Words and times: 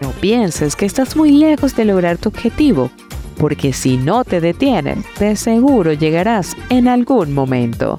No 0.00 0.10
pienses 0.20 0.74
que 0.74 0.84
estás 0.84 1.14
muy 1.14 1.30
lejos 1.30 1.76
de 1.76 1.84
lograr 1.84 2.18
tu 2.18 2.30
objetivo, 2.30 2.90
porque 3.38 3.72
si 3.72 3.98
no 3.98 4.24
te 4.24 4.40
detienen, 4.40 5.04
de 5.20 5.36
seguro 5.36 5.92
llegarás 5.92 6.56
en 6.68 6.88
algún 6.88 7.34
momento. 7.34 7.96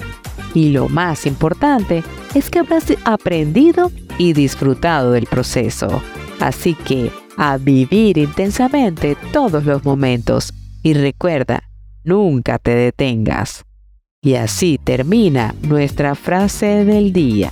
Y 0.53 0.71
lo 0.71 0.89
más 0.89 1.25
importante 1.25 2.03
es 2.33 2.49
que 2.49 2.59
habrás 2.59 2.87
aprendido 3.05 3.89
y 4.17 4.33
disfrutado 4.33 5.13
del 5.13 5.27
proceso. 5.27 6.01
Así 6.41 6.73
que 6.73 7.09
a 7.37 7.55
vivir 7.55 8.17
intensamente 8.17 9.15
todos 9.31 9.63
los 9.63 9.85
momentos 9.85 10.51
y 10.85 10.93
recuerda, 10.93 11.71
nunca 12.03 12.59
te 12.59 12.75
detengas. 12.75 13.65
Y 14.21 14.35
así 14.35 14.77
termina 14.77 15.55
nuestra 15.63 16.13
frase 16.13 16.85
del 16.85 17.11
día. 17.11 17.51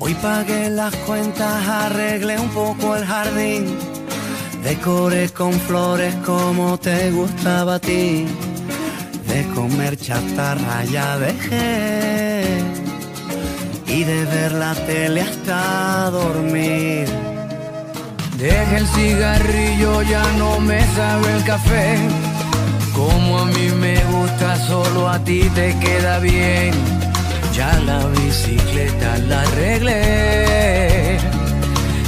Hoy 0.00 0.14
pagué 0.22 0.70
las 0.70 0.96
cuentas, 1.04 1.68
arreglé 1.68 2.40
un 2.40 2.48
poco 2.48 2.96
el 2.96 3.04
jardín 3.04 3.76
Decoré 4.64 5.28
con 5.28 5.52
flores 5.52 6.14
como 6.24 6.78
te 6.78 7.10
gustaba 7.10 7.74
a 7.74 7.78
ti. 7.78 8.26
De 9.28 9.44
comer 9.54 9.98
chatarra 9.98 10.82
ya 10.84 11.18
dejé. 11.18 12.81
Y 13.94 14.04
de 14.04 14.24
ver 14.24 14.52
la 14.52 14.74
tele 14.74 15.20
hasta 15.20 16.10
dormir. 16.10 17.06
Deje 18.38 18.76
el 18.76 18.86
cigarrillo, 18.88 20.02
ya 20.02 20.24
no 20.38 20.58
me 20.60 20.80
sabe 20.96 21.36
el 21.36 21.44
café. 21.44 21.98
Como 22.94 23.40
a 23.40 23.44
mí 23.44 23.68
me 23.80 23.96
gusta, 24.12 24.56
solo 24.66 25.08
a 25.08 25.18
ti 25.18 25.42
te 25.54 25.78
queda 25.78 26.18
bien. 26.18 26.72
Ya 27.54 27.78
la 27.80 28.06
bicicleta 28.06 29.18
la 29.28 29.42
arreglé 29.42 31.18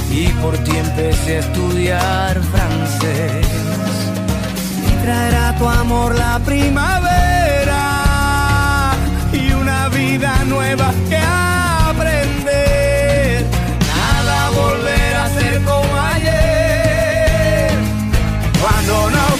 y 0.09 0.27
por 0.41 0.57
ti 0.63 0.71
empecé 0.75 1.37
a 1.37 1.39
estudiar 1.39 2.41
francés. 2.53 3.47
Y 4.89 4.91
traerá 5.03 5.55
tu 5.57 5.67
amor 5.67 6.15
la 6.15 6.39
primavera 6.39 7.83
y 9.33 9.51
una 9.51 9.89
vida 9.89 10.43
nueva 10.45 10.91
que 11.09 11.17
aprender. 11.95 13.45
Nada 13.95 14.49
volver 14.49 15.15
a 15.15 15.29
ser 15.29 15.63
como 15.63 15.93
ayer. 16.13 17.69
Cuando 18.61 19.09
nos 19.11 19.34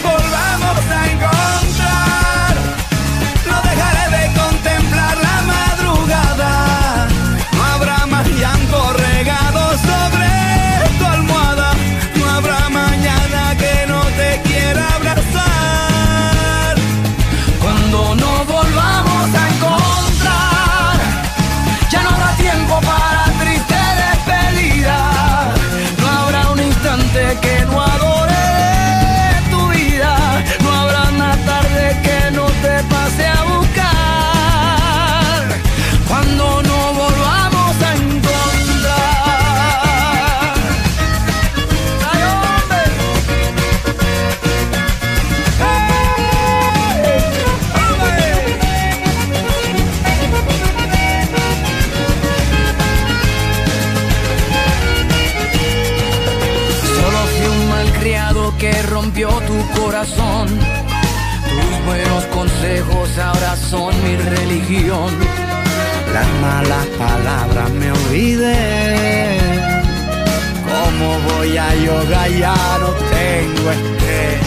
Ya 72.38 72.54
no 72.80 72.88
tengo 72.88 73.70
estrés. 73.70 74.40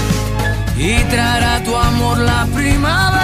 Y 0.77 1.03
traerá 1.05 1.63
tu 1.63 1.75
amor 1.75 2.19
la 2.19 2.45
primavera 2.53 3.18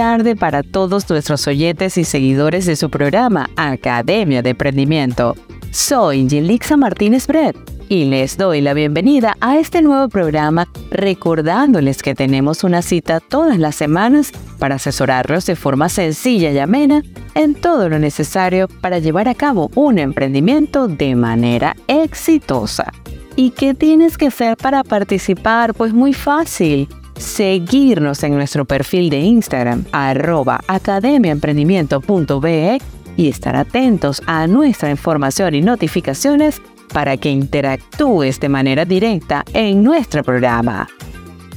tarde 0.00 0.34
para 0.34 0.62
todos 0.62 1.10
nuestros 1.10 1.46
oyentes 1.46 1.98
y 1.98 2.04
seguidores 2.04 2.64
de 2.64 2.74
su 2.74 2.88
programa 2.88 3.50
Academia 3.54 4.40
de 4.40 4.48
Emprendimiento. 4.48 5.36
Soy 5.72 6.26
Yelixa 6.26 6.78
Martínez 6.78 7.26
Brett 7.26 7.54
y 7.90 8.06
les 8.06 8.38
doy 8.38 8.62
la 8.62 8.72
bienvenida 8.72 9.36
a 9.42 9.58
este 9.58 9.82
nuevo 9.82 10.08
programa 10.08 10.68
recordándoles 10.90 12.02
que 12.02 12.14
tenemos 12.14 12.64
una 12.64 12.80
cita 12.80 13.20
todas 13.20 13.58
las 13.58 13.76
semanas 13.76 14.32
para 14.58 14.76
asesorarlos 14.76 15.44
de 15.44 15.54
forma 15.54 15.90
sencilla 15.90 16.50
y 16.50 16.58
amena 16.58 17.02
en 17.34 17.54
todo 17.54 17.90
lo 17.90 17.98
necesario 17.98 18.68
para 18.80 19.00
llevar 19.00 19.28
a 19.28 19.34
cabo 19.34 19.70
un 19.74 19.98
emprendimiento 19.98 20.88
de 20.88 21.14
manera 21.14 21.76
exitosa. 21.88 22.90
¿Y 23.36 23.50
qué 23.50 23.74
tienes 23.74 24.16
que 24.16 24.28
hacer 24.28 24.56
para 24.56 24.82
participar? 24.82 25.74
Pues 25.74 25.92
muy 25.92 26.14
fácil 26.14 26.88
seguirnos 27.20 28.24
en 28.24 28.34
nuestro 28.34 28.64
perfil 28.64 29.10
de 29.10 29.20
Instagram, 29.20 29.84
arroba 29.92 30.60
academiaemprendimiento.be 30.66 32.80
y 33.16 33.28
estar 33.28 33.54
atentos 33.56 34.22
a 34.26 34.46
nuestra 34.46 34.90
información 34.90 35.54
y 35.54 35.60
notificaciones 35.60 36.62
para 36.92 37.16
que 37.16 37.30
interactúes 37.30 38.40
de 38.40 38.48
manera 38.48 38.84
directa 38.84 39.44
en 39.52 39.84
nuestro 39.84 40.24
programa. 40.24 40.88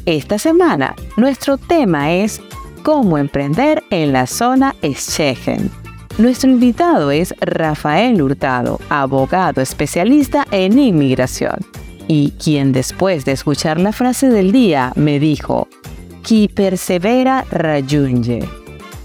Esta 0.05 0.37
semana, 0.37 0.93
nuestro 1.17 1.57
tema 1.57 2.13
es 2.13 2.39
cómo 2.83 3.17
emprender 3.17 3.83
en 3.89 4.13
la 4.13 4.27
zona 4.27 4.75
Schengen. 4.83 5.71
Nuestro 6.17 6.51
invitado 6.51 7.09
es 7.09 7.33
Rafael 7.39 8.21
Hurtado, 8.21 8.79
abogado 8.89 9.61
especialista 9.61 10.45
en 10.51 10.77
inmigración 10.77 11.55
y 12.07 12.31
quien 12.31 12.71
después 12.71 13.25
de 13.25 13.33
escuchar 13.33 13.79
la 13.79 13.91
frase 13.91 14.29
del 14.29 14.51
día 14.51 14.93
me 14.95 15.19
dijo, 15.19 15.67
Qui 16.21 16.47
persevera 16.47 17.45
rayunye. 17.51 18.47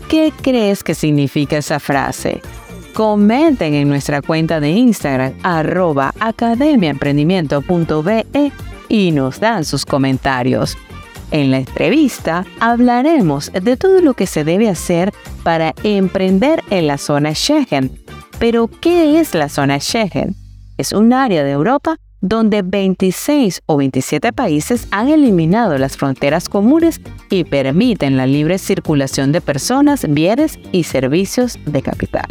¿Qué 0.09 0.33
crees 0.43 0.83
que 0.83 0.95
significa 0.95 1.59
esa 1.59 1.81
frase? 1.81 2.41
Comenten 2.95 3.75
en 3.75 3.89
nuestra 3.89 4.23
cuenta 4.23 4.61
de 4.61 4.71
Instagram 4.71 5.35
arroba 5.43 6.15
academiaemprendimiento.be 6.19 8.53
y 8.89 9.13
nos 9.13 9.41
dan 9.41 9.65
sus 9.65 9.85
comentarios. 9.85 10.79
En 11.31 11.51
la 11.51 11.59
entrevista 11.59 12.47
hablaremos 12.59 13.53
de 13.53 13.77
todo 13.77 14.01
lo 14.01 14.15
que 14.15 14.27
se 14.27 14.45
debe 14.45 14.71
hacer 14.71 15.13
para 15.43 15.75
emprender 15.83 16.65
en 16.71 16.87
la 16.87 16.97
zona 16.97 17.35
Schengen. 17.35 17.91
Pero, 18.39 18.69
¿qué 18.69 19.21
es 19.21 19.35
la 19.35 19.49
zona 19.49 19.79
Schengen? 19.79 20.35
Es 20.79 20.93
un 20.93 21.13
área 21.13 21.45
de 21.45 21.51
Europa 21.51 21.99
donde 22.21 22.63
26 22.63 23.63
o 23.67 23.77
27 23.77 24.33
países 24.33 24.89
han 24.91 25.09
eliminado 25.09 25.79
las 25.79 25.97
fronteras 25.97 26.49
comunes 26.49 27.01
y 27.31 27.45
permiten 27.45 28.17
la 28.17 28.27
libre 28.27 28.59
circulación 28.59 29.33
de 29.33 29.41
personas, 29.41 30.07
bienes 30.09 30.59
y 30.73 30.85
servicios 30.85 31.59
de 31.67 31.83
capital. 31.83 32.27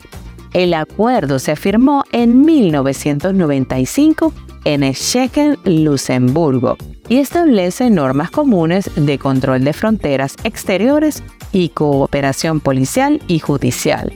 El 0.53 0.73
acuerdo 0.73 1.39
se 1.39 1.55
firmó 1.55 2.03
en 2.11 2.41
1995 2.41 4.33
en 4.63 4.93
Schengen, 4.93 5.57
Luxemburgo, 5.63 6.77
y 7.09 7.17
establece 7.17 7.89
normas 7.89 8.31
comunes 8.31 8.89
de 8.95 9.17
control 9.17 9.63
de 9.63 9.73
fronteras 9.73 10.35
exteriores 10.43 11.23
y 11.53 11.69
cooperación 11.69 12.59
policial 12.59 13.21
y 13.27 13.39
judicial. 13.39 14.11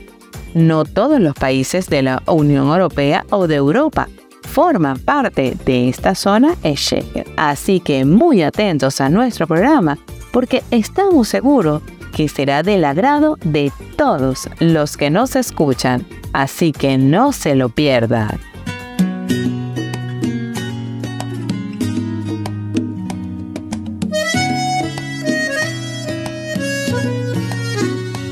No 0.54 0.84
todos 0.84 1.20
los 1.20 1.34
países 1.34 1.88
de 1.88 2.02
la 2.02 2.22
Unión 2.26 2.66
Europea 2.68 3.24
o 3.30 3.46
de 3.46 3.54
Europa 3.54 4.08
forman 4.52 4.98
parte 4.98 5.56
de 5.64 5.88
esta 5.88 6.14
zona 6.14 6.54
Schengen. 6.62 7.24
Así 7.38 7.80
que 7.80 8.04
muy 8.04 8.42
atentos 8.42 9.00
a 9.00 9.08
nuestro 9.08 9.46
programa 9.46 9.98
porque 10.30 10.62
estamos 10.70 11.28
seguros 11.28 11.82
que 12.14 12.28
será 12.28 12.62
del 12.62 12.84
agrado 12.84 13.38
de 13.42 13.72
todos 13.96 14.50
los 14.60 14.98
que 14.98 15.08
nos 15.08 15.36
escuchan. 15.36 16.06
Así 16.34 16.72
que 16.72 16.98
no 16.98 17.32
se 17.32 17.54
lo 17.54 17.70
pierdan. 17.70 18.38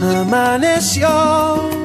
Amaneció 0.03 1.80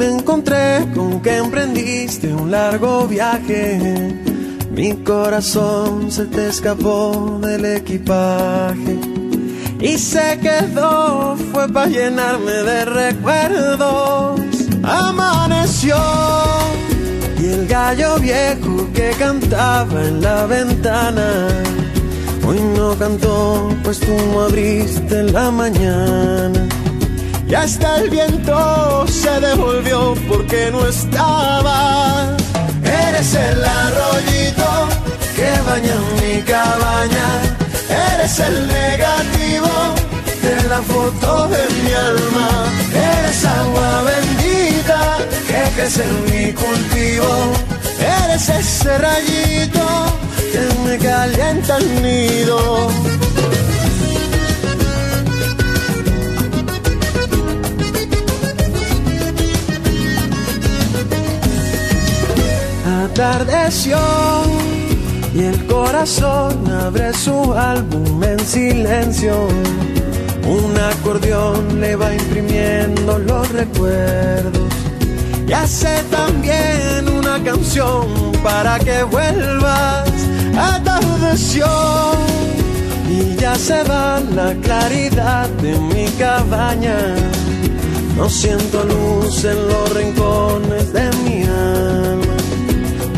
me 0.00 0.06
encontré 0.06 0.86
con 0.94 1.20
que 1.20 1.36
emprendiste 1.36 2.32
un 2.32 2.50
largo 2.50 3.06
viaje. 3.06 4.16
Mi 4.72 4.94
corazón 5.04 6.10
se 6.10 6.24
te 6.24 6.48
escapó 6.48 7.38
del 7.42 7.66
equipaje 7.66 8.98
y 9.78 9.98
se 9.98 10.38
quedó, 10.40 11.36
fue 11.52 11.68
para 11.68 11.88
llenarme 11.88 12.50
de 12.50 12.84
recuerdos. 12.86 14.40
Amaneció 14.82 15.96
y 17.38 17.46
el 17.48 17.66
gallo 17.66 18.18
viejo 18.20 18.88
que 18.94 19.10
cantaba 19.18 20.02
en 20.02 20.22
la 20.22 20.46
ventana. 20.46 21.46
Hoy 22.48 22.58
no 22.74 22.96
cantó, 22.96 23.68
pues 23.84 24.00
tú 24.00 24.16
no 24.32 24.44
abriste 24.44 25.24
la 25.24 25.50
mañana 25.50 26.79
y 27.50 27.54
hasta 27.54 27.96
el 27.96 28.10
viento 28.10 29.06
se 29.08 29.40
devolvió 29.40 30.14
porque 30.28 30.70
no 30.70 30.86
estaba. 30.86 32.36
Eres 32.84 33.34
el 33.34 33.64
arroyito 33.64 34.88
que 35.34 35.50
baña 35.66 35.96
mi 36.20 36.42
cabaña, 36.42 37.28
eres 38.14 38.38
el 38.38 38.68
negativo 38.68 39.72
de 40.42 40.68
la 40.68 40.80
foto 40.82 41.48
de 41.48 41.62
mi 41.82 41.92
alma, 41.92 42.48
eres 42.94 43.44
agua 43.44 44.02
bendita 44.02 45.18
que 45.48 45.70
crece 45.74 46.04
en 46.04 46.24
mi 46.26 46.52
cultivo, 46.52 47.52
eres 48.24 48.48
ese 48.48 48.96
rayito 48.98 49.86
que 50.52 50.88
me 50.88 50.98
calienta 50.98 51.78
el 51.78 52.02
nido. 52.02 53.29
Atardeció 63.20 63.98
y 65.34 65.44
el 65.44 65.66
corazón 65.66 66.66
abre 66.72 67.12
su 67.12 67.52
álbum 67.52 68.24
en 68.24 68.38
silencio. 68.40 69.34
Un 70.46 70.74
acordeón 70.78 71.82
le 71.82 71.96
va 71.96 72.14
imprimiendo 72.14 73.18
los 73.18 73.46
recuerdos 73.52 74.72
y 75.46 75.52
hace 75.52 76.02
también 76.10 77.08
una 77.14 77.42
canción 77.44 78.06
para 78.42 78.78
que 78.78 79.02
vuelvas. 79.02 80.08
Atardeció 80.56 81.66
y 83.06 83.36
ya 83.36 83.54
se 83.54 83.82
va 83.82 84.18
la 84.20 84.54
claridad 84.62 85.46
de 85.62 85.78
mi 85.78 86.06
cabaña. 86.18 86.96
No 88.16 88.30
siento 88.30 88.82
luz 88.84 89.44
en 89.44 89.68
los 89.68 89.94
rincones 89.94 90.92
de 90.94 91.10
mi 91.22 91.42
alma 91.42 92.29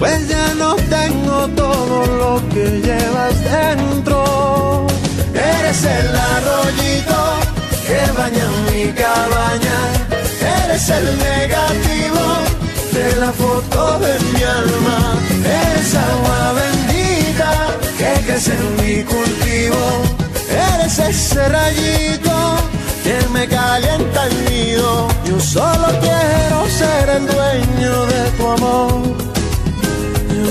pues 0.02 0.26
ya 0.26 0.52
no 0.54 0.74
tengo 0.74 1.46
todo 1.54 2.04
lo 2.06 2.48
que 2.48 2.64
llevas 2.86 3.36
dentro. 3.44 4.84
Eres 5.32 5.84
el 5.84 6.08
arroyito 6.34 7.20
que 7.86 8.00
baña 8.18 8.46
mi 8.66 8.84
cabaña, 9.02 9.78
eres 10.64 10.88
el 10.88 11.06
negativo 11.30 12.24
de 12.96 13.16
la 13.20 13.30
foto 13.30 14.00
de 14.00 14.12
mi 14.30 14.42
alma, 14.42 14.98
eres 15.62 15.94
agua 15.94 16.52
bendita 16.60 17.52
que 17.96 18.26
crece 18.26 18.54
en 18.54 18.68
mi 18.82 19.04
cultivo, 19.04 19.84
eres 20.74 20.98
ese 20.98 21.48
rayito 21.48 22.56
que 23.04 23.16
me 23.32 23.46
calienta 23.46 24.26
el 24.26 24.34
nido. 24.46 25.06
Yo 25.26 25.38
solo 25.38 25.86
quiero 26.00 26.58
ser 26.80 27.08
el 27.08 27.24
dueño 27.24 28.06
de 28.06 28.30
tu 28.36 28.50
amor 28.50 29.22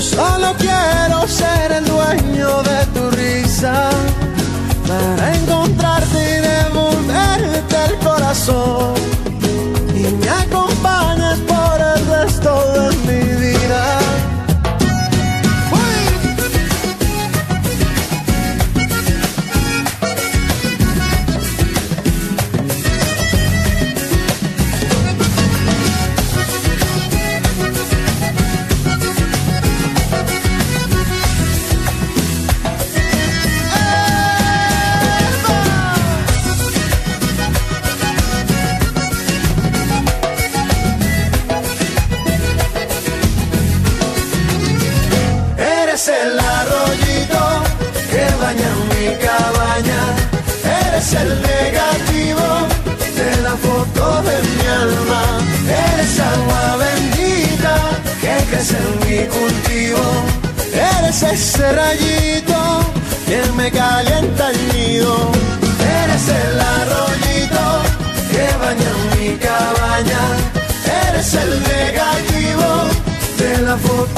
solo 0.02 0.54
quiero 0.58 1.26
ser 1.28 1.72
el 1.72 1.84
dueño 1.84 2.62
de 2.62 2.86
tu 2.94 3.10
risa 3.12 3.90
para 4.86 5.34
encontrarte 5.36 6.18
y 6.18 6.40
devolverte 6.40 7.76
el 7.88 7.98
corazón. 7.98 8.94
Y 9.94 10.12
me 10.20 10.28
acompañes 10.28 11.38
por 11.40 11.80
el 11.80 12.06
resto 12.06 12.71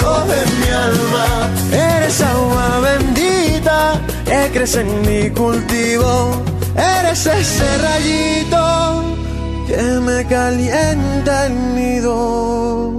de 0.05 0.41
mi 0.61 0.69
alma. 0.71 1.51
Eres 1.73 2.21
agua 2.21 2.81
bendita 2.81 4.01
que 4.25 4.51
crece 4.53 4.83
en 4.83 5.01
mi 5.03 5.31
cultivo. 5.31 6.43
Eres 6.77 7.27
ese 7.27 7.79
rayito 7.79 9.03
que 9.67 9.83
me 10.01 10.25
calienta 10.27 11.47
el 11.47 11.75
nido. 11.75 12.93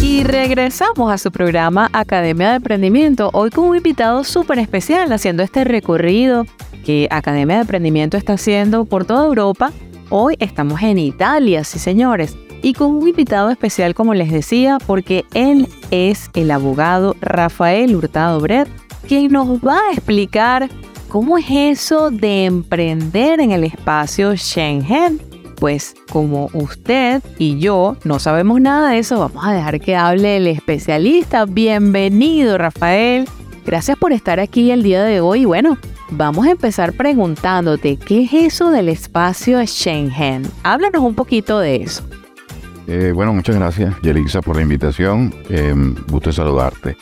Y 0.00 0.22
regresamos 0.22 1.12
a 1.12 1.18
su 1.18 1.32
programa 1.32 1.90
Academia 1.92 2.50
de 2.50 2.56
Emprendimiento, 2.56 3.30
hoy 3.32 3.50
con 3.50 3.64
un 3.64 3.76
invitado 3.76 4.22
súper 4.22 4.60
especial 4.60 5.12
haciendo 5.12 5.42
este 5.42 5.64
recorrido 5.64 6.46
que 6.86 7.08
Academia 7.10 7.56
de 7.56 7.62
Emprendimiento 7.62 8.16
está 8.16 8.34
haciendo 8.34 8.84
por 8.84 9.04
toda 9.04 9.26
Europa. 9.26 9.72
Hoy 10.08 10.36
estamos 10.38 10.80
en 10.82 10.98
Italia, 10.98 11.64
sí 11.64 11.80
señores, 11.80 12.36
y 12.62 12.74
con 12.74 12.92
un 12.92 13.08
invitado 13.08 13.50
especial 13.50 13.92
como 13.92 14.14
les 14.14 14.30
decía, 14.30 14.78
porque 14.86 15.24
él 15.34 15.66
es 15.90 16.30
el 16.34 16.48
abogado 16.52 17.16
Rafael 17.20 17.96
Hurtado 17.96 18.38
Bret, 18.40 18.68
quien 19.08 19.32
nos 19.32 19.58
va 19.58 19.80
a 19.80 19.92
explicar 19.94 20.70
cómo 21.08 21.38
es 21.38 21.46
eso 21.50 22.12
de 22.12 22.44
emprender 22.44 23.40
en 23.40 23.50
el 23.50 23.64
espacio 23.64 24.36
Schengen 24.36 25.20
pues 25.56 25.94
como 26.12 26.50
usted 26.52 27.22
y 27.38 27.58
yo 27.58 27.96
no 28.04 28.18
sabemos 28.18 28.60
nada 28.60 28.90
de 28.90 28.98
eso, 28.98 29.18
vamos 29.18 29.42
a 29.44 29.52
dejar 29.54 29.80
que 29.80 29.96
hable 29.96 30.36
el 30.36 30.46
especialista. 30.48 31.46
Bienvenido, 31.46 32.58
Rafael. 32.58 33.26
Gracias 33.64 33.96
por 33.96 34.12
estar 34.12 34.38
aquí 34.38 34.70
el 34.70 34.82
día 34.82 35.02
de 35.02 35.22
hoy. 35.22 35.46
Bueno, 35.46 35.78
vamos 36.10 36.46
a 36.46 36.50
empezar 36.50 36.92
preguntándote, 36.92 37.96
¿qué 37.96 38.24
es 38.24 38.32
eso 38.32 38.70
del 38.70 38.88
espacio 38.88 39.64
Schengen? 39.66 40.42
Háblanos 40.62 41.02
un 41.02 41.14
poquito 41.14 41.58
de 41.58 41.76
eso. 41.76 42.04
Eh, 42.86 43.12
bueno, 43.14 43.32
muchas 43.32 43.56
gracias, 43.56 43.94
Yelisa, 44.02 44.40
por 44.42 44.56
la 44.56 44.62
invitación. 44.62 45.34
Eh, 45.48 45.74
gusto 46.08 46.32
saludarte. 46.32 46.96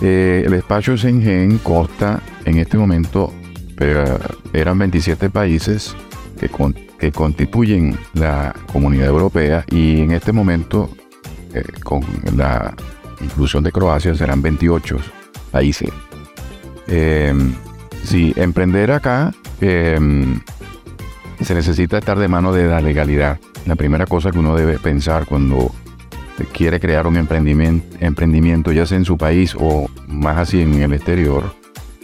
Eh, 0.00 0.42
el 0.46 0.54
espacio 0.54 0.96
Schengen 0.96 1.58
consta 1.58 2.20
en 2.44 2.58
este 2.58 2.78
momento, 2.78 3.32
eran 4.52 4.78
27 4.78 5.30
países 5.30 5.94
que, 6.38 6.48
con, 6.48 6.74
que 6.98 7.12
constituyen 7.12 7.98
la 8.14 8.54
comunidad 8.72 9.08
europea 9.08 9.64
y 9.70 10.00
en 10.00 10.12
este 10.12 10.32
momento 10.32 10.90
eh, 11.54 11.64
con 11.82 12.02
la 12.36 12.74
inclusión 13.20 13.64
de 13.64 13.72
Croacia 13.72 14.14
serán 14.14 14.40
28 14.40 14.96
países. 15.50 15.90
Si 18.04 18.32
emprender 18.36 18.90
acá 18.92 19.32
em, 19.60 20.40
se 21.40 21.54
necesita 21.54 21.98
estar 21.98 22.18
de 22.18 22.28
mano 22.28 22.52
de 22.52 22.66
la 22.66 22.80
legalidad. 22.80 23.38
La 23.66 23.76
primera 23.76 24.06
cosa 24.06 24.30
que 24.30 24.38
uno 24.38 24.56
debe 24.56 24.78
pensar 24.78 25.26
cuando 25.26 25.72
quiere 26.52 26.80
crear 26.80 27.06
un 27.06 27.16
emprendimiento, 27.16 27.96
emprendimiento 28.00 28.72
ya 28.72 28.86
sea 28.86 28.98
en 28.98 29.04
su 29.04 29.18
país 29.18 29.54
o 29.58 29.88
más 30.06 30.38
así 30.38 30.62
en 30.62 30.74
el 30.80 30.92
exterior, 30.92 31.54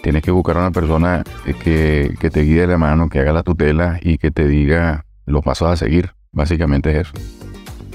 tienes 0.02 0.22
que 0.22 0.30
buscar 0.30 0.56
a 0.56 0.60
una 0.60 0.70
persona 0.70 1.24
que, 1.64 2.14
que 2.20 2.30
te 2.30 2.42
guíe 2.42 2.66
la 2.66 2.78
mano, 2.78 3.08
que 3.08 3.20
haga 3.20 3.32
la 3.32 3.42
tutela 3.42 3.98
y 4.02 4.18
que 4.18 4.30
te 4.30 4.46
diga 4.46 5.04
los 5.24 5.42
pasos 5.42 5.68
a 5.68 5.76
seguir. 5.76 6.12
Básicamente 6.32 6.90
es 6.90 7.08
eso. 7.08 7.12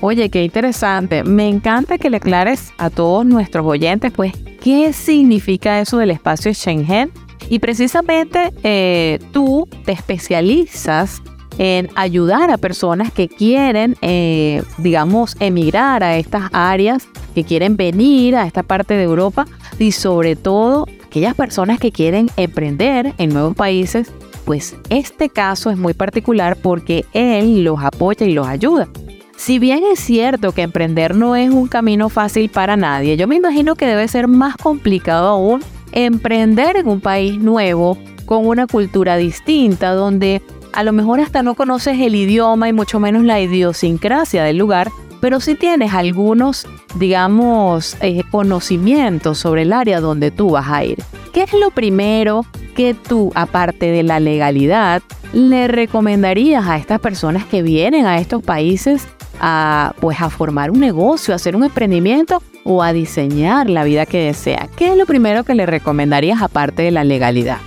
Oye, 0.02 0.30
qué 0.30 0.44
interesante. 0.44 1.24
Me 1.24 1.48
encanta 1.48 2.00
que 2.00 2.10
le 2.10 2.18
aclares 2.18 2.74
a 2.80 2.90
todos 2.90 3.24
nuestros 3.24 3.66
oyentes, 3.66 4.12
pues, 4.12 4.34
qué 4.60 4.94
significa 4.94 5.80
eso 5.80 6.00
del 6.00 6.10
espacio 6.10 6.52
Schengen. 6.54 7.12
Y 7.50 7.60
precisamente 7.60 8.54
eh, 8.64 9.20
tú 9.32 9.68
te 9.86 9.92
especializas 9.92 11.22
en 11.58 11.90
ayudar 11.96 12.50
a 12.50 12.58
personas 12.58 13.12
que 13.12 13.28
quieren, 13.28 13.96
eh, 14.02 14.64
digamos, 14.78 15.36
emigrar 15.40 16.04
a 16.04 16.18
estas 16.18 16.50
áreas, 16.54 17.08
que 17.36 17.44
quieren 17.44 17.78
venir 17.78 18.36
a 18.36 18.46
esta 18.46 18.64
parte 18.64 18.94
de 18.96 19.04
Europa 19.04 19.46
y 19.78 19.92
sobre 19.92 20.36
todo 20.36 20.88
aquellas 21.06 21.36
personas 21.36 21.80
que 21.80 21.92
quieren 21.92 22.30
emprender 22.38 23.14
en 23.18 23.34
nuevos 23.34 23.56
países, 23.56 24.12
pues 24.46 24.76
este 24.90 25.30
caso 25.30 25.70
es 25.70 25.78
muy 25.78 25.94
particular 25.94 26.56
porque 26.56 27.06
él 27.14 27.64
los 27.64 27.80
apoya 27.82 28.26
y 28.26 28.34
los 28.34 28.48
ayuda. 28.48 28.88
Si 29.36 29.60
bien 29.60 29.84
es 29.92 30.00
cierto 30.00 30.52
que 30.52 30.62
emprender 30.62 31.16
no 31.16 31.36
es 31.36 31.50
un 31.50 31.68
camino 31.68 32.10
fácil 32.10 32.50
para 32.50 32.78
nadie, 32.78 33.18
yo 33.18 33.28
me 33.28 33.36
imagino 33.36 33.76
que 33.76 33.88
debe 33.88 34.08
ser 34.08 34.28
más 34.28 34.56
complicado 34.56 35.30
aún 35.30 35.62
emprender 35.92 36.78
en 36.78 36.88
un 36.88 37.02
país 37.02 37.40
nuevo, 37.40 37.98
con 38.26 38.48
una 38.48 38.68
cultura 38.68 39.18
distinta, 39.18 39.92
donde 39.92 40.42
a 40.74 40.84
lo 40.84 40.94
mejor 40.94 41.20
hasta 41.20 41.44
no 41.44 41.56
conoces 41.56 42.00
el 42.00 42.16
idioma 42.16 42.70
y 42.70 42.74
mucho 42.74 43.00
menos 43.00 43.24
la 43.24 43.40
idiosincrasia 43.42 44.44
del 44.44 44.58
lugar, 44.58 44.90
pero 45.20 45.40
sí 45.40 45.56
tienes 45.56 45.94
algunos, 45.94 46.68
digamos, 46.96 47.96
eh, 48.02 48.24
conocimientos 48.32 49.38
sobre 49.38 49.64
el 49.64 49.74
área 49.74 50.00
donde 50.00 50.32
tú 50.32 50.52
vas 50.52 50.68
a 50.70 50.84
ir. 50.84 50.98
¿Qué 51.34 51.44
es 51.44 51.54
lo 51.54 51.72
primero 51.72 52.46
que 52.76 52.94
tú, 52.94 53.32
aparte 53.36 53.92
de 53.92 54.04
la 54.04 54.20
legalidad, 54.20 55.02
le 55.34 55.68
recomendarías 55.68 56.66
a 56.68 56.78
estas 56.78 57.00
personas 57.00 57.46
que 57.46 57.62
vienen 57.62 58.06
a 58.06 58.18
estos 58.18 58.42
países 58.44 59.08
a, 59.42 59.94
pues, 60.00 60.22
a 60.22 60.30
formar 60.30 60.72
un 60.72 60.80
negocio, 60.80 61.34
a 61.34 61.36
hacer 61.36 61.56
un 61.56 61.64
emprendimiento 61.64 62.42
o 62.64 62.84
a 62.84 62.94
diseñar 62.94 63.70
la 63.70 63.84
vida 63.84 64.06
que 64.06 64.20
desea? 64.20 64.70
¿Qué 64.78 64.92
es 64.92 64.98
lo 64.98 65.06
primero 65.06 65.44
que 65.44 65.56
le 65.56 65.66
recomendarías 65.66 66.42
aparte 66.42 66.84
de 66.84 66.92
la 66.92 67.04
legalidad? 67.04 67.58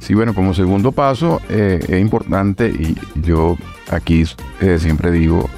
Sí, 0.00 0.12
bueno, 0.12 0.34
como 0.34 0.52
segundo 0.52 0.92
paso 0.92 1.40
eh, 1.48 1.80
es 1.88 2.00
importante 2.00 2.68
y 2.68 2.94
yo 3.22 3.56
aquí 3.90 4.24
eh, 4.60 4.78
siempre 4.78 5.10
digo 5.10 5.48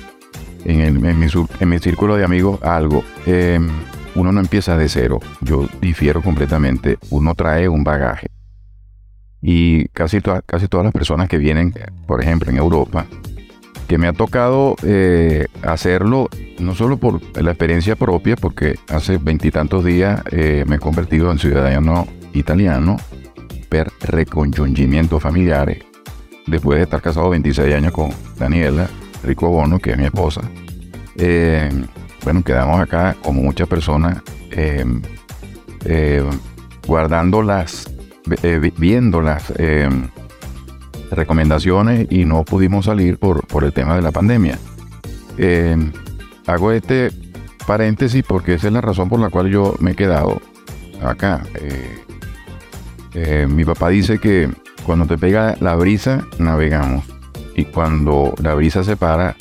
en, 0.65 1.01
mi, 1.01 1.79
círculo 1.79 2.17
de 2.17 2.25
amigos 2.25 2.63
algo. 2.63 3.03
Em, 3.25 3.69
uno 4.15 4.33
no 4.33 4.41
empieza 4.41 4.77
de 4.77 4.89
cero. 4.89 5.21
Yo 5.41 5.69
difiero 5.81 6.23
completamente. 6.23 6.99
Uno 7.11 7.35
trae 7.35 7.69
un 7.69 7.85
bagaje. 7.85 8.29
Y 9.43 9.89
casi, 9.89 10.21
casi 10.47 10.69
todas 10.69 10.85
las 10.85 10.93
personas 10.93 11.29
que 11.29 11.39
vienen, 11.39 11.75
por 12.07 12.23
ejemplo, 12.23 12.51
en 12.51 12.57
Europa, 12.57 13.07
que 13.87 13.99
me 13.99 14.09
ha 14.09 14.13
tocado 14.13 14.77
eh, 14.83 15.47
hacerlo 15.63 16.29
no 16.59 16.75
solo 16.75 16.97
por 16.97 17.21
la 17.41 17.51
experiencia 17.51 17.97
propia, 17.97 18.37
porque 18.37 18.77
hace 18.89 19.19
veintitantos 19.19 19.85
días 19.85 20.23
eh, 20.31 20.65
me 20.67 20.77
he 20.77 20.79
convertido 20.79 21.31
en 21.31 21.39
ciudadano 21.39 22.07
italiano 22.33 22.97
per 23.69 23.91
reconjungimiento 24.01 25.21
familiares, 25.21 25.85
después 26.47 26.79
de 26.79 26.85
estar 26.85 27.03
casado 27.03 27.31
26 27.31 27.75
años 27.75 27.93
con 27.93 28.11
Daniela, 28.39 28.89
Rico 29.23 29.49
Bono, 29.49 29.79
que 29.79 29.93
es 29.93 29.99
mi 29.99 30.05
esposa. 30.05 30.43
Eh, 31.17 31.71
bueno, 32.25 32.43
quedamos 32.43 32.81
acá 32.81 33.17
como 33.23 33.43
muchas 33.43 33.69
personas 33.69 34.23
eh, 34.51 34.85
guardando 36.87 37.43
las, 37.43 37.91
viendo 38.79 39.21
las 39.21 39.53
recomendaciones 41.11 42.07
y 42.11 42.25
no 42.25 42.45
pudimos 42.45 42.87
salir 42.87 43.19
por, 43.19 43.47
por 43.47 43.65
el 43.65 43.73
tema 43.73 43.97
de 43.97 44.03
la 44.03 44.13
pandemia. 44.13 44.59
hago 46.47 46.73
este 46.73 47.11
paréntesis 47.67 48.25
porque 48.27 48.55
esa 48.55 48.69
es 48.69 48.73
la 48.73 48.81
razón 48.81 49.09
por 49.09 49.21
la 49.21 49.31
cual 49.31 49.49
yo 49.49 49.75
me 49.81 49.93
he 49.93 49.95
quedado 49.95 50.41
acá. 51.03 51.43
mi 53.49 53.65
papá 53.65 53.89
dice 53.89 54.19
que 54.19 54.51
cuando 54.87 55.07
te 55.07 55.19
pega 55.19 55.57
la 55.61 55.75
brisa, 55.75 56.25
navegamos 56.39 57.05
y 57.57 57.65
cuando 57.65 58.35
la 58.41 58.55
brisa 58.55 58.85
se 58.85 58.97
para, 58.97 59.35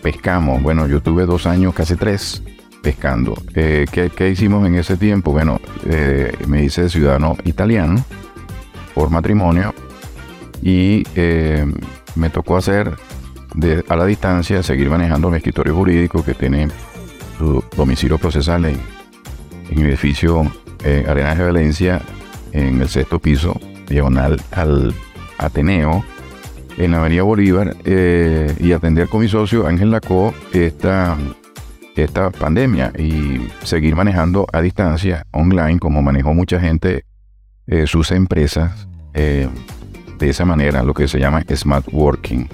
pescamos. 0.00 0.62
Bueno, 0.62 0.86
yo 0.86 1.02
tuve 1.02 1.26
dos 1.26 1.46
años, 1.46 1.74
casi 1.74 1.96
tres, 1.96 2.42
pescando. 2.82 3.34
Eh, 3.54 3.84
¿qué, 3.90 4.30
hicimos 4.30 4.66
en 4.66 4.76
ese 4.76 4.96
tiempo? 4.96 5.32
Bueno, 5.32 5.60
eh, 5.84 6.32
me 6.46 6.64
hice 6.64 6.88
ciudadano 6.88 7.36
italiano 7.44 8.04
por 8.94 9.10
matrimonio 9.10 9.74
y 10.62 11.04
eh, 11.16 11.66
me 12.14 12.30
tocó 12.30 12.56
hacer 12.56 12.94
de, 13.54 13.84
a 13.88 13.96
la 13.96 14.06
distancia, 14.06 14.62
seguir 14.62 14.88
manejando 14.88 15.30
mi 15.30 15.36
escritorio 15.36 15.74
jurídico 15.74 16.24
que 16.24 16.34
tiene 16.34 16.68
su 17.38 17.62
domicilio 17.76 18.18
procesal 18.18 18.64
en, 18.64 18.80
en 19.70 19.78
el 19.78 19.86
edificio 19.88 20.50
Arenas 21.06 21.38
de 21.38 21.44
Valencia, 21.44 22.02
en 22.52 22.80
el 22.80 22.88
sexto 22.88 23.18
piso, 23.18 23.60
diagonal 23.88 24.40
al 24.52 24.94
Ateneo 25.38 26.04
en 26.78 26.92
la 26.92 26.98
Avenida 26.98 27.22
Bolívar 27.22 27.76
eh, 27.84 28.54
y 28.58 28.72
atender 28.72 29.08
con 29.08 29.20
mi 29.20 29.28
socio 29.28 29.66
Ángel 29.66 29.90
Lacó 29.90 30.34
esta, 30.52 31.16
esta 31.94 32.30
pandemia 32.30 32.92
y 32.98 33.48
seguir 33.62 33.94
manejando 33.94 34.46
a 34.52 34.60
distancia 34.60 35.26
online 35.32 35.78
como 35.78 36.02
manejó 36.02 36.34
mucha 36.34 36.60
gente 36.60 37.04
eh, 37.66 37.86
sus 37.86 38.10
empresas. 38.10 38.88
De 40.22 40.30
esa 40.30 40.44
manera, 40.44 40.84
lo 40.84 40.94
que 40.94 41.08
se 41.08 41.18
llama 41.18 41.42
smart 41.52 41.84
working. 41.90 42.48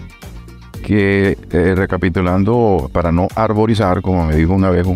Que 0.83 1.37
eh, 1.51 1.75
recapitulando, 1.77 2.89
para 2.95 3.13
no 3.13 3.29
arborizar, 3.35 4.01
como 4.01 4.25
me 4.25 4.37
dijo 4.37 4.55
una 4.55 4.71
vez 4.71 4.87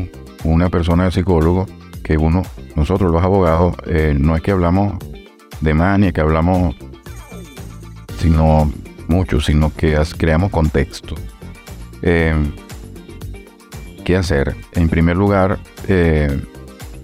una 0.42 0.70
persona 0.70 1.04
de 1.04 1.10
psicólogo, 1.10 1.66
que 2.02 2.16
uno, 2.16 2.40
nosotros 2.74 3.12
los 3.12 3.22
abogados, 3.22 3.76
eh, 3.84 4.16
no 4.18 4.34
es 4.36 4.40
que 4.40 4.52
hablamos 4.52 4.94
de 5.60 5.74
más 5.74 5.98
ni 5.98 6.12
que 6.12 6.22
hablamos, 6.22 6.74
sino 8.18 8.72
mucho, 9.06 9.38
sino 9.42 9.70
que 9.74 10.00
creamos 10.16 10.50
contexto. 10.50 11.14
Eh, 12.00 12.34
¿Qué 14.02 14.16
hacer? 14.16 14.56
En 14.72 14.88
primer 14.88 15.18
lugar, 15.18 15.58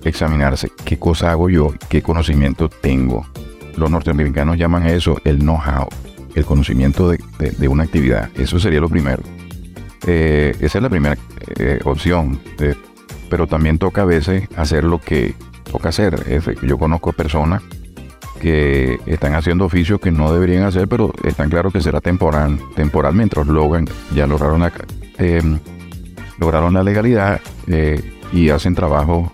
examinarse 0.02 0.72
qué 0.87 0.98
cosa 0.98 1.31
hago 1.31 1.50
yo, 1.50 1.74
qué 1.90 2.00
conocimiento 2.00 2.70
tengo. 2.70 3.26
Los 3.79 3.91
norteamericanos 3.91 4.59
llaman 4.59 4.87
eso 4.87 5.19
el 5.25 5.38
know-how, 5.38 5.88
el 6.35 6.45
conocimiento 6.45 7.09
de, 7.09 7.69
una 7.69 7.85
actividad. 7.85 8.29
Eso 8.37 8.59
sería 8.59 8.81
lo 8.81 8.88
primero. 8.88 9.23
Eh, 10.07 10.55
esa 10.61 10.79
es 10.79 10.83
la 10.83 10.88
primera 10.88 11.17
eh, 11.59 11.79
opción. 11.85 12.41
pero 13.31 13.47
también 13.47 13.79
toca 13.79 14.03
a 14.03 14.05
veces 14.05 14.49
hacer 14.57 14.85
lo 14.85 15.01
que 15.01 15.35
toca 15.71 15.91
hacer. 15.91 16.43
Yo 16.62 16.79
conozco 16.79 17.12
personas 17.12 17.62
que 18.41 18.99
están 19.07 19.35
haciendo 19.35 19.64
oficios 19.64 20.01
que 20.01 20.11
no 20.11 20.33
deberían 20.33 20.64
hacer, 20.64 20.88
pero 20.88 21.12
están 21.25 21.51
claros 21.51 21.73
que 21.73 21.81
será 21.81 22.01
temporal, 22.01 22.59
temporal 22.75 23.14
mientras 23.14 23.47
logran, 23.47 23.87
ya 24.14 24.27
lograron 24.27 24.71
eh, 25.19 25.43
lograron 26.38 26.75
la 26.75 26.83
legalidad 26.83 27.41
y 28.33 28.51
hacen 28.51 28.75
trabajo 28.75 29.33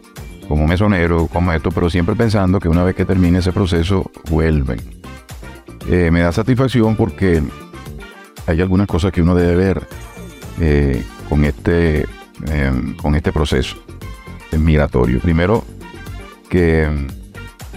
como 0.49 0.67
mesonero, 0.67 1.27
como 1.27 1.53
esto, 1.53 1.71
pero 1.71 1.91
siempre 1.91 2.15
pensando 2.15 2.61
que 2.61 2.69
una 2.69 2.85
vez 2.85 2.95
que 2.95 3.05
termine 3.05 3.39
ese 3.39 3.53
proceso, 3.53 4.11
vuelven. 4.31 4.81
Eh, 5.89 6.11
me 6.11 6.21
da 6.21 6.33
satisfacción 6.33 6.97
porque 6.97 7.43
hay 8.47 8.61
algunas 8.61 8.87
cosas 8.87 9.13
que 9.13 9.23
uno 9.23 9.35
debe 9.35 9.55
ver 9.55 9.87
eh, 10.61 11.05
con, 11.29 11.45
este, 11.45 12.07
em, 12.47 12.97
con 12.97 13.15
este 13.15 13.33
proceso 13.33 13.77
migratorio. 14.59 15.21
Primero, 15.21 15.65
que 16.49 16.89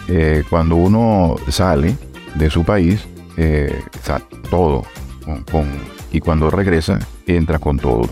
eh, 0.07 0.43
cuando 0.49 0.75
uno 0.75 1.35
sale 1.49 1.95
de 2.35 2.49
su 2.49 2.63
país, 2.63 3.05
todo, 4.49 4.83
y 6.11 6.19
cuando 6.19 6.49
regresa, 6.49 6.99
entra 7.27 7.59
con 7.59 7.77
todo. 7.77 8.09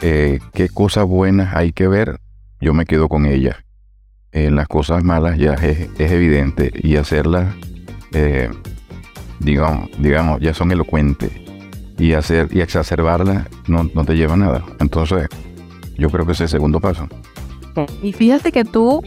¿Qué 0.00 0.68
cosas 0.72 1.06
buenas 1.06 1.54
hay 1.54 1.72
que 1.72 1.86
ver? 1.86 2.21
Yo 2.62 2.72
me 2.72 2.86
quedo 2.86 3.08
con 3.08 3.26
ella. 3.26 3.64
Las 4.32 4.66
cosas 4.66 5.04
malas 5.04 5.36
ya 5.36 5.52
es, 5.54 5.90
evidente 5.98 6.72
y 6.74 6.96
hacerlas, 6.96 7.54
eh, 8.14 8.48
digamos, 9.40 9.90
digamos, 9.98 10.40
ya 10.40 10.54
son 10.54 10.72
elocuentes 10.72 11.30
y 11.98 12.14
hacer 12.14 12.48
y 12.50 12.60
exacerbarlas 12.60 13.46
no, 13.66 13.86
te 14.06 14.14
lleva 14.14 14.34
a 14.34 14.38
nada. 14.38 14.64
Entonces, 14.80 15.28
yo 15.98 16.08
creo 16.08 16.24
que 16.24 16.32
ese 16.32 16.44
es 16.44 16.52
el 16.52 16.58
segundo 16.58 16.80
paso. 16.80 17.08
Y 18.02 18.12
fíjate 18.12 18.52
que 18.52 18.64
tú, 18.64 19.02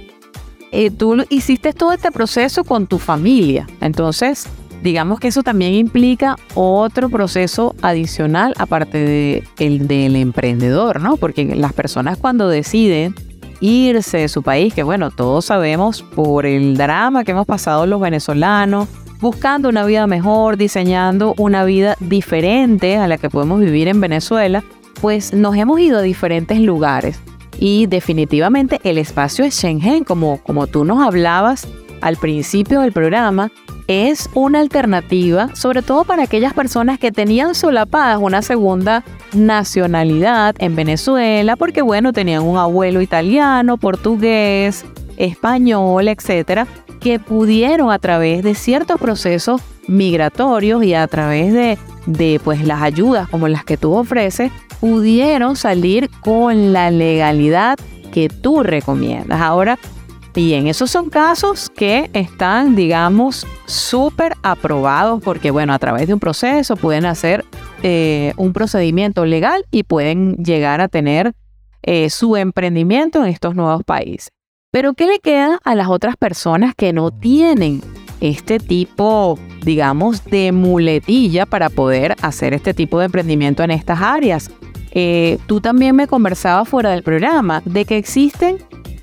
eh, 0.72 0.91
tú 0.91 1.26
hiciste 1.30 1.74
todo 1.74 1.91
este 1.94 2.12
proceso 2.12 2.63
con 2.63 2.86
tu 2.86 3.00
familia. 3.00 3.68
Entonces, 3.82 4.48
digamos 4.84 5.20
que 5.20 5.30
eso 5.30 5.41
también 5.41 5.74
implica 5.74 6.36
otro 6.54 7.10
proceso 7.10 7.76
adicional 7.82 8.54
aparte 8.58 9.00
de 9.00 9.44
el 9.58 9.88
del 9.88 10.15
emprendedor, 10.18 11.02
¿no? 11.02 11.18
Porque 11.18 11.56
las 11.56 11.74
personas 11.74 12.18
cuando 12.18 12.48
deciden 12.48 13.15
irse 13.60 14.18
de 14.18 14.28
su 14.28 14.44
país, 14.44 14.74
que 14.74 14.84
bueno, 14.84 15.12
todos 15.12 15.46
sabemos 15.46 16.02
por 16.02 16.46
el 16.46 16.78
drama 16.78 17.24
que 17.24 17.32
hemos 17.32 17.46
pasado 17.46 17.86
los 17.86 18.00
venezolanos, 18.00 18.88
buscando 19.20 19.70
una 19.70 19.86
vida 19.86 20.08
mejor, 20.08 20.58
diseñando 20.58 21.34
una 21.38 21.63
vida 21.63 21.96
diferente 22.00 22.98
a 22.98 23.08
la 23.08 23.18
que 23.18 23.30
podemos 23.30 23.60
vivir 23.60 23.88
en 23.88 24.02
Venezuela, 24.02 24.63
pues 25.02 25.34
nos 25.34 25.56
hemos 25.56 25.80
ido 25.80 26.00
a 26.00 26.02
diferentes 26.02 26.60
lugares. 26.60 27.20
Y 27.58 27.88
definitivamente 27.88 28.80
el 28.84 28.98
espacio 28.98 29.46
de 29.46 29.52
Schengen, 29.52 30.04
como, 30.04 30.39
como 30.44 30.68
tú 30.68 30.84
nos 30.84 31.06
hablabas 31.06 31.68
al 32.02 32.18
principio 32.18 32.82
del 32.82 32.91
programa, 32.91 33.52
es 33.88 34.30
una 34.34 34.60
alternativa, 34.60 35.54
sobre 35.56 35.82
todo 35.82 36.04
para 36.04 36.24
aquellas 36.24 36.54
personas 36.54 37.00
que 37.00 37.12
tenían 37.12 37.56
solapadas 37.56 38.19
una 38.19 38.41
segunda 38.41 39.04
nacionalidad 39.34 40.56
en 40.60 40.76
Venezuela, 40.76 41.56
porque 41.56 41.82
bueno, 41.82 42.13
tenían 42.13 42.43
un 42.43 42.58
abuelo 42.58 43.02
italiano, 43.02 43.78
portugués, 43.78 44.86
español, 45.17 46.08
etcétera, 46.08 46.67
que 47.00 47.19
pudieron 47.19 47.91
a 47.91 48.00
través 48.00 48.43
de 48.43 48.56
ciertos 48.56 49.00
procesos 49.00 49.62
migratorios 49.88 50.84
y 50.84 50.93
a 50.95 51.08
través 51.08 51.54
de, 51.54 51.78
de 52.08 52.39
pues 52.43 52.65
las 52.65 52.82
ayudas 52.82 53.30
como 53.30 53.48
las 53.48 53.63
que 53.63 53.78
tú 53.78 53.93
ofreces, 53.93 54.52
pudieron 54.80 55.56
salir 55.56 56.10
con 56.21 56.74
la 56.74 56.91
legalidad 56.91 57.78
que 58.12 58.30
tú 58.30 58.63
recomiendas. 58.63 59.41
Ahora, 59.41 59.78
Bien, 60.36 60.67
esos 60.67 60.91
son 60.91 61.10
casos 61.10 61.69
que 61.69 62.10
están, 62.12 62.76
digamos, 62.76 63.48
súper 63.67 64.34
aprobados 64.43 65.24
porque, 65.24 65.50
bueno, 65.50 65.74
a 65.74 65.80
través 65.80 66.08
de 66.08 66.13
un 66.13 66.19
proceso 66.19 66.76
pueden 66.76 67.06
hacer 67.06 67.45
eh, 67.84 68.34
un 68.36 68.52
procedimiento 68.52 69.24
legal 69.24 69.65
y 69.71 69.84
pueden 69.84 70.36
llegar 70.36 70.82
a 70.82 70.89
tener 70.89 71.32
eh, 71.84 72.10
su 72.10 72.36
emprendimiento 72.36 73.24
en 73.24 73.30
estos 73.30 73.56
nuevos 73.56 73.86
países. 73.86 74.28
Pero, 74.71 74.93
¿qué 74.93 75.08
le 75.08 75.19
queda 75.19 75.58
a 75.63 75.74
las 75.74 75.88
otras 75.88 76.17
personas 76.17 76.76
que 76.76 76.91
no 76.91 77.12
tienen 77.12 77.82
este 78.19 78.60
tipo, 78.60 79.39
digamos, 79.63 80.26
de 80.26 80.52
muletilla 80.52 81.45
para 81.45 81.69
poder 81.69 82.13
hacer 82.21 82.54
este 82.54 82.74
tipo 82.74 83.00
de 83.00 83.06
emprendimiento 83.06 83.63
en 83.63 83.71
estas 83.71 84.02
áreas? 84.02 84.52
Eh, 84.91 85.38
tú 85.48 85.62
también 85.62 85.95
me 85.95 86.08
conversabas 86.08 86.67
fuera 86.67 86.89
del 86.91 87.04
programa 87.04 87.62
de 87.63 87.86
que 87.86 87.95
existen 87.95 88.58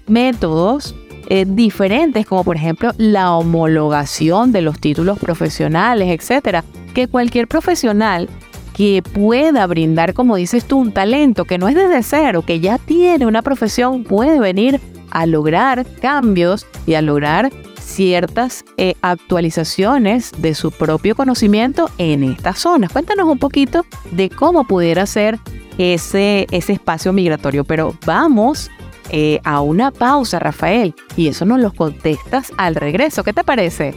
métodos 0.06 0.94
eh, 1.34 1.46
diferentes, 1.48 2.26
como 2.26 2.44
por 2.44 2.56
ejemplo 2.56 2.92
la 2.98 3.32
homologación 3.32 4.52
de 4.52 4.60
los 4.60 4.78
títulos 4.78 5.18
profesionales, 5.18 6.10
etcétera, 6.10 6.62
que 6.92 7.08
cualquier 7.08 7.48
profesional 7.48 8.28
que 8.76 9.02
pueda 9.02 9.66
brindar, 9.66 10.12
como 10.12 10.36
dices 10.36 10.66
tú, 10.66 10.76
un 10.76 10.92
talento 10.92 11.46
que 11.46 11.56
no 11.56 11.68
es 11.68 11.74
desde 11.74 12.02
cero, 12.02 12.42
que 12.46 12.60
ya 12.60 12.76
tiene 12.76 13.24
una 13.24 13.40
profesión, 13.40 14.04
puede 14.04 14.40
venir 14.40 14.78
a 15.10 15.24
lograr 15.24 15.86
cambios 16.02 16.66
y 16.84 16.92
a 16.96 17.00
lograr 17.00 17.50
ciertas 17.80 18.62
eh, 18.76 18.92
actualizaciones 19.00 20.32
de 20.36 20.54
su 20.54 20.70
propio 20.70 21.16
conocimiento 21.16 21.88
en 21.96 22.24
estas 22.24 22.58
zonas. 22.58 22.92
Cuéntanos 22.92 23.26
un 23.26 23.38
poquito 23.38 23.86
de 24.10 24.28
cómo 24.28 24.64
pudiera 24.64 25.06
ser 25.06 25.38
ese, 25.78 26.46
ese 26.50 26.74
espacio 26.74 27.14
migratorio, 27.14 27.64
pero 27.64 27.96
vamos 28.04 28.70
eh, 29.10 29.40
a 29.44 29.60
una 29.60 29.90
pausa, 29.90 30.38
Rafael, 30.38 30.94
y 31.16 31.28
eso 31.28 31.44
nos 31.44 31.60
lo 31.60 31.72
contestas 31.72 32.52
al 32.56 32.74
regreso. 32.74 33.24
¿Qué 33.24 33.32
te 33.32 33.44
parece? 33.44 33.94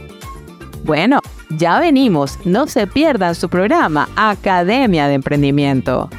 Bueno, 0.84 1.20
ya 1.50 1.78
venimos. 1.78 2.38
No 2.44 2.66
se 2.66 2.86
pierdan 2.86 3.34
su 3.34 3.48
programa 3.48 4.08
Academia 4.16 5.08
de 5.08 5.14
Emprendimiento. 5.14 6.10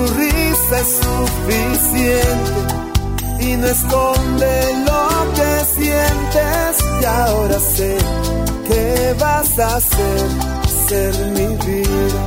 Tu 0.00 0.14
risa 0.14 0.80
es 0.80 1.00
suficiente 1.06 2.60
y 3.40 3.56
no 3.56 3.66
esconde 3.66 4.52
lo 4.86 5.32
que 5.34 5.50
sientes? 5.76 6.72
Y 7.00 7.04
ahora 7.04 7.58
sé 7.58 7.98
que 8.68 9.14
vas 9.18 9.58
a 9.58 9.76
hacer 9.76 10.20
ser 10.88 11.14
mi 11.36 11.46
vida. 11.66 12.20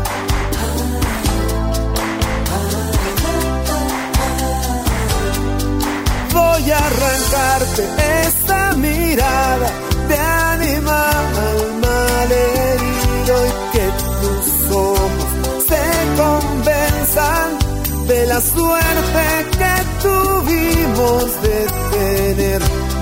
Voy 6.33 6.71
a 6.71 6.77
arrancarte 6.77 7.83
esta 8.27 8.73
mirada 8.73 9.69
de 10.07 10.17
animal 10.17 11.79
malherido 11.81 13.35
y 13.47 13.51
que 13.73 13.85
tus 14.21 14.75
ojos 14.75 15.63
se 15.67 15.83
convenzan 16.21 17.62
de 18.07 18.25
la 18.27 18.41
suerte 18.41 19.25
que 19.57 19.75
tuvimos 20.01 21.41
de 21.41 21.67
tener 21.91 22.61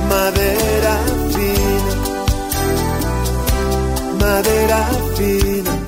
madera 0.09 0.97
fina, 1.33 1.93
madera 4.19 4.89
fina. 5.15 5.80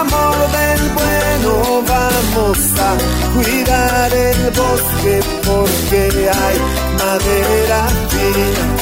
Amor 0.00 0.36
del 0.56 0.82
bueno, 0.98 1.82
vamos 1.86 2.58
a 2.78 2.90
cuidar 3.34 4.12
el 4.12 4.50
bosque 4.50 5.20
porque 5.44 6.30
hay 6.30 6.58
madera 6.98 7.86
fina. 8.08 8.73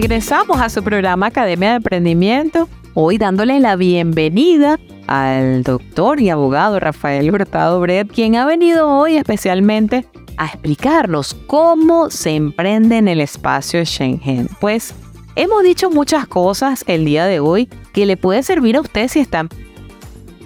Regresamos 0.00 0.60
a 0.60 0.68
su 0.68 0.84
programa 0.84 1.26
Academia 1.26 1.70
de 1.70 1.76
Emprendimiento, 1.78 2.68
hoy 2.94 3.18
dándole 3.18 3.58
la 3.58 3.74
bienvenida 3.74 4.78
al 5.08 5.64
doctor 5.64 6.20
y 6.20 6.30
abogado 6.30 6.78
Rafael 6.78 7.28
Hurtado 7.34 7.80
Bret, 7.80 8.08
quien 8.08 8.36
ha 8.36 8.46
venido 8.46 8.88
hoy 8.88 9.16
especialmente 9.16 10.06
a 10.36 10.46
explicarnos 10.46 11.34
cómo 11.48 12.10
se 12.10 12.36
emprende 12.36 12.96
en 12.98 13.08
el 13.08 13.20
espacio 13.20 13.84
Schengen. 13.84 14.48
Pues 14.60 14.94
hemos 15.34 15.64
dicho 15.64 15.90
muchas 15.90 16.28
cosas 16.28 16.84
el 16.86 17.04
día 17.04 17.26
de 17.26 17.40
hoy 17.40 17.68
que 17.92 18.06
le 18.06 18.16
puede 18.16 18.44
servir 18.44 18.76
a 18.76 18.82
usted 18.82 19.08
si 19.08 19.18
está 19.18 19.48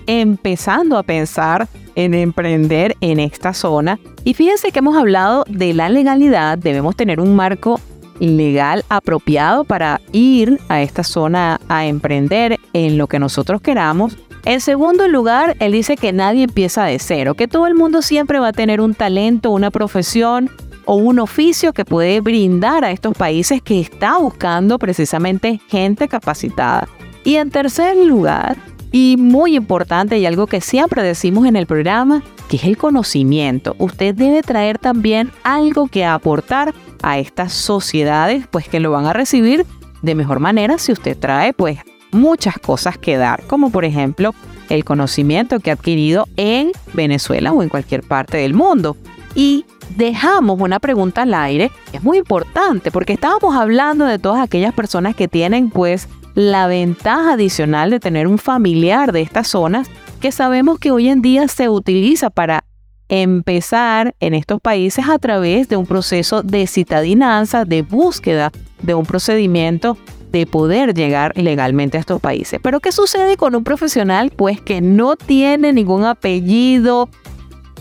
empezando 0.06 0.96
a 0.96 1.02
pensar 1.02 1.68
en 1.94 2.14
emprender 2.14 2.96
en 3.02 3.20
esta 3.20 3.52
zona. 3.52 4.00
Y 4.24 4.32
fíjense 4.32 4.72
que 4.72 4.78
hemos 4.78 4.96
hablado 4.96 5.44
de 5.46 5.74
la 5.74 5.90
legalidad, 5.90 6.56
debemos 6.56 6.96
tener 6.96 7.20
un 7.20 7.36
marco 7.36 7.78
legal 8.18 8.84
apropiado 8.88 9.64
para 9.64 10.00
ir 10.12 10.60
a 10.68 10.82
esta 10.82 11.04
zona 11.04 11.60
a 11.68 11.86
emprender 11.86 12.58
en 12.72 12.98
lo 12.98 13.06
que 13.06 13.18
nosotros 13.18 13.60
queramos. 13.60 14.16
En 14.44 14.60
segundo 14.60 15.06
lugar, 15.06 15.56
él 15.60 15.72
dice 15.72 15.96
que 15.96 16.12
nadie 16.12 16.44
empieza 16.44 16.84
de 16.84 16.98
cero, 16.98 17.34
que 17.34 17.48
todo 17.48 17.66
el 17.66 17.74
mundo 17.74 18.02
siempre 18.02 18.40
va 18.40 18.48
a 18.48 18.52
tener 18.52 18.80
un 18.80 18.94
talento, 18.94 19.50
una 19.50 19.70
profesión 19.70 20.50
o 20.84 20.96
un 20.96 21.20
oficio 21.20 21.72
que 21.72 21.84
puede 21.84 22.20
brindar 22.20 22.84
a 22.84 22.90
estos 22.90 23.14
países 23.16 23.62
que 23.62 23.80
está 23.80 24.18
buscando 24.18 24.78
precisamente 24.78 25.60
gente 25.68 26.08
capacitada. 26.08 26.88
Y 27.24 27.36
en 27.36 27.50
tercer 27.50 27.96
lugar, 27.96 28.56
y 28.92 29.16
muy 29.16 29.56
importante 29.56 30.18
y 30.18 30.26
algo 30.26 30.46
que 30.46 30.60
siempre 30.60 31.02
decimos 31.02 31.46
en 31.46 31.56
el 31.56 31.66
programa, 31.66 32.22
que 32.48 32.56
es 32.56 32.64
el 32.64 32.76
conocimiento. 32.76 33.74
Usted 33.78 34.14
debe 34.14 34.42
traer 34.42 34.78
también 34.78 35.32
algo 35.42 35.88
que 35.88 36.04
aportar 36.04 36.74
a 37.02 37.18
estas 37.18 37.52
sociedades, 37.52 38.46
pues 38.50 38.68
que 38.68 38.80
lo 38.80 38.90
van 38.90 39.06
a 39.06 39.12
recibir 39.12 39.66
de 40.02 40.14
mejor 40.14 40.40
manera 40.40 40.78
si 40.78 40.92
usted 40.92 41.16
trae 41.16 41.52
pues 41.52 41.78
muchas 42.10 42.58
cosas 42.58 42.98
que 42.98 43.16
dar, 43.16 43.42
como 43.46 43.70
por 43.70 43.84
ejemplo 43.84 44.34
el 44.68 44.84
conocimiento 44.84 45.60
que 45.60 45.70
ha 45.70 45.74
adquirido 45.74 46.26
en 46.36 46.72
Venezuela 46.92 47.52
o 47.52 47.62
en 47.62 47.68
cualquier 47.68 48.02
parte 48.02 48.38
del 48.38 48.54
mundo. 48.54 48.96
Y 49.34 49.64
dejamos 49.96 50.60
una 50.60 50.78
pregunta 50.78 51.22
al 51.22 51.34
aire, 51.34 51.70
es 51.92 52.02
muy 52.02 52.18
importante 52.18 52.90
porque 52.90 53.12
estábamos 53.12 53.54
hablando 53.54 54.04
de 54.04 54.18
todas 54.18 54.42
aquellas 54.42 54.74
personas 54.74 55.14
que 55.14 55.28
tienen 55.28 55.70
pues 55.70 56.08
la 56.34 56.66
ventaja 56.66 57.34
adicional 57.34 57.90
de 57.90 58.00
tener 58.00 58.26
un 58.26 58.38
familiar 58.38 59.12
de 59.12 59.22
estas 59.22 59.48
zonas 59.48 59.90
que 60.20 60.32
sabemos 60.32 60.78
que 60.78 60.90
hoy 60.90 61.08
en 61.08 61.20
día 61.20 61.48
se 61.48 61.68
utiliza 61.68 62.30
para 62.30 62.64
empezar 63.12 64.14
en 64.20 64.32
estos 64.32 64.58
países 64.58 65.06
a 65.06 65.18
través 65.18 65.68
de 65.68 65.76
un 65.76 65.84
proceso 65.84 66.42
de 66.42 66.66
citadinanza, 66.66 67.66
de 67.66 67.82
búsqueda 67.82 68.50
de 68.80 68.94
un 68.94 69.04
procedimiento 69.04 69.98
de 70.32 70.46
poder 70.46 70.94
llegar 70.94 71.36
legalmente 71.36 71.98
a 71.98 72.00
estos 72.00 72.22
países. 72.22 72.58
Pero 72.62 72.80
¿qué 72.80 72.90
sucede 72.90 73.36
con 73.36 73.54
un 73.54 73.64
profesional? 73.64 74.32
Pues 74.34 74.62
que 74.62 74.80
no 74.80 75.16
tiene 75.16 75.74
ningún 75.74 76.06
apellido, 76.06 77.10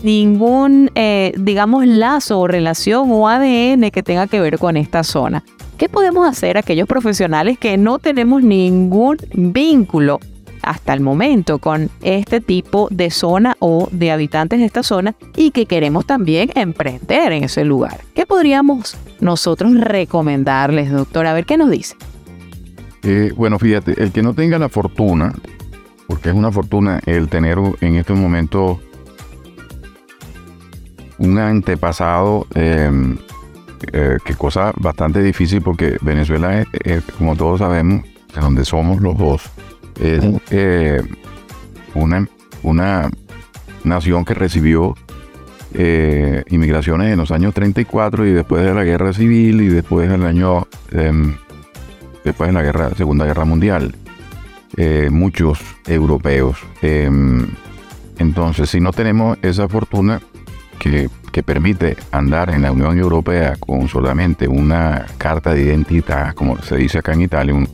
ningún, 0.03 0.91
eh, 0.95 1.31
digamos, 1.37 1.87
lazo 1.87 2.37
o 2.37 2.47
relación 2.47 3.09
o 3.09 3.29
ADN 3.29 3.89
que 3.89 4.03
tenga 4.03 4.27
que 4.27 4.41
ver 4.41 4.59
con 4.59 4.75
esta 4.75 5.05
zona. 5.05 5.45
¿Qué 5.77 5.87
podemos 5.87 6.27
hacer 6.27 6.57
aquellos 6.57 6.89
profesionales 6.89 7.57
que 7.57 7.77
no 7.77 7.99
tenemos 7.99 8.43
ningún 8.43 9.15
vínculo 9.31 10.19
hasta 10.61 10.93
el 10.93 11.01
momento 11.01 11.59
con 11.59 11.89
este 12.01 12.41
tipo 12.41 12.87
de 12.91 13.11
zona 13.11 13.55
o 13.59 13.89
de 13.91 14.11
habitantes 14.11 14.59
de 14.59 14.65
esta 14.65 14.83
zona 14.83 15.15
y 15.35 15.51
que 15.51 15.65
queremos 15.65 16.05
también 16.05 16.51
emprender 16.55 17.31
en 17.31 17.43
ese 17.43 17.65
lugar. 17.65 18.01
¿Qué 18.15 18.25
podríamos 18.25 18.97
nosotros 19.19 19.79
recomendarles, 19.79 20.91
doctor? 20.91 21.25
A 21.25 21.33
ver 21.33 21.45
qué 21.45 21.57
nos 21.57 21.69
dice. 21.69 21.95
Eh, 23.03 23.33
bueno, 23.35 23.57
fíjate, 23.57 24.01
el 24.01 24.11
que 24.11 24.21
no 24.21 24.33
tenga 24.33 24.59
la 24.59 24.69
fortuna, 24.69 25.33
porque 26.07 26.29
es 26.29 26.35
una 26.35 26.51
fortuna 26.51 26.99
el 27.05 27.29
tener 27.29 27.57
en 27.81 27.95
estos 27.95 28.17
momentos 28.17 28.77
un 31.17 31.37
antepasado, 31.37 32.47
eh, 32.55 32.89
eh, 33.93 34.17
que 34.23 34.35
cosa 34.35 34.73
bastante 34.77 35.23
difícil 35.23 35.61
porque 35.61 35.97
Venezuela, 36.01 36.61
es, 36.61 36.67
es, 36.83 37.03
como 37.17 37.35
todos 37.35 37.59
sabemos, 37.59 38.03
de 38.33 38.41
donde 38.41 38.65
somos 38.65 39.01
los 39.01 39.17
dos, 39.17 39.49
es 39.99 40.23
eh, 40.51 41.01
una, 41.93 42.27
una 42.63 43.09
nación 43.83 44.25
que 44.25 44.33
recibió 44.33 44.95
eh, 45.73 46.43
inmigraciones 46.49 47.11
en 47.11 47.17
los 47.17 47.31
años 47.31 47.53
34 47.53 48.25
y 48.25 48.31
después 48.31 48.63
de 48.63 48.73
la 48.73 48.83
guerra 48.83 49.13
civil 49.13 49.61
y 49.61 49.67
después 49.67 50.09
del 50.09 50.23
año 50.23 50.67
em, 50.91 51.35
después 52.23 52.49
de 52.49 52.53
la 52.53 52.61
guerra, 52.61 52.91
Segunda 52.95 53.25
Guerra 53.25 53.45
Mundial. 53.45 53.95
Eh, 54.77 55.09
muchos 55.11 55.59
europeos. 55.85 56.57
Em, 56.81 57.47
entonces, 58.19 58.69
si 58.69 58.79
no 58.79 58.93
tenemos 58.93 59.37
esa 59.41 59.67
fortuna 59.67 60.21
que, 60.79 61.09
que, 61.33 61.43
permite 61.43 61.97
andar 62.11 62.51
en 62.51 62.61
la 62.61 62.71
Unión 62.71 62.97
Europea 62.97 63.57
con 63.59 63.89
solamente 63.89 64.47
una 64.47 65.05
carta 65.17 65.53
de 65.53 65.63
identidad, 65.63 66.33
como 66.35 66.57
se 66.61 66.77
dice 66.77 66.99
acá 66.99 67.11
en 67.11 67.21
Italia, 67.21 67.53
un, 67.53 67.67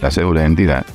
la 0.00 0.10
cédula 0.10 0.40
de 0.40 0.46
identidad, 0.46 0.86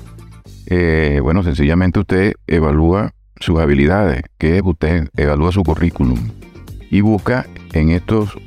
eh, 0.68 1.20
bueno, 1.22 1.44
sencillamente 1.44 2.00
usted 2.00 2.34
evalúa 2.48 3.14
sus 3.40 3.60
habilidades, 3.60 4.24
que 4.38 4.62
usted 4.64 5.10
evalúa 5.16 5.52
su 5.52 5.64
currículum 5.64 6.18
y 6.90 7.02
busca 7.02 7.46
en 7.74 7.90
estos, 7.90 8.38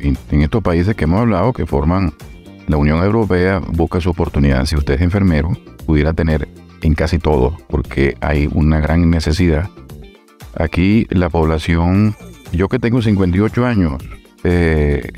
en 0.00 0.42
estos 0.42 0.62
países 0.62 0.96
que 0.96 1.04
hemos 1.04 1.20
hablado, 1.20 1.52
que 1.52 1.66
forman 1.66 2.12
la 2.66 2.76
Unión 2.76 3.02
Europea, 3.02 3.60
busca 3.60 4.00
su 4.00 4.10
oportunidad. 4.10 4.64
Si 4.66 4.76
usted 4.76 4.94
es 4.94 5.00
enfermero, 5.00 5.50
pudiera 5.86 6.12
tener 6.12 6.48
en 6.82 6.94
casi 6.94 7.18
todo, 7.18 7.56
porque 7.68 8.16
hay 8.20 8.48
una 8.52 8.80
gran 8.80 9.08
necesidad. 9.10 9.68
Aquí 10.54 11.06
la 11.10 11.28
población, 11.28 12.14
yo 12.52 12.68
que 12.68 12.78
tengo 12.78 13.02
58 13.02 13.66
años, 13.66 14.02
eh, 14.44 15.10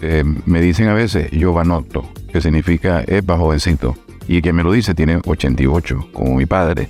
eh, 0.00 0.24
me 0.46 0.60
dicen 0.60 0.88
a 0.88 0.94
veces 0.94 1.30
giovanotto, 1.30 2.08
que 2.32 2.40
significa 2.40 3.02
es 3.02 3.24
jovencito, 3.24 3.96
y 4.28 4.36
el 4.36 4.42
que 4.42 4.52
me 4.52 4.62
lo 4.62 4.72
dice 4.72 4.94
tiene 4.94 5.20
88, 5.24 6.08
como 6.12 6.36
mi 6.36 6.46
padre, 6.46 6.88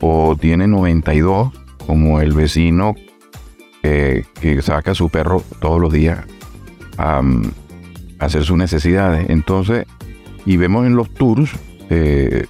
o 0.00 0.36
tiene 0.36 0.66
92, 0.66 1.52
como 1.86 2.20
el 2.20 2.32
vecino 2.32 2.94
eh, 3.82 4.24
que 4.40 4.60
saca 4.62 4.92
a 4.92 4.94
su 4.94 5.08
perro 5.08 5.42
todos 5.60 5.80
los 5.80 5.92
días 5.92 6.24
a 6.98 7.22
hacer 8.18 8.44
sus 8.44 8.56
necesidades. 8.56 9.30
Entonces, 9.30 9.86
y 10.44 10.56
vemos 10.56 10.86
en 10.86 10.96
los 10.96 11.10
tours, 11.10 11.50
eh, 11.90 12.46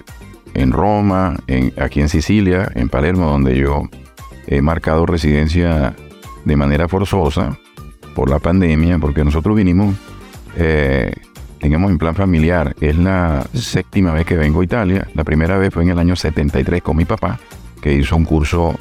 en 0.53 0.71
Roma, 0.71 1.37
en, 1.47 1.73
aquí 1.79 2.01
en 2.01 2.09
Sicilia, 2.09 2.71
en 2.75 2.89
Palermo, 2.89 3.27
donde 3.27 3.55
yo 3.55 3.83
he 4.47 4.61
marcado 4.61 5.05
residencia 5.05 5.95
de 6.45 6.55
manera 6.55 6.87
forzosa 6.87 7.57
por 8.15 8.29
la 8.29 8.39
pandemia, 8.39 8.97
porque 8.97 9.23
nosotros 9.23 9.55
vinimos, 9.55 9.95
eh, 10.57 11.13
teníamos 11.59 11.91
en 11.91 11.97
plan 11.97 12.15
familiar, 12.15 12.75
es 12.81 12.97
la 12.97 13.45
séptima 13.53 14.13
vez 14.13 14.25
que 14.25 14.37
vengo 14.37 14.61
a 14.61 14.63
Italia, 14.63 15.07
la 15.13 15.23
primera 15.23 15.57
vez 15.57 15.73
fue 15.73 15.83
en 15.83 15.89
el 15.89 15.99
año 15.99 16.15
73 16.15 16.81
con 16.81 16.97
mi 16.97 17.05
papá, 17.05 17.39
que 17.81 17.93
hizo 17.93 18.15
un 18.15 18.25
curso 18.25 18.77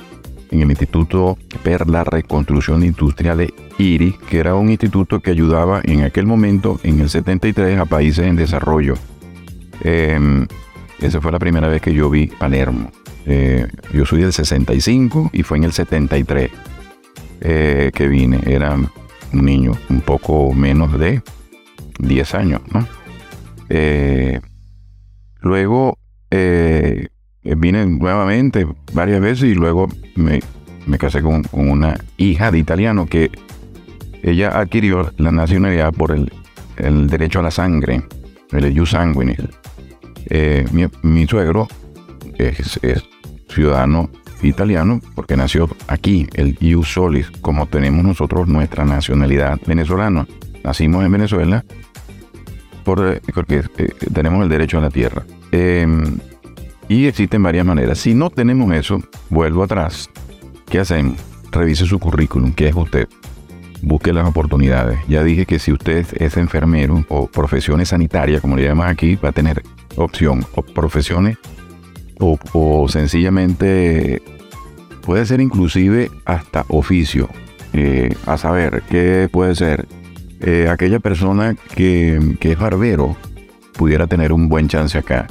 en 0.50 0.62
el 0.62 0.70
Instituto 0.70 1.36
per 1.62 1.88
la 1.88 2.04
Reconstrucción 2.04 2.84
Industrial 2.84 3.52
IRI, 3.78 4.16
que 4.28 4.38
era 4.38 4.54
un 4.54 4.70
instituto 4.70 5.20
que 5.20 5.30
ayudaba 5.30 5.80
en 5.84 6.02
aquel 6.02 6.26
momento, 6.26 6.80
en 6.82 7.00
el 7.00 7.10
73, 7.10 7.78
a 7.78 7.84
países 7.84 8.26
en 8.26 8.36
desarrollo. 8.36 8.94
Eh, 9.82 10.46
esa 11.00 11.20
fue 11.20 11.30
la 11.30 11.38
primera 11.38 11.68
vez 11.68 11.80
que 11.80 11.94
yo 11.94 12.10
vi 12.10 12.26
Palermo. 12.26 12.90
Eh, 13.26 13.66
yo 13.92 14.06
soy 14.06 14.22
del 14.22 14.32
65 14.32 15.30
y 15.32 15.42
fue 15.42 15.58
en 15.58 15.64
el 15.64 15.72
73 15.72 16.50
eh, 17.40 17.90
que 17.94 18.08
vine. 18.08 18.40
Era 18.46 18.74
un 18.74 19.44
niño 19.44 19.72
un 19.90 20.00
poco 20.00 20.52
menos 20.52 20.98
de 20.98 21.22
10 21.98 22.34
años, 22.34 22.60
¿no? 22.72 22.86
Eh, 23.68 24.40
luego 25.40 25.98
eh, 26.30 27.08
vine 27.42 27.86
nuevamente 27.86 28.66
varias 28.92 29.20
veces 29.20 29.50
y 29.50 29.54
luego 29.54 29.88
me, 30.16 30.40
me 30.86 30.98
casé 30.98 31.22
con, 31.22 31.42
con, 31.44 31.68
una 31.70 31.98
hija 32.16 32.50
de 32.50 32.58
italiano 32.58 33.06
que 33.06 33.30
ella 34.22 34.58
adquirió 34.58 35.12
la 35.18 35.32
nacionalidad 35.32 35.92
por 35.92 36.12
el, 36.12 36.32
el 36.76 37.08
derecho 37.08 37.40
a 37.40 37.42
la 37.42 37.50
sangre, 37.50 38.02
el 38.52 38.78
jus 38.78 38.90
sanguinis. 38.90 39.38
Eh, 40.30 40.66
mi, 40.72 40.86
mi, 41.02 41.26
suegro 41.26 41.68
es, 42.36 42.78
es, 42.82 43.04
ciudadano 43.48 44.10
italiano 44.42 45.00
porque 45.14 45.36
nació 45.36 45.68
aquí, 45.86 46.28
el 46.34 46.56
ius 46.60 46.92
solis, 46.92 47.30
como 47.40 47.66
tenemos 47.66 48.04
nosotros 48.04 48.46
nuestra 48.46 48.84
nacionalidad 48.84 49.58
venezolana. 49.66 50.26
Nacimos 50.62 51.04
en 51.04 51.12
Venezuela 51.12 51.64
por, 52.88 53.20
porque 53.34 53.62
eh, 53.76 53.92
tenemos 54.14 54.42
el 54.42 54.48
derecho 54.48 54.78
a 54.78 54.80
la 54.80 54.88
tierra. 54.88 55.22
Eh, 55.52 55.86
y 56.88 57.04
existen 57.04 57.42
varias 57.42 57.66
maneras. 57.66 57.98
Si 57.98 58.14
no 58.14 58.30
tenemos 58.30 58.72
eso, 58.72 59.02
vuelvo 59.28 59.62
atrás. 59.62 60.08
¿Qué 60.70 60.78
hacemos? 60.78 61.18
Revise 61.52 61.84
su 61.84 61.98
currículum. 61.98 62.54
¿Qué 62.54 62.68
es 62.68 62.74
usted? 62.74 63.06
Busque 63.82 64.14
las 64.14 64.26
oportunidades. 64.26 64.98
Ya 65.06 65.22
dije 65.22 65.44
que 65.44 65.58
si 65.58 65.70
usted 65.70 66.06
es 66.14 66.38
enfermero 66.38 67.04
o 67.10 67.26
profesiones 67.26 67.90
sanitarias, 67.90 68.40
como 68.40 68.56
le 68.56 68.64
llaman 68.64 68.88
aquí, 68.88 69.16
va 69.16 69.28
a 69.28 69.32
tener 69.32 69.62
opción 69.96 70.46
o 70.54 70.62
profesiones 70.62 71.36
o, 72.18 72.38
o 72.54 72.88
sencillamente 72.88 74.22
puede 75.02 75.26
ser 75.26 75.42
inclusive 75.42 76.10
hasta 76.24 76.64
oficio. 76.68 77.28
Eh, 77.74 78.14
a 78.24 78.38
saber, 78.38 78.82
¿qué 78.88 79.28
puede 79.30 79.54
ser? 79.54 79.86
Eh, 80.40 80.68
aquella 80.70 81.00
persona 81.00 81.56
que, 81.74 82.36
que 82.40 82.52
es 82.52 82.58
barbero 82.58 83.16
pudiera 83.74 84.06
tener 84.06 84.32
un 84.32 84.48
buen 84.48 84.68
chance 84.68 84.96
acá. 84.96 85.26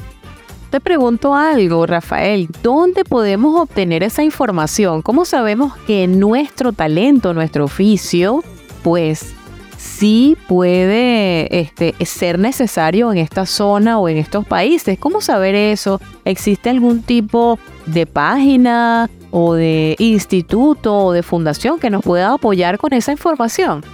Te 0.70 0.82
pregunto 0.82 1.34
algo, 1.34 1.86
Rafael, 1.86 2.50
¿dónde 2.62 3.06
podemos 3.06 3.60
obtener 3.60 4.04
esa 4.04 4.24
información? 4.24 5.02
¿Cómo 5.02 5.24
sabemos 5.24 5.76
que 5.88 6.08
nuestro 6.08 6.74
talento, 6.74 7.34
nuestro 7.34 7.66
oficio, 7.66 8.44
pues 8.84 9.34
sí 9.78 10.36
puede 10.48 11.60
este, 11.60 11.96
ser 12.06 12.38
necesario 12.38 13.12
en 13.14 13.18
esta 13.18 13.46
zona 13.46 13.98
o 13.98 14.10
en 14.10 14.18
estos 14.18 14.46
países? 14.46 15.00
¿Cómo 15.00 15.22
saber 15.22 15.56
eso? 15.56 16.02
¿Existe 16.26 16.70
algún 16.70 17.02
tipo 17.02 17.58
de 17.86 18.06
página 18.06 19.10
o 19.32 19.54
de 19.54 19.96
instituto 20.00 20.98
o 20.98 21.14
de 21.14 21.24
fundación 21.24 21.80
que 21.80 21.90
nos 21.90 22.04
pueda 22.04 22.34
apoyar 22.34 22.78
con 22.78 22.92
esa 22.92 23.14
información? 23.14 23.86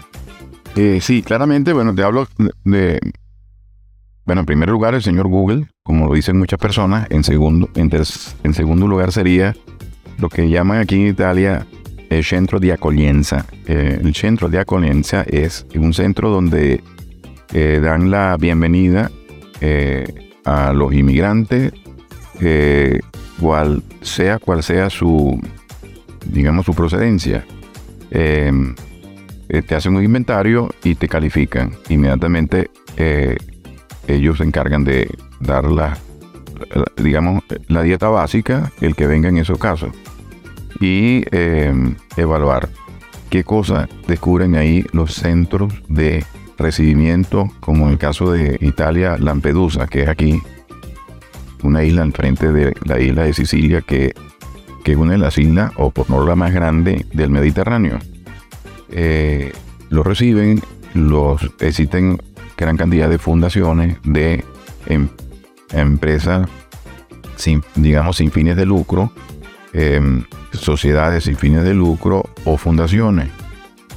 Eh, 0.76 1.00
sí, 1.02 1.22
claramente, 1.22 1.72
bueno, 1.72 1.94
te 1.94 2.02
hablo 2.04 2.28
de, 2.64 3.00
bueno, 4.26 4.42
en 4.42 4.46
primer 4.46 4.70
lugar, 4.70 4.96
el 4.96 5.04
señor 5.04 5.28
Google, 5.28 5.68
como 5.84 6.08
lo 6.08 6.14
dicen 6.16 6.38
muchas 6.40 6.60
personas. 6.60 7.08
En 7.12 7.24
segundo, 7.24 7.70
en, 7.76 7.90
ter- 7.90 8.08
en 8.44 8.54
segundo 8.54 8.88
lugar 8.88 9.12
sería 9.12 9.56
lo 10.18 10.30
que 10.30 10.50
llaman 10.50 10.80
aquí 10.80 10.96
en 10.96 11.08
Italia 11.10 11.68
el 12.10 12.24
centro 12.24 12.60
de 12.60 12.72
acolienza. 12.74 13.46
Eh, 13.68 14.00
el 14.04 14.16
centro 14.16 14.50
de 14.50 14.60
acolienza 14.60 15.24
es 15.24 15.66
un 15.76 15.94
centro 15.94 16.30
donde 16.30 16.84
eh, 17.54 17.80
dan 17.82 18.10
la 18.10 18.36
bienvenida 18.38 19.12
eh, 19.62 20.32
a 20.46 20.74
los 20.74 20.94
inmigrantes, 20.94 21.72
cual 23.40 23.84
sea 24.02 24.40
cual 24.40 24.64
sea 24.64 24.90
su, 24.90 25.40
digamos, 26.26 26.66
su 26.66 26.74
procedencia. 26.74 27.46
Eh, 29.50 29.62
te 29.62 29.76
hacen 29.76 29.96
un 29.96 30.04
inventario 30.04 30.74
y 30.84 30.96
te 30.96 31.08
califican. 31.08 31.72
Inmediatamente 31.90 32.70
eh, 32.98 33.38
ellos 34.08 34.38
se 34.38 34.44
encargan 34.44 34.84
de 34.84 35.10
dar 35.40 35.66
la, 35.66 35.98
digamos, 36.98 37.44
la 37.68 37.82
dieta 37.84 38.08
básica, 38.10 38.72
el 38.82 38.96
que 38.96 39.08
venga 39.08 39.30
en 39.30 39.38
esos 39.38 39.58
casos, 39.58 39.92
y 40.80 41.24
eh, 41.32 41.74
evaluar 42.18 42.70
qué 43.30 43.44
cosas 43.44 43.90
descubren 44.08 44.56
ahí 44.56 44.86
los 44.92 45.14
centros 45.14 45.74
de 45.88 46.26
recibimiento, 46.58 47.50
como 47.60 47.86
en 47.86 47.94
el 47.94 47.98
caso 47.98 48.32
de 48.32 48.58
Italia, 48.62 49.18
Lampedusa, 49.18 49.88
que 49.88 50.04
es 50.04 50.10
aquí 50.10 50.42
una 51.64 51.84
isla 51.84 52.04
al 52.04 52.12
frente 52.12 52.52
de 52.52 52.74
la 52.86 53.00
isla 53.00 53.24
de 53.24 53.34
Sicilia, 53.34 53.82
que, 53.82 54.14
que 54.84 54.92
es 54.92 54.98
una 54.98 55.14
de 55.14 55.18
las 55.18 55.38
islas, 55.38 55.72
o 55.78 55.92
por 55.92 56.10
no 56.10 56.26
la 56.26 56.36
más 56.36 56.54
grande, 56.54 57.06
del 57.14 57.30
Mediterráneo. 57.30 58.00
Eh, 58.96 59.52
lo 59.90 60.04
reciben, 60.04 60.62
los 60.94 61.42
existen 61.60 62.22
gran 62.58 62.78
cantidad 62.78 63.10
de 63.10 63.18
fundaciones, 63.18 63.98
de 64.04 64.44
em, 64.86 65.10
empresas 65.72 66.48
sin, 67.36 67.64
digamos, 67.76 68.18
sin 68.18 68.32
fines 68.32 68.56
de 68.56 68.66
lucro, 68.66 69.12
em, 69.74 70.24
sociedades 70.52 71.24
sin 71.24 71.36
fines 71.36 71.64
de 71.64 71.74
lucro 71.74 72.24
o 72.46 72.58
fundaciones, 72.58 73.30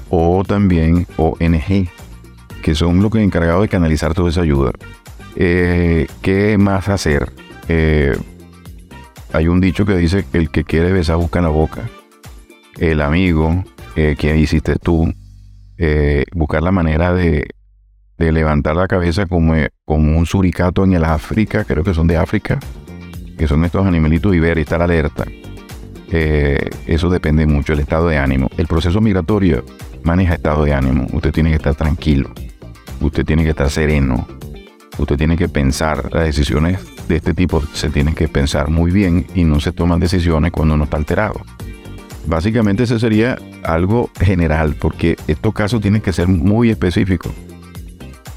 o 0.08 0.42
también 0.44 1.06
ONG, 1.18 1.88
que 2.62 2.74
son 2.74 3.02
los 3.02 3.12
que 3.12 3.22
encargados 3.22 3.62
de 3.62 3.68
canalizar 3.68 4.14
toda 4.14 4.30
esa 4.30 4.40
ayuda. 4.40 4.72
Eh, 5.36 6.06
¿Qué 6.22 6.56
más 6.56 6.88
hacer? 6.88 7.30
Eh, 7.68 8.16
hay 9.34 9.48
un 9.48 9.60
dicho 9.60 9.84
que 9.84 9.96
dice 9.96 10.24
el 10.32 10.50
que 10.50 10.64
quiere 10.64 10.92
besar 10.92 11.16
busca 11.16 11.42
la 11.42 11.48
boca. 11.48 11.82
El 12.78 13.02
amigo, 13.02 13.64
que 13.96 14.36
hiciste 14.36 14.76
tú, 14.76 15.10
eh, 15.78 16.24
buscar 16.32 16.62
la 16.62 16.72
manera 16.72 17.12
de, 17.12 17.48
levantar 18.18 18.76
la 18.76 18.88
cabeza 18.88 19.26
como, 19.26 19.54
eh, 19.54 19.70
como 19.84 20.16
un 20.16 20.24
suricato 20.24 20.84
en 20.84 20.94
el 20.94 21.04
África, 21.04 21.64
creo 21.64 21.84
que 21.84 21.92
son 21.92 22.06
de 22.06 22.16
África, 22.16 22.58
que 23.36 23.46
son 23.46 23.64
estos 23.64 23.86
animalitos 23.86 24.34
y 24.34 24.40
ver 24.40 24.56
y 24.56 24.62
estar 24.62 24.80
alerta. 24.80 25.26
Eh, 26.10 26.70
eso 26.86 27.10
depende 27.10 27.46
mucho 27.46 27.74
del 27.74 27.80
estado 27.80 28.08
de 28.08 28.16
ánimo. 28.16 28.48
El 28.56 28.66
proceso 28.66 29.00
migratorio 29.00 29.64
maneja 30.02 30.34
estado 30.34 30.64
de 30.64 30.72
ánimo. 30.72 31.06
Usted 31.12 31.32
tiene 31.32 31.50
que 31.50 31.56
estar 31.56 31.74
tranquilo. 31.74 32.30
Usted 33.00 33.24
tiene 33.26 33.44
que 33.44 33.50
estar 33.50 33.68
sereno. 33.68 34.26
Usted 34.96 35.16
tiene 35.16 35.36
que 35.36 35.48
pensar. 35.48 36.08
Las 36.14 36.24
decisiones 36.24 36.78
de 37.06 37.16
este 37.16 37.34
tipo 37.34 37.60
se 37.74 37.90
tienen 37.90 38.14
que 38.14 38.28
pensar 38.28 38.70
muy 38.70 38.90
bien 38.92 39.26
y 39.34 39.44
no 39.44 39.60
se 39.60 39.72
toman 39.72 40.00
decisiones 40.00 40.52
cuando 40.52 40.74
uno 40.74 40.84
está 40.84 40.96
alterado. 40.96 41.42
Básicamente 42.26 42.82
ese 42.84 42.98
sería 42.98 43.38
algo 43.62 44.10
general, 44.20 44.74
porque 44.78 45.16
estos 45.26 45.54
casos 45.54 45.80
tienen 45.80 46.02
que 46.02 46.12
ser 46.12 46.28
muy 46.28 46.70
específicos. 46.70 47.32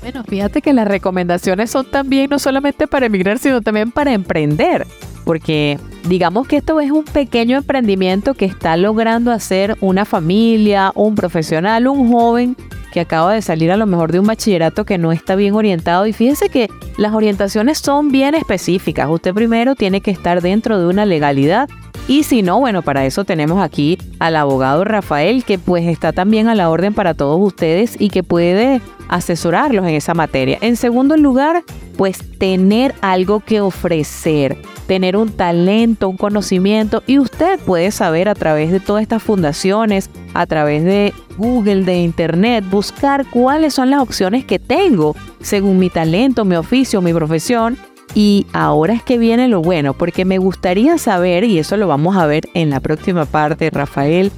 Bueno, 0.01 0.23
fíjate 0.23 0.61
que 0.61 0.73
las 0.73 0.87
recomendaciones 0.87 1.71
son 1.71 1.85
también 1.85 2.29
no 2.29 2.39
solamente 2.39 2.87
para 2.87 3.07
emigrar, 3.07 3.37
sino 3.37 3.61
también 3.61 3.91
para 3.91 4.13
emprender. 4.13 4.87
Porque 5.25 5.77
digamos 6.07 6.47
que 6.47 6.57
esto 6.57 6.79
es 6.79 6.89
un 6.89 7.03
pequeño 7.03 7.57
emprendimiento 7.57 8.33
que 8.33 8.45
está 8.45 8.77
logrando 8.77 9.31
hacer 9.31 9.77
una 9.81 10.05
familia, 10.05 10.91
un 10.95 11.15
profesional, 11.15 11.87
un 11.87 12.11
joven 12.11 12.55
que 12.91 13.01
acaba 13.01 13.33
de 13.33 13.41
salir 13.41 13.71
a 13.71 13.77
lo 13.77 13.85
mejor 13.85 14.11
de 14.11 14.19
un 14.19 14.25
bachillerato 14.25 14.85
que 14.85 14.97
no 14.97 15.11
está 15.11 15.35
bien 15.35 15.53
orientado. 15.53 16.07
Y 16.07 16.13
fíjese 16.13 16.49
que 16.49 16.69
las 16.97 17.13
orientaciones 17.13 17.77
son 17.77 18.11
bien 18.11 18.35
específicas. 18.35 19.09
Usted 19.09 19.33
primero 19.33 19.75
tiene 19.75 20.01
que 20.01 20.11
estar 20.11 20.41
dentro 20.41 20.79
de 20.79 20.87
una 20.87 21.05
legalidad. 21.05 21.69
Y 22.09 22.23
si 22.23 22.41
no, 22.41 22.59
bueno, 22.59 22.81
para 22.81 23.05
eso 23.05 23.23
tenemos 23.23 23.61
aquí 23.61 23.99
al 24.17 24.35
abogado 24.35 24.83
Rafael, 24.83 25.43
que 25.43 25.59
pues 25.59 25.85
está 25.85 26.11
también 26.11 26.47
a 26.47 26.55
la 26.55 26.71
orden 26.71 26.95
para 26.95 27.13
todos 27.13 27.39
ustedes 27.39 28.01
y 28.01 28.09
que 28.09 28.23
puede 28.23 28.81
asesorarlos 29.09 29.85
en 29.85 29.93
esa 29.93 30.15
materia. 30.15 30.57
En 30.61 30.75
segundo 30.75 31.17
lugar, 31.17 31.63
pues 31.97 32.17
tener 32.39 32.95
algo 33.01 33.41
que 33.41 33.61
ofrecer, 33.61 34.57
tener 34.87 35.17
un 35.17 35.29
talento, 35.29 36.09
un 36.09 36.17
conocimiento 36.17 37.03
y 37.05 37.19
usted 37.19 37.59
puede 37.59 37.91
saber 37.91 38.27
a 38.27 38.33
través 38.33 38.71
de 38.71 38.79
todas 38.79 39.03
estas 39.03 39.21
fundaciones, 39.21 40.09
a 40.33 40.47
través 40.47 40.83
de 40.83 41.13
Google, 41.37 41.83
de 41.83 42.01
Internet, 42.01 42.65
buscar 42.71 43.27
cuáles 43.29 43.75
son 43.75 43.91
las 43.91 44.01
opciones 44.01 44.45
que 44.45 44.57
tengo 44.57 45.15
según 45.41 45.77
mi 45.77 45.91
talento, 45.91 46.43
mi 46.43 46.55
oficio, 46.55 47.03
mi 47.03 47.13
profesión. 47.13 47.77
Y 48.15 48.47
ahora 48.53 48.93
es 48.93 49.03
que 49.03 49.17
viene 49.17 49.47
lo 49.47 49.61
bueno, 49.61 49.93
porque 49.93 50.25
me 50.25 50.37
gustaría 50.39 50.97
saber, 50.97 51.43
y 51.43 51.59
eso 51.59 51.77
lo 51.77 51.87
vamos 51.87 52.17
a 52.17 52.25
ver 52.25 52.49
en 52.53 52.69
la 52.69 52.79
próxima 52.79 53.25
parte, 53.25 53.69
Rafael, 53.69 54.31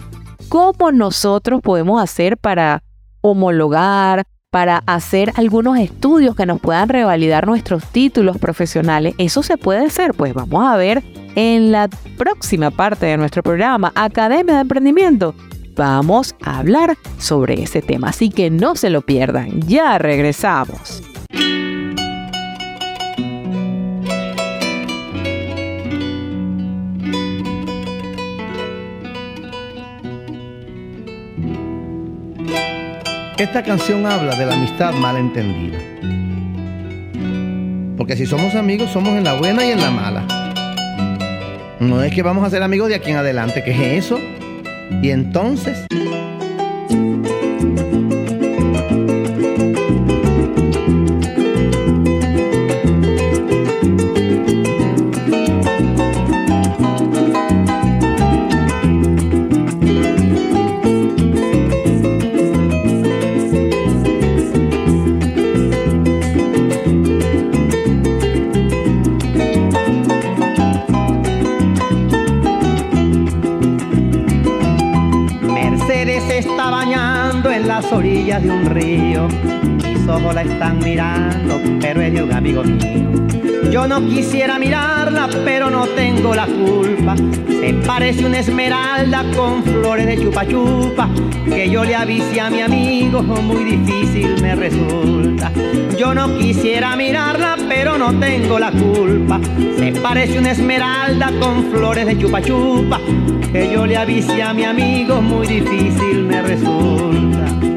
cómo 0.49 0.91
nosotros 0.91 1.62
podemos 1.62 2.01
hacer 2.01 2.38
para 2.38 2.84
homologar, 3.21 4.23
para 4.51 4.84
hacer 4.86 5.31
algunos 5.36 5.79
estudios 5.79 6.36
que 6.36 6.45
nos 6.45 6.60
puedan 6.60 6.89
revalidar 6.89 7.47
nuestros 7.47 7.86
títulos 7.86 8.38
profesionales. 8.38 9.15
¿Eso 9.17 9.43
se 9.43 9.57
puede 9.57 9.86
hacer? 9.86 10.13
Pues 10.13 10.34
vamos 10.34 10.65
a 10.65 10.75
ver 10.75 11.01
en 11.36 11.71
la 11.71 11.88
próxima 12.17 12.69
parte 12.69 13.05
de 13.05 13.15
nuestro 13.15 13.43
programa, 13.43 13.93
Academia 13.95 14.55
de 14.55 14.62
Emprendimiento. 14.62 15.34
Vamos 15.77 16.36
a 16.43 16.60
hablar 16.60 16.97
sobre 17.17 17.63
ese 17.63 17.81
tema, 17.81 18.10
así 18.10 18.29
que 18.29 18.49
no 18.49 18.75
se 18.75 18.89
lo 18.89 19.01
pierdan. 19.01 19.62
Ya 19.62 19.97
regresamos. 19.97 21.01
Esta 33.42 33.63
canción 33.63 34.06
habla 34.06 34.35
de 34.35 34.46
la 34.46 34.54
amistad 34.54 34.94
mal 34.94 35.17
entendida. 35.17 35.79
Porque 37.98 38.15
si 38.15 38.27
somos 38.27 38.54
amigos, 38.54 38.92
somos 38.92 39.17
en 39.17 39.23
la 39.23 39.33
buena 39.33 39.65
y 39.65 39.71
en 39.71 39.81
la 39.81 39.89
mala. 39.89 40.27
No 41.79 42.04
es 42.04 42.13
que 42.13 42.21
vamos 42.21 42.46
a 42.46 42.52
ser 42.52 42.62
amigos 42.62 42.89
de 42.89 42.94
aquí 42.94 43.10
en 43.10 43.17
adelante, 43.17 43.63
¿qué 43.63 43.71
es 43.71 44.06
eso? 44.06 44.19
Y 45.02 45.10
entonces... 45.10 45.87
están 80.42 80.79
mirando, 80.79 81.62
pero 81.79 82.02
es 82.02 82.13
de 82.13 82.23
un 82.23 82.33
amigo 82.33 82.63
mío. 82.63 83.10
Yo 83.71 83.87
no 83.87 84.06
quisiera 84.06 84.60
mirarla, 84.60 85.29
pero 85.46 85.69
no 85.69 85.87
tengo 85.87 86.35
la 86.35 86.46
culpa. 86.46 87.15
Se 87.48 87.73
parece 87.85 88.25
una 88.25 88.39
esmeralda 88.39 89.23
con 89.35 89.63
flores 89.63 90.08
de 90.08 90.17
chupa 90.17 90.46
chupa. 90.46 91.10
Que 91.46 91.69
yo 91.69 91.83
le 91.85 91.96
avise 91.96 92.42
a 92.42 92.50
mi 92.50 92.62
amigo, 92.62 93.21
muy 93.21 93.63
difícil 93.63 94.42
me 94.42 94.56
resulta. 94.56 95.52
Yo 95.98 96.13
no 96.13 96.37
quisiera 96.37 96.96
mirarla, 96.96 97.56
pero 97.69 97.98
no 97.98 98.19
tengo 98.19 98.60
la 98.60 98.71
culpa. 98.71 99.39
Se 99.77 99.94
parece 99.94 100.39
una 100.39 100.52
esmeralda 100.52 101.31
con 101.39 101.71
flores 101.71 102.06
de 102.08 102.17
chupa 102.17 102.42
chupa. 102.42 103.00
Que 103.54 103.71
yo 103.71 103.85
le 103.85 103.96
avise 103.96 104.44
a 104.44 104.54
mi 104.54 104.65
amigo, 104.65 105.21
muy 105.21 105.48
difícil 105.48 106.25
me 106.25 106.42
resulta. 106.42 107.71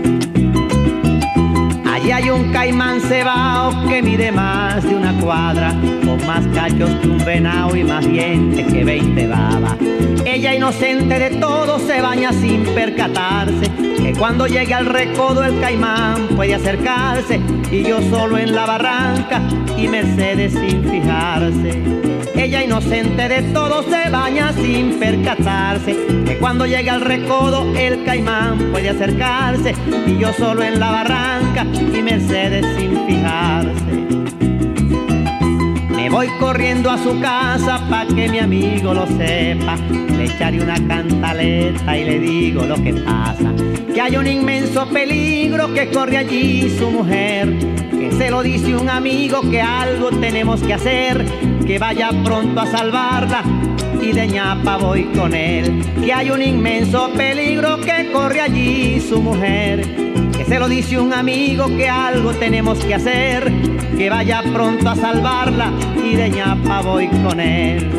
Allí 2.05 2.13
hay 2.13 2.29
un 2.29 2.53
caimán 2.53 3.01
cebao 3.01 3.89
que 3.89 4.03
mide 4.03 4.31
más 4.31 4.85
de 4.85 4.95
una 4.95 5.19
cuadra, 5.19 5.71
con 6.05 6.27
más 6.27 6.47
cachos 6.49 6.91
que 7.01 7.09
un 7.09 7.25
venado 7.25 7.75
y 7.75 7.83
más 7.83 8.07
dientes 8.07 8.71
que 8.71 8.85
veinte 8.85 9.27
babas. 9.27 9.79
Ella 10.27 10.55
inocente 10.55 11.19
de 11.19 11.31
todo 11.41 11.79
se 11.79 12.03
baña 12.03 12.31
sin 12.35 12.63
percatarse, 12.75 13.71
que 14.05 14.13
cuando 14.13 14.47
llegue 14.47 14.75
al 14.75 14.85
recodo 14.85 15.43
el 15.43 15.59
caimán 15.61 16.29
puede 16.37 16.55
acercarse, 16.55 17.41
y 17.71 17.85
yo 17.85 18.03
solo 18.11 18.37
en 18.37 18.55
la 18.55 18.67
barranca 18.67 19.41
y 19.79 19.89
Mercedes 19.89 20.53
sin 20.53 20.85
fijarse. 20.85 21.83
Ella 22.37 22.63
inocente 22.63 23.29
de 23.29 23.43
todo 23.55 23.83
se 23.85 24.11
baña 24.11 24.53
sin 24.53 24.99
percatarse 24.99 25.97
Que 26.27 26.37
cuando 26.37 26.67
llega 26.67 26.95
al 26.95 27.01
recodo 27.01 27.65
el 27.77 28.05
caimán 28.05 28.59
puede 28.73 28.91
acercarse 28.91 29.73
Y 30.05 30.19
yo 30.19 30.33
solo 30.33 30.65
en 30.65 30.81
la 30.81 30.91
barranca 30.91 31.65
y 31.65 32.03
Mercedes 32.03 32.67
sin 32.77 33.07
fijarse 33.07 34.24
voy 36.15 36.29
corriendo 36.39 36.93
a 36.93 36.99
su 36.99 37.19
casa 37.21 37.85
pa' 37.91 38.07
que 38.07 38.29
mi 38.29 38.39
amigo 38.39 38.95
lo 38.95 39.05
sepa. 39.05 39.77
Le 40.17 40.27
echaré 40.27 40.61
una 40.61 40.77
cantaleta 40.87 41.99
y 41.99 42.05
le 42.05 42.19
digo 42.21 42.65
lo 42.65 42.77
que 42.77 42.95
pasa. 42.95 43.53
Que 43.93 44.01
hay 44.01 44.17
un 44.17 44.29
inmenso 44.29 44.87
peligro 44.91 45.75
que 45.75 45.91
corre 45.91 46.19
allí 46.19 46.71
su 46.79 46.89
mujer. 46.89 47.59
Que 47.91 48.13
se 48.13 48.31
lo 48.31 48.45
dice 48.45 48.77
un 48.77 48.89
amigo 48.89 49.41
que 49.51 49.61
algo 49.61 50.11
tenemos 50.11 50.63
que 50.63 50.75
hacer. 50.75 51.25
Que 51.67 51.81
vaya 51.81 52.11
pronto 52.23 52.61
a 52.61 52.67
salvarla 52.67 53.43
y 54.01 54.13
de 54.13 54.29
ñapa 54.29 54.77
voy 54.77 55.07
con 55.17 55.35
él. 55.35 55.85
Que 56.01 56.13
hay 56.13 56.31
un 56.31 56.43
inmenso 56.43 57.11
peligro 57.17 57.81
que 57.81 58.13
corre 58.13 58.41
allí 58.41 59.01
su 59.01 59.21
mujer. 59.21 60.14
Se 60.47 60.59
lo 60.59 60.69
dice 60.69 61.01
un 61.01 61.13
amigo 61.13 61.67
que 61.69 61.89
algo 61.89 62.33
tenemos 62.35 62.79
que 62.85 62.95
hacer. 62.95 63.51
Que 63.97 64.11
vaya 64.11 64.43
pronto 64.53 64.89
a 64.89 64.97
salvarla 64.97 65.73
y 66.05 66.17
de 66.17 66.31
ñapa 66.31 66.83
voy 66.83 67.09
con 67.09 67.41
él. 67.41 67.91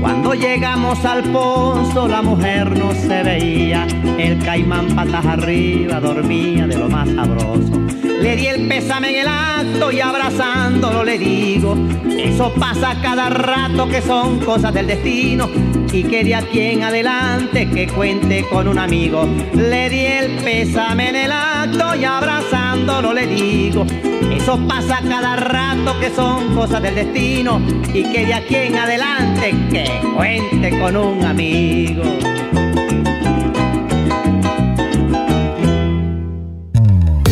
Cuando 0.00 0.34
llegamos 0.34 1.04
al 1.04 1.22
pozo 1.24 2.08
la 2.08 2.22
mujer 2.22 2.76
no 2.76 2.92
se 2.92 3.22
veía, 3.22 3.86
el 4.18 4.38
caimán 4.38 4.88
patas 4.94 5.26
arriba 5.26 6.00
dormía 6.00 6.66
de 6.66 6.78
lo 6.78 6.88
más 6.88 7.08
sabroso. 7.10 7.80
Le 8.20 8.34
di 8.34 8.46
el 8.46 8.66
pésame 8.68 9.10
en 9.10 9.16
el 9.20 9.28
acto 9.28 9.92
y 9.92 10.00
abrazándolo 10.00 11.04
le 11.04 11.18
digo, 11.18 11.76
eso 12.08 12.52
pasa 12.58 12.96
cada 13.02 13.28
rato 13.28 13.88
que 13.88 14.00
son 14.00 14.38
cosas 14.40 14.72
del 14.72 14.86
destino 14.86 15.48
y 15.92 16.02
que 16.04 16.24
de 16.24 16.34
aquí 16.34 16.80
adelante 16.82 17.68
que 17.70 17.86
cuente 17.88 18.44
con 18.50 18.68
un 18.68 18.78
amigo. 18.78 19.26
Le 19.54 19.88
di 19.88 20.06
el 20.06 20.36
pésame 20.42 21.10
en 21.10 21.16
el 21.16 21.32
acto 21.32 21.94
y 21.96 22.04
abrazándolo 22.04 23.12
le 23.12 23.26
digo, 23.26 23.84
eso 24.32 24.58
pasa 24.68 25.00
cada 25.08 25.36
rato 25.36 25.98
que 26.00 26.10
son 26.10 26.54
cosas 26.54 26.82
del 26.82 26.94
destino 26.94 27.60
y 27.92 28.04
que 28.04 28.26
de 28.26 28.34
aquí 28.34 28.54
en 28.56 28.76
adelante 28.76 29.54
que 29.70 29.86
cuente 30.14 30.78
con 30.78 30.96
un 30.96 31.24
amigo. 31.24 32.02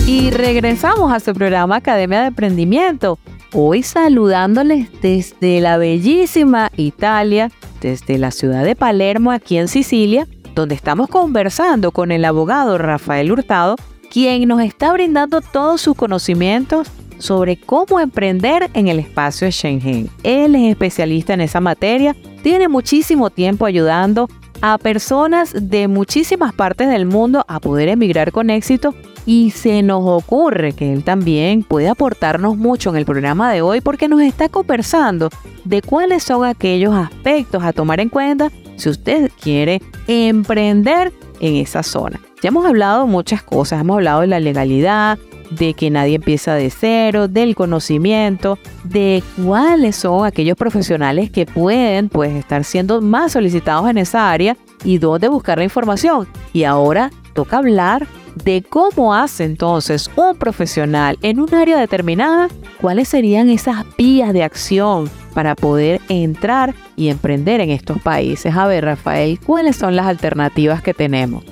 Y 0.06 0.30
regresamos 0.30 1.12
a 1.12 1.20
su 1.20 1.34
programa 1.34 1.76
Academia 1.76 2.22
de 2.22 2.28
Emprendimiento. 2.28 3.18
Hoy 3.52 3.82
saludándoles 3.82 4.88
desde 5.00 5.60
la 5.60 5.78
bellísima 5.78 6.70
Italia, 6.76 7.50
desde 7.80 8.18
la 8.18 8.30
ciudad 8.30 8.64
de 8.64 8.76
Palermo, 8.76 9.30
aquí 9.30 9.56
en 9.56 9.68
Sicilia, 9.68 10.26
donde 10.54 10.74
estamos 10.74 11.08
conversando 11.08 11.92
con 11.92 12.10
el 12.10 12.24
abogado 12.24 12.78
Rafael 12.78 13.30
Hurtado, 13.30 13.76
quien 14.10 14.48
nos 14.48 14.62
está 14.62 14.92
brindando 14.92 15.40
todos 15.40 15.80
sus 15.80 15.96
conocimientos 15.96 16.88
sobre 17.18 17.56
cómo 17.58 18.00
emprender 18.00 18.70
en 18.74 18.88
el 18.88 18.98
espacio 18.98 19.50
Schengen. 19.50 20.08
Él 20.22 20.54
es 20.54 20.70
especialista 20.70 21.34
en 21.34 21.40
esa 21.40 21.60
materia, 21.60 22.14
tiene 22.42 22.68
muchísimo 22.68 23.30
tiempo 23.30 23.66
ayudando 23.66 24.28
a 24.60 24.78
personas 24.78 25.54
de 25.68 25.88
muchísimas 25.88 26.52
partes 26.52 26.88
del 26.88 27.06
mundo 27.06 27.44
a 27.48 27.60
poder 27.60 27.88
emigrar 27.88 28.32
con 28.32 28.50
éxito 28.50 28.94
y 29.26 29.50
se 29.50 29.82
nos 29.82 30.02
ocurre 30.04 30.72
que 30.72 30.92
él 30.92 31.02
también 31.02 31.62
puede 31.62 31.88
aportarnos 31.88 32.56
mucho 32.56 32.90
en 32.90 32.96
el 32.96 33.04
programa 33.04 33.52
de 33.52 33.62
hoy 33.62 33.80
porque 33.80 34.08
nos 34.08 34.20
está 34.20 34.48
conversando 34.48 35.30
de 35.64 35.82
cuáles 35.82 36.22
son 36.22 36.44
aquellos 36.44 36.94
aspectos 36.94 37.62
a 37.64 37.72
tomar 37.72 38.00
en 38.00 38.08
cuenta 38.08 38.50
si 38.76 38.88
usted 38.88 39.30
quiere 39.40 39.82
emprender 40.06 41.12
en 41.40 41.56
esa 41.56 41.82
zona. 41.82 42.20
Ya 42.42 42.48
hemos 42.48 42.66
hablado 42.66 43.06
muchas 43.06 43.42
cosas, 43.42 43.80
hemos 43.80 43.96
hablado 43.96 44.20
de 44.20 44.26
la 44.28 44.40
legalidad, 44.40 45.18
de 45.50 45.74
que 45.74 45.90
nadie 45.90 46.16
empieza 46.16 46.54
de 46.54 46.70
cero, 46.70 47.28
del 47.28 47.54
conocimiento, 47.54 48.58
de 48.84 49.22
cuáles 49.44 49.96
son 49.96 50.26
aquellos 50.26 50.56
profesionales 50.56 51.30
que 51.30 51.46
pueden 51.46 52.08
pues 52.08 52.34
estar 52.34 52.64
siendo 52.64 53.00
más 53.00 53.32
solicitados 53.32 53.88
en 53.88 53.98
esa 53.98 54.30
área 54.30 54.56
y 54.84 54.98
dónde 54.98 55.28
buscar 55.28 55.58
la 55.58 55.64
información. 55.64 56.26
Y 56.52 56.64
ahora 56.64 57.10
toca 57.34 57.58
hablar 57.58 58.06
de 58.44 58.62
cómo 58.68 59.14
hace 59.14 59.44
entonces 59.44 60.10
un 60.16 60.36
profesional 60.36 61.18
en 61.22 61.40
un 61.40 61.54
área 61.54 61.78
determinada, 61.78 62.48
cuáles 62.80 63.08
serían 63.08 63.48
esas 63.48 63.84
vías 63.96 64.32
de 64.32 64.42
acción 64.42 65.08
para 65.34 65.54
poder 65.54 66.00
entrar 66.08 66.74
y 66.96 67.08
emprender 67.08 67.60
en 67.60 67.70
estos 67.70 68.00
países. 68.00 68.54
A 68.54 68.66
ver, 68.66 68.84
Rafael, 68.84 69.38
¿cuáles 69.40 69.76
son 69.76 69.96
las 69.96 70.06
alternativas 70.06 70.82
que 70.82 70.94
tenemos? 70.94 71.44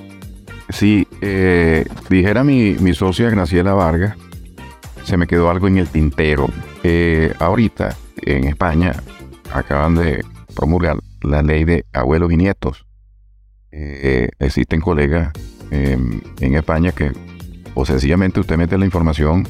Sí, 0.69 1.07
eh, 1.21 1.85
dijera 2.09 2.43
mi, 2.43 2.75
mi 2.79 2.93
socia 2.93 3.29
Graciela 3.29 3.73
Vargas, 3.73 4.15
se 5.03 5.17
me 5.17 5.27
quedó 5.27 5.49
algo 5.49 5.67
en 5.67 5.77
el 5.77 5.87
tintero. 5.87 6.47
Eh, 6.83 7.33
ahorita 7.39 7.95
en 8.23 8.45
España 8.45 8.93
acaban 9.53 9.95
de 9.95 10.23
promulgar 10.55 10.97
la 11.21 11.41
ley 11.43 11.63
de 11.65 11.85
abuelos 11.93 12.31
y 12.31 12.37
nietos. 12.37 12.85
Eh, 13.71 14.29
existen 14.39 14.81
colegas 14.81 15.31
eh, 15.71 15.97
en 16.39 16.55
España 16.55 16.91
que 16.91 17.11
o 17.73 17.85
sencillamente 17.85 18.39
usted 18.39 18.57
mete 18.57 18.77
la 18.77 18.85
información 18.85 19.47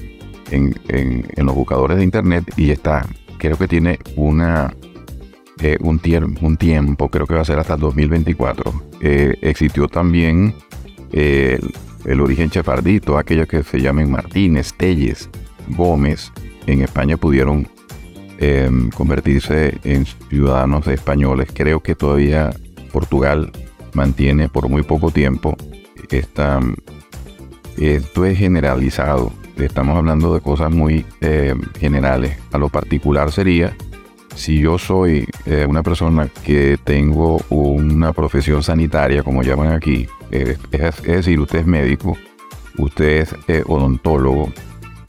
en, 0.52 0.76
en- 0.88 1.26
los 1.46 1.56
buscadores 1.56 1.98
de 1.98 2.04
internet 2.04 2.44
y 2.58 2.72
está. 2.72 3.06
Creo 3.38 3.58
que 3.58 3.68
tiene 3.68 4.00
una 4.16 4.74
un, 5.80 6.00
un 6.42 6.58
tiempo, 6.58 7.10
creo 7.10 7.26
que 7.28 7.36
va 7.36 7.42
a 7.42 7.46
ser 7.46 7.60
hasta 7.60 7.76
el 7.76 7.80
2024. 7.80 8.74
Eh, 9.02 9.36
existió 9.42 9.88
también 9.88 10.54
eh, 11.12 11.60
el, 12.06 12.22
origen 12.22 12.50
chefardito, 12.50 13.18
aquellos 13.18 13.48
que 13.48 13.64
se 13.64 13.80
llamen 13.80 14.12
Martínez, 14.12 14.74
Telles, 14.74 15.30
Gómez, 15.70 16.32
en 16.68 16.82
España 16.82 17.18
pudieron 17.18 17.68
eh, 18.40 18.70
convertirse 18.96 19.80
en 19.84 20.06
ciudadanos 20.06 20.88
españoles. 20.88 21.50
Creo 21.54 21.82
que 21.82 21.96
todavía 21.96 22.52
Portugal 22.92 23.52
mantiene 23.94 24.50
por 24.50 24.70
muy 24.70 24.84
poco 24.84 25.12
tiempo 25.12 25.56
esta... 26.10 26.60
Esto 27.78 28.24
es 28.24 28.38
generalizado. 28.38 29.34
Estamos 29.58 29.98
hablando 29.98 30.34
de 30.34 30.40
cosas 30.40 30.72
muy 30.72 31.06
eh, 31.20 31.54
generales. 31.78 32.38
A 32.54 32.58
lo 32.58 32.70
particular 32.70 33.34
sería 33.34 33.76
si 34.36 34.60
yo 34.60 34.78
soy 34.78 35.28
eh, 35.46 35.66
una 35.68 35.82
persona 35.82 36.30
que 36.44 36.78
tengo 36.84 37.42
una 37.50 38.14
profesión 38.14 38.64
sanitaria, 38.64 39.24
como 39.24 39.44
llaman 39.44 39.72
aquí, 39.72 40.08
es, 40.42 41.02
decir, 41.04 41.40
usted 41.40 41.60
es 41.60 41.66
médico, 41.66 42.18
usted 42.78 43.22
es 43.22 43.36
eh, 43.48 43.64
odontólogo, 43.66 44.52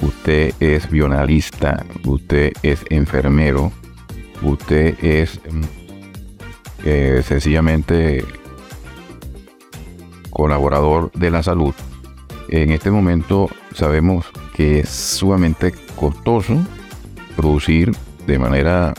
usted 0.03 0.55
es 0.61 0.91
bionalista, 0.91 1.85
usted 2.05 2.53
es 2.63 2.85
enfermero, 2.91 3.73
usted 4.43 4.97
es 5.03 5.41
mm, 5.51 5.63
eh, 6.85 7.23
sencillamente 7.25 8.25
colaborador 10.31 11.11
de 11.13 11.31
la 11.31 11.43
salud. 11.43 11.75
En 12.49 12.71
este 12.71 12.91
momento 12.91 13.49
sabemos 13.75 14.27
que 14.55 14.81
es 14.81 14.89
sumamente 14.89 15.73
costoso 15.97 16.57
producir 17.37 17.93
de 18.27 18.39
manera 18.39 18.95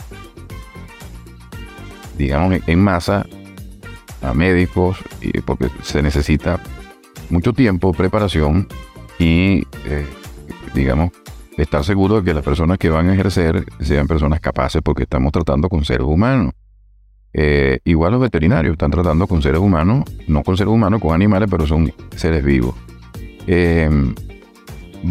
digamos, 2.18 2.60
en 2.66 2.80
masa 2.80 3.26
a 4.22 4.34
médicos, 4.34 4.98
porque 5.44 5.68
se 5.82 6.02
necesita 6.02 6.60
mucho 7.30 7.52
tiempo, 7.52 7.92
preparación 7.92 8.66
y, 9.18 9.66
eh, 9.86 10.06
digamos, 10.74 11.10
estar 11.56 11.84
seguro 11.84 12.16
de 12.16 12.24
que 12.24 12.34
las 12.34 12.44
personas 12.44 12.78
que 12.78 12.88
van 12.88 13.08
a 13.08 13.14
ejercer 13.14 13.64
sean 13.80 14.06
personas 14.06 14.40
capaces 14.40 14.80
porque 14.82 15.02
estamos 15.02 15.32
tratando 15.32 15.68
con 15.68 15.84
seres 15.84 16.06
humanos. 16.06 16.52
Eh, 17.32 17.80
igual 17.84 18.12
los 18.12 18.20
veterinarios 18.20 18.72
están 18.72 18.90
tratando 18.90 19.26
con 19.26 19.42
seres 19.42 19.60
humanos, 19.60 20.04
no 20.26 20.42
con 20.42 20.56
seres 20.56 20.72
humanos, 20.72 21.00
con 21.00 21.14
animales, 21.14 21.48
pero 21.50 21.66
son 21.66 21.92
seres 22.16 22.44
vivos. 22.44 22.74
Eh, 23.46 23.90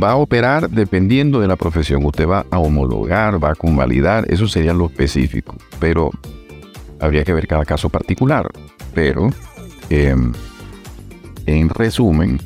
va 0.02 0.12
a 0.12 0.16
operar 0.16 0.70
dependiendo 0.70 1.40
de 1.40 1.48
la 1.48 1.56
profesión. 1.56 2.06
Usted 2.06 2.28
va 2.28 2.46
a 2.50 2.60
homologar, 2.60 3.44
va 3.44 3.52
a 3.52 3.56
convalidar, 3.56 4.26
eso 4.32 4.48
sería 4.48 4.74
lo 4.74 4.88
específico. 4.88 5.56
Pero 5.80 6.12
habría 7.00 7.24
que 7.24 7.34
ver 7.34 7.48
cada 7.48 7.66
caso 7.66 7.90
particular. 7.90 8.48
Pero, 8.94 9.30
eh, 9.90 10.16
en 11.46 11.70
resumen, 11.70 12.40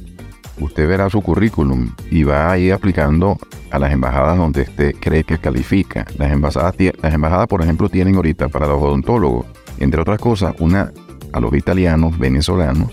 usted 0.60 0.88
verá 0.88 1.10
su 1.10 1.22
currículum 1.22 1.92
y 2.10 2.24
va 2.24 2.52
a 2.52 2.58
ir 2.58 2.74
aplicando 2.74 3.38
a 3.72 3.80
las 3.80 3.92
embajadas 3.92 4.38
donde 4.38 4.62
usted 4.62 4.96
cree 5.00 5.24
que 5.24 5.38
califica. 5.38 6.06
Las 6.18 6.32
embajadas, 6.32 6.76
las 7.02 7.14
embajadas, 7.14 7.48
por 7.48 7.62
ejemplo, 7.62 7.90
tienen 7.90 8.16
ahorita 8.16 8.50
para 8.50 8.68
los 8.68 8.82
odontólogos, 8.82 9.46
entre 9.80 10.02
otras 10.02 10.20
cosas, 10.20 10.54
una 10.60 10.92
a 11.34 11.40
los 11.40 11.54
italianos, 11.56 12.20
venezolanos, 12.20 12.92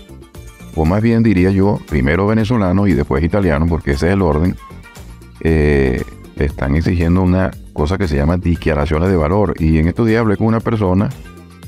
o 0.75 0.85
más 0.85 1.01
bien 1.01 1.23
diría 1.23 1.51
yo, 1.51 1.79
primero 1.89 2.25
venezolanos 2.25 2.87
y 2.87 2.93
después 2.93 3.23
italianos, 3.23 3.67
porque 3.69 3.91
ese 3.91 4.07
es 4.07 4.13
el 4.13 4.21
orden. 4.21 4.55
eh, 5.41 6.01
están 6.37 6.75
exigiendo 6.75 7.21
una 7.21 7.51
cosa 7.73 7.97
que 7.97 8.07
se 8.07 8.15
llama 8.15 8.37
declaraciones 8.37 9.09
de 9.09 9.17
valor. 9.17 9.55
Y 9.59 9.77
en 9.77 9.87
estos 9.87 10.07
días 10.07 10.21
hablé 10.21 10.37
con 10.37 10.47
una 10.47 10.59
persona 10.59 11.09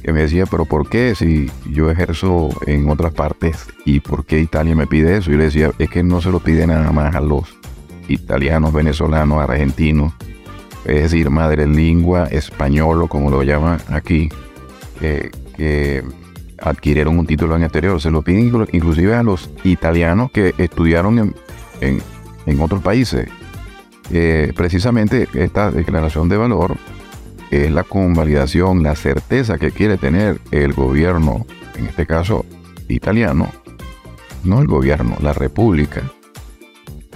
que 0.04 0.14
me 0.14 0.22
decía, 0.22 0.46
pero 0.46 0.66
¿por 0.66 0.90
qué 0.90 1.14
si 1.16 1.50
yo 1.70 1.90
ejerzo 1.92 2.50
en 2.66 2.90
otras 2.90 3.14
partes 3.14 3.68
y 3.86 4.00
por 4.00 4.26
qué 4.26 4.40
Italia 4.40 4.76
me 4.76 4.88
pide 4.88 5.18
eso? 5.18 5.32
Yo 5.32 5.38
le 5.38 5.46
decía, 5.46 5.72
es 5.78 5.90
que 5.90 6.04
no 6.04 6.22
se 6.22 6.32
lo 6.32 6.40
pide 6.40 6.66
nada 6.68 6.92
más 6.92 7.16
a 7.16 7.22
los 7.22 7.44
italianos, 8.08 8.74
venezolanos, 8.74 9.40
argentinos, 9.42 10.14
es 10.86 11.04
decir, 11.04 11.30
madre 11.30 11.68
lengua, 11.68 12.26
español 12.26 13.04
o 13.04 13.08
como 13.08 13.30
lo 13.30 13.44
llaman 13.44 13.80
aquí, 13.90 14.30
que 15.00 16.04
adquirieron 16.60 17.18
un 17.20 17.26
título 17.28 17.56
en 17.56 17.64
exterior. 17.64 18.00
Se 18.02 18.12
lo 18.12 18.22
piden 18.22 18.52
inclu- 18.52 18.70
inclusive 18.72 19.16
a 19.16 19.24
los 19.24 19.50
italianos 19.64 20.32
que 20.32 20.54
estudiaron 20.58 21.20
en, 21.20 21.36
en- 21.82 22.02
en 22.46 22.60
otros 22.62 22.82
países. 22.82 23.28
Eh, 24.14 24.52
precisamente 24.56 25.28
esta 25.36 25.72
declaración 25.72 26.28
de 26.28 26.38
valor 26.38 26.76
es 27.52 27.70
la 27.70 27.84
convalidación, 27.84 28.82
la 28.82 28.96
certeza 28.96 29.58
que 29.58 29.72
quiere 29.72 29.98
tener 29.98 30.40
el 30.52 30.74
gobierno, 30.74 31.46
en 31.76 31.86
este 31.86 32.08
caso 32.08 32.46
italiano, 32.88 33.50
no 34.44 34.62
el 34.62 34.68
gobierno, 34.68 35.18
la 35.22 35.34
república 35.34 36.02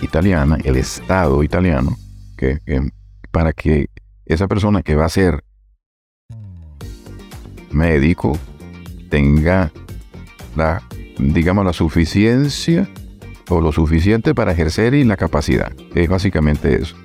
italiana, 0.02 0.58
el 0.64 0.76
Estado 0.76 1.42
italiano, 1.42 1.98
que, 2.38 2.60
que 2.66 2.90
para 3.32 3.54
que 3.54 3.88
esa 4.26 4.48
persona 4.48 4.84
que 4.84 4.96
va 4.96 5.06
a 5.06 5.10
ser 5.10 5.44
médico 7.72 8.38
tenga 9.10 9.72
la, 10.56 10.82
digamos, 11.18 11.66
la 11.66 11.74
suficiencia 11.74 12.90
o 13.50 13.62
lo 13.62 13.72
suficiente 13.72 14.34
para 14.34 14.52
ejercer 14.52 14.94
y 14.94 15.04
la 15.04 15.18
capacidad. 15.18 15.72
Es 15.94 16.10
básicamente 16.10 16.82
eso. 16.82 16.96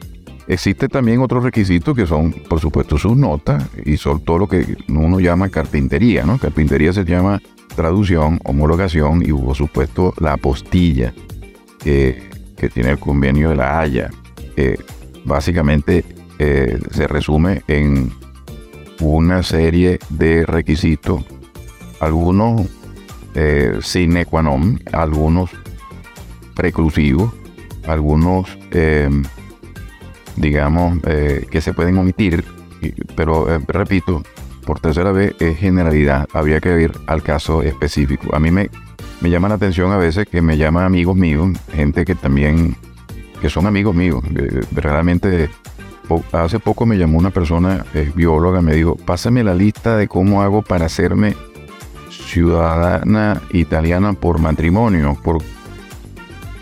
Existe 0.51 0.89
también 0.89 1.21
otros 1.21 1.45
requisitos 1.45 1.95
que 1.95 2.09
son, 2.09 2.33
por 2.33 2.59
supuesto, 2.59 2.99
sus 2.99 3.17
notas 3.17 3.65
y 3.85 3.97
son 3.97 4.25
todo 4.25 4.37
lo 4.37 4.49
que 4.49 4.77
uno 4.89 5.21
llama 5.21 5.49
carpintería, 5.49 6.25
¿no? 6.25 6.39
Carpintería 6.39 6.93
se 6.93 7.05
llama 7.05 7.41
traducción, 7.77 8.41
homologación 8.43 9.23
y, 9.23 9.33
por 9.33 9.55
supuesto, 9.55 10.13
la 10.19 10.33
apostilla 10.33 11.15
que, 11.79 12.29
que 12.57 12.69
tiene 12.69 12.91
el 12.91 12.99
convenio 12.99 13.51
de 13.51 13.55
la 13.55 13.79
Haya. 13.79 14.11
básicamente 15.25 16.05
eh, 16.41 16.81
se 16.91 17.07
resume 17.07 17.63
en 17.69 18.11
una 18.99 19.45
serie 19.45 20.01
de 20.09 20.45
requisitos, 20.47 21.23
algunos 22.01 22.67
eh, 23.37 23.79
sine 23.83 24.27
qua 24.27 24.43
non, 24.43 24.81
algunos 24.91 25.51
preclusivos, 26.57 27.33
algunos, 27.87 28.59
eh, 28.73 29.09
digamos, 30.37 30.99
eh, 31.07 31.47
que 31.51 31.61
se 31.61 31.73
pueden 31.73 31.99
omitir, 31.99 32.45
pero 33.17 33.55
eh, 33.55 33.61
repito, 33.69 34.23
por 34.65 34.81
tercera 34.81 35.13
vez 35.13 35.35
es 35.41 35.59
generalidad, 35.59 36.29
habría 36.33 36.61
que 36.61 36.81
ir 36.81 36.93
al 37.07 37.23
caso 37.23 37.63
específico. 37.63 38.35
A 38.35 38.39
mí 38.39 38.51
me, 38.51 38.71
me 39.21 39.31
llama 39.31 39.49
la 39.49 39.55
atención 39.57 39.91
a 39.93 39.97
veces 39.97 40.27
que 40.27 40.43
me 40.43 40.57
llaman 40.57 40.85
amigos 40.85 41.17
míos, 41.17 41.51
gente 41.75 42.05
que 42.05 42.15
también, 42.15 42.77
que 43.41 43.51
son 43.51 43.67
amigos 43.67 43.95
míos, 43.95 44.23
eh, 44.37 45.49
po- 46.09 46.25
hace 46.33 46.59
poco 46.59 46.87
me 46.87 46.97
llamó 46.99 47.19
una 47.19 47.31
persona, 47.31 47.85
bióloga, 48.15 48.63
me 48.63 48.75
dijo, 48.75 48.97
pásame 48.97 49.43
la 49.45 49.55
lista 49.55 49.97
de 49.97 50.09
cómo 50.09 50.43
hago 50.43 50.63
para 50.63 50.87
hacerme 50.87 51.35
ciudadana 52.11 53.41
italiana 53.53 54.13
por 54.13 54.39
matrimonio. 54.39 55.17
Por... 55.23 55.39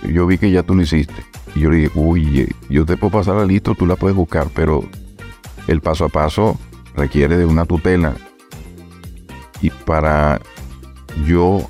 Yo 0.03 0.27
vi 0.27 0.39
que 0.39 0.51
ya 0.51 0.62
tú 0.62 0.75
lo 0.75 0.83
hiciste. 0.83 1.28
Y 1.59 1.62
yo 1.62 1.70
le 1.70 1.76
dije, 1.78 1.90
uy, 1.96 2.40
eh, 2.42 2.52
yo 2.70 2.86
te 2.86 2.96
puedo 2.96 3.11
pasar 3.11 3.34
la 3.34 3.44
lista, 3.44 3.74
tú 3.74 3.84
la 3.84 3.96
puedes 3.96 4.16
buscar, 4.16 4.46
pero 4.54 4.84
el 5.66 5.80
paso 5.80 6.04
a 6.04 6.09
paso 6.09 6.56
requiere 6.94 7.36
de 7.36 7.44
una 7.44 7.64
tutela. 7.64 8.14
Y 9.61 9.70
para 9.70 10.40
yo 11.26 11.68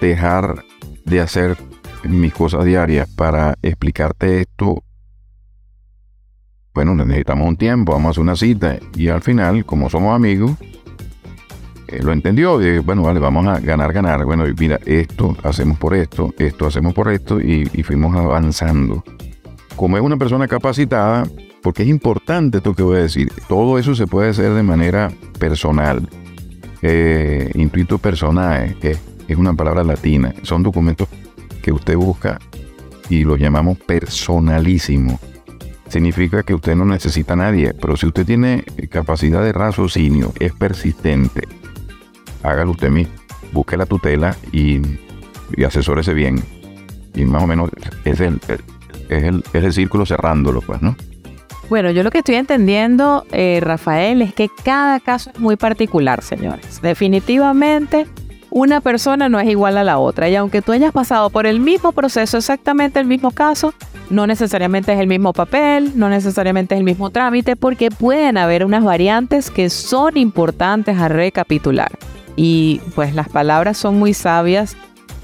dejar 0.00 0.64
de 1.06 1.20
hacer 1.20 1.56
mis 2.04 2.32
cosas 2.32 2.64
diarias 2.64 3.08
para 3.16 3.56
explicarte 3.62 4.42
esto, 4.42 4.84
bueno, 6.72 6.94
necesitamos 6.94 7.48
un 7.48 7.56
tiempo, 7.56 7.94
vamos 7.94 8.06
a 8.06 8.10
hacer 8.10 8.22
una 8.22 8.36
cita. 8.36 8.78
Y 8.94 9.08
al 9.08 9.22
final, 9.22 9.64
como 9.64 9.90
somos 9.90 10.14
amigos, 10.14 10.52
eh, 11.88 12.02
lo 12.02 12.12
entendió. 12.12 12.58
Bueno, 12.82 13.02
vale, 13.02 13.20
vamos 13.20 13.46
a 13.46 13.60
ganar, 13.60 13.92
ganar. 13.92 14.24
Bueno, 14.24 14.44
mira, 14.58 14.78
esto 14.84 15.36
hacemos 15.42 15.78
por 15.78 15.94
esto, 15.94 16.34
esto 16.38 16.66
hacemos 16.66 16.94
por 16.94 17.10
esto, 17.10 17.40
y, 17.40 17.66
fuimos 17.82 18.16
avanzando. 18.16 19.04
Como 19.76 19.96
es 19.96 20.02
una 20.02 20.16
persona 20.16 20.48
capacitada, 20.48 21.26
porque 21.62 21.82
es 21.82 21.88
importante 21.88 22.58
esto 22.58 22.74
que 22.74 22.82
voy 22.82 22.98
a 22.98 23.02
decir, 23.02 23.30
todo 23.48 23.78
eso 23.78 23.94
se 23.94 24.06
puede 24.06 24.30
hacer 24.30 24.52
de 24.52 24.62
manera 24.62 25.10
personal. 25.38 26.08
Eh, 26.82 27.50
intuito 27.54 27.98
personae, 27.98 28.76
que 28.80 28.96
es 29.28 29.36
una 29.36 29.54
palabra 29.54 29.82
latina, 29.84 30.34
son 30.42 30.62
documentos 30.62 31.08
que 31.62 31.72
usted 31.72 31.96
busca 31.96 32.38
y 33.08 33.24
los 33.24 33.38
llamamos 33.38 33.78
personalísimos 33.78 35.20
significa 35.88 36.42
que 36.42 36.54
usted 36.54 36.74
no 36.74 36.84
necesita 36.84 37.34
a 37.34 37.36
nadie. 37.36 37.74
Pero 37.74 37.96
si 37.96 38.06
usted 38.06 38.26
tiene 38.26 38.64
capacidad 38.90 39.42
de 39.42 39.52
raciocinio, 39.52 40.32
es 40.40 40.52
persistente, 40.52 41.42
hágalo 42.42 42.72
usted 42.72 42.90
mismo. 42.90 43.14
Busque 43.52 43.76
la 43.76 43.86
tutela 43.86 44.36
y, 44.52 44.80
y 45.56 45.64
asesórese 45.64 46.14
bien. 46.14 46.42
Y 47.14 47.24
más 47.24 47.42
o 47.42 47.46
menos 47.46 47.70
es 48.04 48.20
el, 48.20 48.40
es 49.08 49.24
el, 49.24 49.44
es 49.52 49.74
círculo 49.74 50.04
cerrándolo, 50.04 50.60
pues, 50.60 50.82
¿no? 50.82 50.96
Bueno, 51.68 51.90
yo 51.90 52.04
lo 52.04 52.10
que 52.10 52.18
estoy 52.18 52.36
entendiendo, 52.36 53.26
eh, 53.32 53.58
Rafael, 53.60 54.22
es 54.22 54.32
que 54.32 54.48
cada 54.64 55.00
caso 55.00 55.30
es 55.34 55.40
muy 55.40 55.56
particular, 55.56 56.22
señores. 56.22 56.80
Definitivamente, 56.80 58.06
una 58.50 58.80
persona 58.80 59.28
no 59.28 59.40
es 59.40 59.48
igual 59.48 59.76
a 59.76 59.82
la 59.82 59.98
otra. 59.98 60.28
Y 60.28 60.36
aunque 60.36 60.62
tú 60.62 60.70
hayas 60.70 60.92
pasado 60.92 61.28
por 61.30 61.44
el 61.44 61.58
mismo 61.58 61.90
proceso, 61.90 62.36
exactamente 62.36 63.00
el 63.00 63.06
mismo 63.06 63.32
caso, 63.32 63.74
no 64.10 64.28
necesariamente 64.28 64.92
es 64.92 65.00
el 65.00 65.08
mismo 65.08 65.32
papel, 65.32 65.92
no 65.96 66.08
necesariamente 66.08 66.76
es 66.76 66.78
el 66.78 66.84
mismo 66.84 67.10
trámite, 67.10 67.56
porque 67.56 67.90
pueden 67.90 68.38
haber 68.38 68.64
unas 68.64 68.84
variantes 68.84 69.50
que 69.50 69.68
son 69.68 70.16
importantes 70.16 70.96
a 70.98 71.08
recapitular. 71.08 71.90
Y 72.36 72.80
pues 72.94 73.14
las 73.14 73.28
palabras 73.28 73.78
son 73.78 73.98
muy 73.98 74.14
sabias 74.14 74.76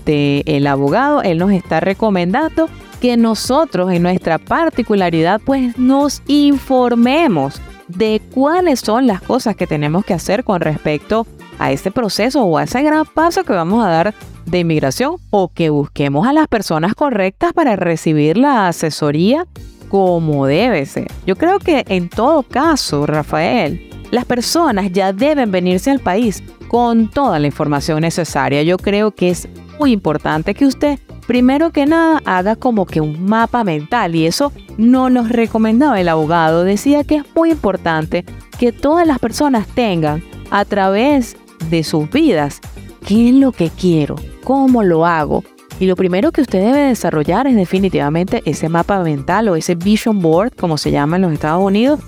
del 0.05 0.67
abogado. 0.67 1.23
Él 1.23 1.39
nos 1.39 1.53
está 1.53 1.81
recomendando 1.81 2.69
que 3.01 3.17
nosotros 3.17 3.93
en 3.93 4.03
nuestra 4.03 4.39
particularidad 4.39 5.41
pues 5.45 5.77
nos 5.77 6.23
informemos 6.27 7.61
de 7.89 8.23
cuáles 8.33 8.81
son 8.81 9.07
las 9.07 9.21
cosas 9.21 9.57
que 9.57 9.67
tenemos 9.67 10.05
que 10.05 10.15
hacer 10.15 10.45
con 10.45 10.61
respecto 10.61 11.27
a 11.59 11.73
este 11.73 11.91
proceso 11.91 12.43
o 12.45 12.59
a 12.59 12.65
ese 12.65 12.83
gran 12.83 13.05
paso 13.05 13.45
que 13.45 13.53
vamos 13.53 13.85
a 13.85 13.89
dar 13.89 14.15
de 14.47 14.61
inmigración 14.61 15.17
o 15.31 15.49
que 15.49 15.71
busquemos 15.71 16.27
a 16.27 16.33
las 16.33 16.49
personas 16.49 16.95
correctas 16.95 17.53
para 17.53 17.77
recibir 17.77 18.37
la 18.37 18.69
asesoría 18.69 19.47
como 19.93 20.47
debe 20.47 20.87
ser. 20.87 21.07
Yo 21.27 21.37
creo 21.37 21.59
que 21.59 21.85
en 21.87 22.09
todo 22.09 22.43
caso, 22.45 23.05
Rafael, 23.05 23.91
las 24.11 24.25
personas 24.25 24.91
ya 24.91 25.13
deben 25.13 25.51
venirse 25.51 25.91
al 25.91 26.01
país 26.01 26.43
con 26.69 27.11
toda 27.11 27.39
la 27.39 27.49
información 27.49 28.01
necesaria. 28.01 28.63
Yo 28.63 28.79
creo 28.79 29.11
que 29.11 29.29
es 29.29 29.51
muy 29.79 29.93
importante 29.93 30.55
que 30.55 30.65
usted, 30.65 30.99
primero 31.27 31.73
que 31.73 31.85
nada, 31.85 32.23
haga 32.25 32.57
como 32.57 32.87
que 32.87 33.03
un 33.03 33.23
mapa 33.27 33.65
mental 33.65 34.17
y 34.17 34.25
eso 34.25 34.51
no 34.79 35.11
nos 35.11 35.29
recomendaba 35.29 36.01
el 36.01 36.09
abogado. 36.09 36.65
Decía 36.65 37.05
que 37.05 37.17
es 37.17 37.25
muy 37.37 37.51
importante 37.51 38.25
que 38.59 38.73
todas 38.73 39.07
las 39.07 39.19
personas 39.19 39.67
tengan 39.67 40.25
a 40.51 40.65
través 40.65 41.37
de 41.69 41.85
sus 41.85 42.09
vidas 42.11 42.63
qué 43.07 43.29
es 43.29 43.35
lo 43.35 43.53
que 43.53 43.69
quiero, 43.69 44.17
cómo 44.43 44.83
lo 44.83 45.05
hago. 45.05 45.45
Y 45.83 45.87
lo 45.87 45.97
primero 45.97 46.31
que 46.31 46.43
usted 46.43 46.61
debe 46.61 46.83
desarrollar 46.83 47.49
es 47.49 47.57
definitivamente 47.57 48.41
ese 48.45 48.69
mapa 48.69 49.03
mental 49.03 49.49
o 49.49 49.57
ese 49.57 49.75
vision 49.75 50.21
board, 50.21 50.53
como 50.55 50.79
se 50.79 50.93
llama 50.93 51.17
en 51.17 51.23
los 51.23 51.33
Estados 51.33 51.61
Unidos, 51.61 51.99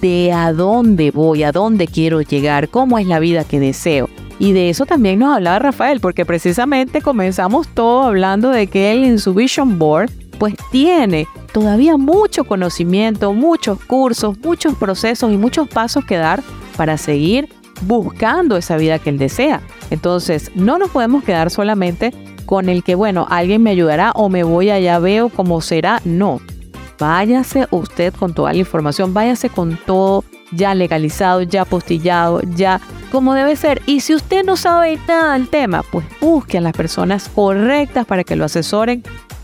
de 0.00 0.32
a 0.32 0.52
dónde 0.52 1.10
voy, 1.10 1.42
a 1.42 1.50
dónde 1.50 1.88
quiero 1.88 2.20
llegar, 2.20 2.68
cómo 2.68 3.00
es 3.00 3.06
la 3.08 3.18
vida 3.18 3.42
que 3.42 3.58
deseo. 3.58 4.08
Y 4.38 4.52
de 4.52 4.70
eso 4.70 4.86
también 4.86 5.18
nos 5.18 5.34
hablaba 5.34 5.58
Rafael, 5.58 5.98
porque 5.98 6.24
precisamente 6.24 7.02
comenzamos 7.02 7.66
todo 7.66 8.04
hablando 8.04 8.50
de 8.50 8.68
que 8.68 8.92
él 8.92 9.02
en 9.02 9.18
su 9.18 9.34
Vision 9.34 9.76
Board 9.76 10.12
pues 10.38 10.54
tiene 10.70 11.26
todavía 11.52 11.96
mucho 11.96 12.44
conocimiento, 12.44 13.32
muchos 13.32 13.84
cursos, 13.86 14.38
muchos 14.38 14.76
procesos 14.76 15.32
y 15.32 15.36
muchos 15.36 15.66
pasos 15.66 16.04
que 16.04 16.16
dar 16.16 16.44
para 16.76 16.96
seguir 16.96 17.48
buscando 17.82 18.56
esa 18.56 18.76
vida 18.76 19.00
que 19.00 19.10
él 19.10 19.18
desea. 19.18 19.62
Entonces, 19.90 20.52
no 20.54 20.78
nos 20.78 20.90
podemos 20.90 21.24
quedar 21.24 21.50
solamente 21.50 22.12
con 22.46 22.68
el 22.68 22.82
que, 22.82 22.94
bueno, 22.94 23.26
alguien 23.28 23.62
me 23.62 23.70
ayudará 23.70 24.12
o 24.12 24.28
me 24.28 24.44
voy 24.44 24.70
allá, 24.70 24.98
veo 24.98 25.28
cómo 25.28 25.60
será. 25.60 26.00
No, 26.04 26.40
váyase 26.98 27.66
usted 27.70 28.14
con 28.14 28.32
toda 28.32 28.52
la 28.52 28.58
información, 28.58 29.12
váyase 29.12 29.50
con 29.50 29.78
todo 29.84 30.24
ya 30.52 30.74
legalizado, 30.74 31.42
ya 31.42 31.64
postillado, 31.64 32.40
ya 32.54 32.80
como 33.10 33.34
debe 33.34 33.56
ser. 33.56 33.82
Y 33.86 34.00
si 34.00 34.14
usted 34.14 34.44
no 34.44 34.56
sabe 34.56 34.98
nada 35.06 35.34
del 35.34 35.48
tema, 35.48 35.82
pues 35.90 36.06
busque 36.20 36.58
a 36.58 36.60
las 36.60 36.72
personas 36.72 37.28
correctas 37.28 38.06
para 38.06 38.24
que 38.24 38.36
lo 38.36 38.44
asesoren 38.44 39.02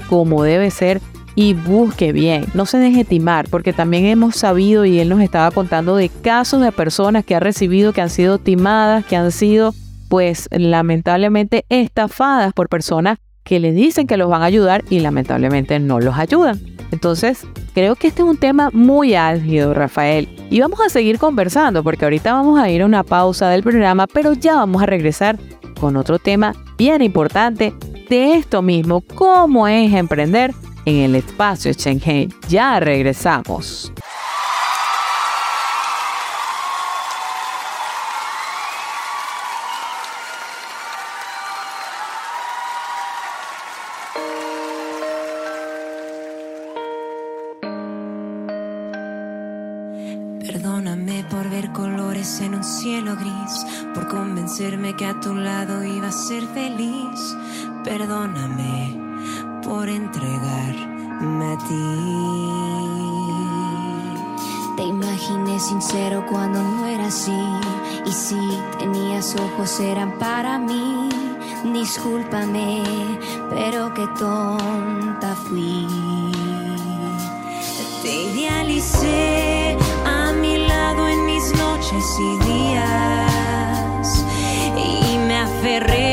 como 0.08 0.42
debe 0.42 0.70
ser 0.70 1.00
y 1.34 1.54
busque 1.54 2.12
bien. 2.12 2.46
No 2.54 2.66
se 2.66 2.78
deje 2.78 3.04
timar, 3.04 3.48
porque 3.48 3.72
también 3.72 4.04
hemos 4.04 4.36
sabido 4.36 4.84
y 4.84 5.00
él 5.00 5.08
nos 5.08 5.20
estaba 5.20 5.50
contando 5.50 5.96
de 5.96 6.08
casos 6.08 6.60
de 6.60 6.72
personas 6.72 7.24
que 7.24 7.34
ha 7.34 7.40
recibido, 7.40 7.92
que 7.92 8.02
han 8.02 8.10
sido 8.10 8.38
timadas, 8.38 9.04
que 9.06 9.16
han 9.16 9.32
sido 9.32 9.74
pues 10.12 10.46
lamentablemente 10.52 11.64
estafadas 11.70 12.52
por 12.52 12.68
personas 12.68 13.16
que 13.44 13.58
le 13.60 13.72
dicen 13.72 14.06
que 14.06 14.18
los 14.18 14.28
van 14.28 14.42
a 14.42 14.44
ayudar 14.44 14.84
y 14.90 15.00
lamentablemente 15.00 15.78
no 15.78 16.00
los 16.00 16.18
ayudan. 16.18 16.60
Entonces, 16.90 17.46
creo 17.72 17.96
que 17.96 18.08
este 18.08 18.20
es 18.20 18.28
un 18.28 18.36
tema 18.36 18.68
muy 18.74 19.14
álgido, 19.14 19.72
Rafael. 19.72 20.28
Y 20.50 20.60
vamos 20.60 20.80
a 20.84 20.90
seguir 20.90 21.18
conversando 21.18 21.82
porque 21.82 22.04
ahorita 22.04 22.34
vamos 22.34 22.60
a 22.60 22.68
ir 22.68 22.82
a 22.82 22.84
una 22.84 23.04
pausa 23.04 23.48
del 23.48 23.62
programa, 23.62 24.06
pero 24.06 24.34
ya 24.34 24.56
vamos 24.56 24.82
a 24.82 24.86
regresar 24.86 25.38
con 25.80 25.96
otro 25.96 26.18
tema 26.18 26.54
bien 26.76 27.00
importante 27.00 27.72
de 28.10 28.34
esto 28.34 28.60
mismo, 28.60 29.00
cómo 29.14 29.66
es 29.66 29.94
emprender 29.94 30.52
en 30.84 30.96
el 30.96 31.14
espacio 31.14 31.72
Shanghai. 31.72 32.28
Ya 32.50 32.78
regresamos. 32.80 33.90
Que 54.94 55.06
a 55.06 55.18
tu 55.20 55.34
lado 55.34 55.84
iba 55.84 56.08
a 56.08 56.12
ser 56.12 56.46
feliz. 56.48 57.36
Perdóname 57.84 59.00
por 59.62 59.88
entregarme 59.88 61.52
a 61.52 61.58
ti. 61.68 61.88
Te 64.76 64.82
imaginé 64.84 65.60
sincero 65.60 66.24
cuando 66.28 66.62
no 66.62 66.86
era 66.86 67.06
así. 67.06 67.44
Y 68.04 68.12
si 68.12 68.58
tenías 68.78 69.34
ojos 69.36 69.80
eran 69.80 70.18
para 70.18 70.58
mí. 70.58 71.08
Discúlpame, 71.72 72.82
pero 73.50 73.94
qué 73.94 74.06
tonta 74.18 75.31
me 85.80 86.11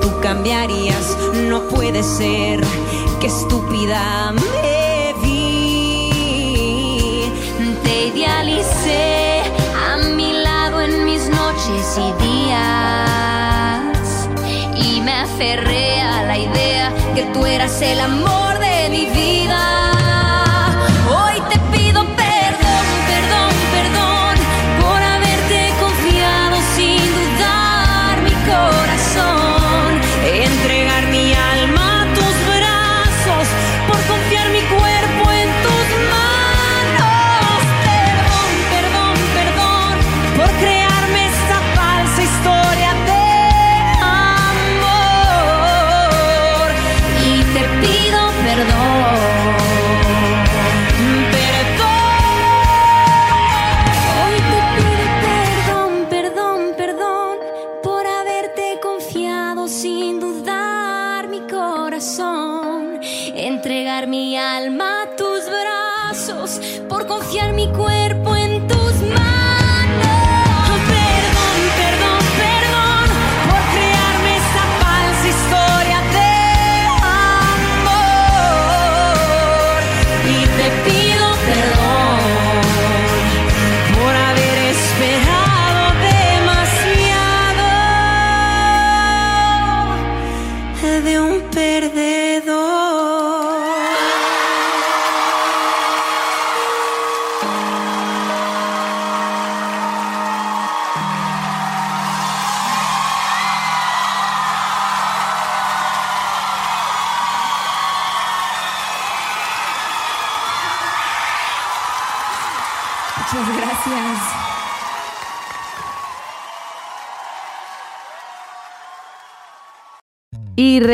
tú 0.00 0.10
cambiarías. 0.20 1.16
No 1.48 1.62
puede 1.68 2.02
ser 2.02 2.60
que 3.20 3.26
estúpida 3.26 4.32
me 4.32 5.14
vi. 5.22 6.10
Te 7.82 8.06
idealicé 8.06 9.42
a 9.88 9.96
mi 9.96 10.32
lado 10.32 10.80
en 10.80 11.04
mis 11.04 11.28
noches 11.28 11.98
y 11.98 12.12
días. 12.22 14.28
Y 14.76 15.00
me 15.00 15.12
aferré 15.12 16.00
a 16.00 16.22
la 16.24 16.38
idea 16.38 16.92
que 17.14 17.24
tú 17.32 17.46
eras 17.46 17.80
el 17.82 18.00
amor 18.00 18.53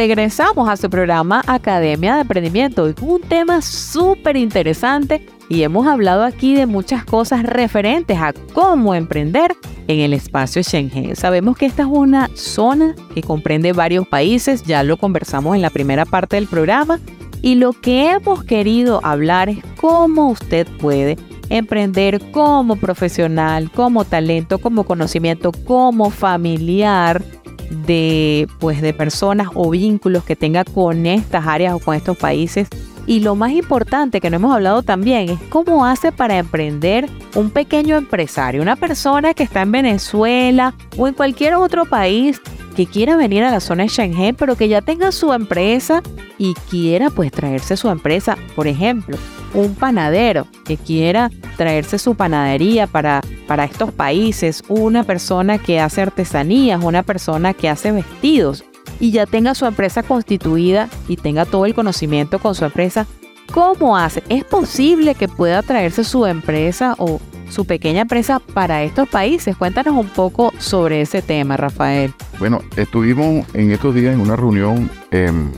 regresamos 0.00 0.66
a 0.66 0.78
su 0.78 0.88
programa 0.88 1.42
Academia 1.46 2.14
de 2.14 2.22
Emprendimiento. 2.22 2.86
Es 2.86 2.94
un 3.02 3.20
tema 3.20 3.60
súper 3.60 4.34
interesante 4.38 5.26
y 5.50 5.62
hemos 5.62 5.86
hablado 5.86 6.24
aquí 6.24 6.54
de 6.54 6.64
muchas 6.64 7.04
cosas 7.04 7.42
referentes 7.42 8.16
a 8.16 8.32
cómo 8.54 8.94
emprender 8.94 9.54
en 9.88 10.00
el 10.00 10.14
espacio 10.14 10.62
Schengen. 10.62 11.14
Sabemos 11.16 11.58
que 11.58 11.66
esta 11.66 11.82
es 11.82 11.88
una 11.90 12.30
zona 12.34 12.94
que 13.14 13.22
comprende 13.22 13.74
varios 13.74 14.08
países, 14.08 14.62
ya 14.62 14.82
lo 14.84 14.96
conversamos 14.96 15.54
en 15.54 15.60
la 15.60 15.68
primera 15.68 16.06
parte 16.06 16.36
del 16.36 16.46
programa 16.46 16.98
y 17.42 17.56
lo 17.56 17.74
que 17.74 18.10
hemos 18.12 18.42
querido 18.42 19.00
hablar 19.04 19.50
es 19.50 19.58
cómo 19.78 20.30
usted 20.30 20.66
puede 20.78 21.18
emprender 21.50 22.22
como 22.30 22.76
profesional, 22.76 23.70
como 23.70 24.06
talento, 24.06 24.60
como 24.60 24.84
conocimiento, 24.84 25.52
como 25.52 26.08
familiar 26.08 27.22
de 27.70 28.48
pues 28.58 28.82
de 28.82 28.92
personas 28.92 29.48
o 29.54 29.70
vínculos 29.70 30.24
que 30.24 30.36
tenga 30.36 30.64
con 30.64 31.06
estas 31.06 31.46
áreas 31.46 31.74
o 31.74 31.78
con 31.78 31.94
estos 31.94 32.16
países. 32.16 32.68
Y 33.06 33.20
lo 33.20 33.34
más 33.34 33.52
importante 33.52 34.20
que 34.20 34.30
no 34.30 34.36
hemos 34.36 34.54
hablado 34.54 34.82
también 34.82 35.30
es 35.30 35.40
cómo 35.48 35.86
hace 35.86 36.12
para 36.12 36.38
emprender 36.38 37.08
un 37.34 37.50
pequeño 37.50 37.96
empresario, 37.96 38.62
una 38.62 38.76
persona 38.76 39.34
que 39.34 39.42
está 39.42 39.62
en 39.62 39.72
Venezuela 39.72 40.74
o 40.96 41.08
en 41.08 41.14
cualquier 41.14 41.54
otro 41.54 41.86
país 41.86 42.40
que 42.80 42.86
quiera 42.86 43.14
venir 43.14 43.44
a 43.44 43.50
la 43.50 43.60
zona 43.60 43.82
de 43.82 43.90
Shanghai, 43.90 44.32
pero 44.32 44.56
que 44.56 44.66
ya 44.66 44.80
tenga 44.80 45.12
su 45.12 45.34
empresa 45.34 46.02
y 46.38 46.54
quiera 46.70 47.10
pues 47.10 47.30
traerse 47.30 47.76
su 47.76 47.90
empresa, 47.90 48.38
por 48.56 48.66
ejemplo, 48.66 49.18
un 49.52 49.74
panadero 49.74 50.46
que 50.64 50.78
quiera 50.78 51.30
traerse 51.58 51.98
su 51.98 52.14
panadería 52.14 52.86
para, 52.86 53.20
para 53.46 53.66
estos 53.66 53.92
países, 53.92 54.64
una 54.68 55.04
persona 55.04 55.58
que 55.58 55.78
hace 55.78 56.00
artesanías, 56.00 56.82
una 56.82 57.02
persona 57.02 57.52
que 57.52 57.68
hace 57.68 57.92
vestidos 57.92 58.64
y 58.98 59.10
ya 59.10 59.26
tenga 59.26 59.54
su 59.54 59.66
empresa 59.66 60.02
constituida 60.02 60.88
y 61.06 61.18
tenga 61.18 61.44
todo 61.44 61.66
el 61.66 61.74
conocimiento 61.74 62.38
con 62.38 62.54
su 62.54 62.64
empresa, 62.64 63.06
¿cómo 63.52 63.98
hace? 63.98 64.22
¿Es 64.30 64.44
posible 64.44 65.14
que 65.14 65.28
pueda 65.28 65.60
traerse 65.60 66.02
su 66.02 66.24
empresa 66.24 66.94
o 66.96 67.20
su 67.50 67.64
pequeña 67.66 68.02
empresa 68.02 68.40
para 68.40 68.82
estos 68.82 69.08
países? 69.08 69.56
Cuéntanos 69.56 69.94
un 69.94 70.08
poco 70.08 70.52
sobre 70.58 71.02
ese 71.02 71.22
tema, 71.22 71.56
Rafael. 71.56 72.14
Bueno, 72.38 72.62
estuvimos 72.76 73.46
en 73.54 73.70
estos 73.70 73.94
días 73.94 74.14
en 74.14 74.20
una 74.20 74.36
reunión 74.36 74.90
em, 75.10 75.50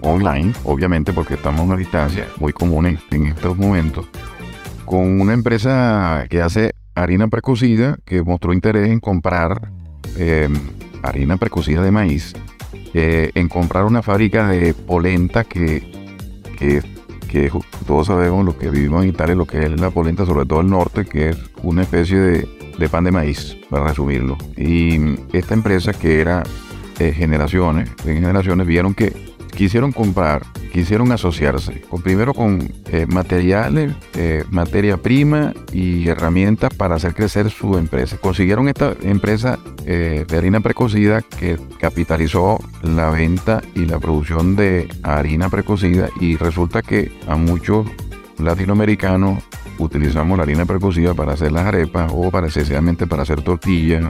online, 0.00 0.52
obviamente, 0.64 1.12
porque 1.12 1.34
estamos 1.34 1.60
a 1.60 1.64
una 1.64 1.76
distancia 1.76 2.26
muy 2.38 2.52
común 2.52 2.86
en, 2.86 2.98
en 3.10 3.26
estos 3.26 3.56
momentos, 3.56 4.06
con 4.84 5.20
una 5.20 5.32
empresa 5.32 6.26
que 6.28 6.42
hace 6.42 6.72
harina 6.94 7.28
precocida 7.28 7.96
que 8.04 8.22
mostró 8.22 8.52
interés 8.52 8.88
en 8.88 9.00
comprar 9.00 9.70
em, 10.16 10.54
harina 11.02 11.36
precocida 11.36 11.82
de 11.82 11.90
maíz 11.90 12.34
eh, 12.94 13.30
en 13.34 13.48
comprar 13.48 13.84
una 13.84 14.02
fábrica 14.02 14.48
de 14.48 14.74
polenta 14.74 15.44
que, 15.44 15.80
que, 16.58 16.82
que 17.32 17.50
todos 17.86 18.08
sabemos 18.08 18.44
lo 18.44 18.58
que 18.58 18.68
vivimos 18.68 19.02
en 19.02 19.08
Italia, 19.08 19.34
lo 19.34 19.46
que 19.46 19.64
es 19.64 19.80
la 19.80 19.88
polenta, 19.88 20.26
sobre 20.26 20.44
todo 20.44 20.60
el 20.60 20.68
norte, 20.68 21.06
que 21.06 21.30
es 21.30 21.38
una 21.62 21.80
especie 21.80 22.18
de, 22.18 22.48
de 22.76 22.88
pan 22.90 23.04
de 23.04 23.10
maíz, 23.10 23.56
para 23.70 23.88
resumirlo. 23.88 24.36
Y 24.54 25.16
esta 25.32 25.54
empresa 25.54 25.94
que 25.94 26.20
era 26.20 26.42
eh, 26.98 27.10
generaciones, 27.12 27.88
en 28.04 28.16
generaciones 28.16 28.66
vieron 28.66 28.92
que 28.92 29.31
quisieron 29.56 29.92
comprar, 29.92 30.42
quisieron 30.72 31.12
asociarse, 31.12 31.82
primero 32.02 32.34
con 32.34 32.72
eh, 32.86 33.06
materiales, 33.06 33.92
eh, 34.14 34.44
materia 34.50 34.96
prima 34.96 35.52
y 35.72 36.08
herramientas 36.08 36.72
para 36.74 36.96
hacer 36.96 37.14
crecer 37.14 37.50
su 37.50 37.76
empresa. 37.76 38.16
Consiguieron 38.16 38.68
esta 38.68 38.94
empresa 39.02 39.58
eh, 39.86 40.24
de 40.26 40.36
harina 40.36 40.60
precocida 40.60 41.22
que 41.22 41.58
capitalizó 41.78 42.58
la 42.82 43.10
venta 43.10 43.62
y 43.74 43.86
la 43.86 43.98
producción 43.98 44.56
de 44.56 44.88
harina 45.02 45.48
precocida 45.48 46.08
y 46.20 46.36
resulta 46.36 46.82
que 46.82 47.12
a 47.28 47.36
muchos 47.36 47.86
latinoamericanos 48.38 49.42
utilizamos 49.78 50.36
la 50.36 50.44
harina 50.44 50.64
precocida 50.64 51.14
para 51.14 51.32
hacer 51.32 51.52
las 51.52 51.66
arepas 51.66 52.10
o 52.14 52.30
para 52.30 52.50
sencillamente 52.50 53.06
para 53.06 53.22
hacer 53.22 53.42
tortillas 53.42 54.04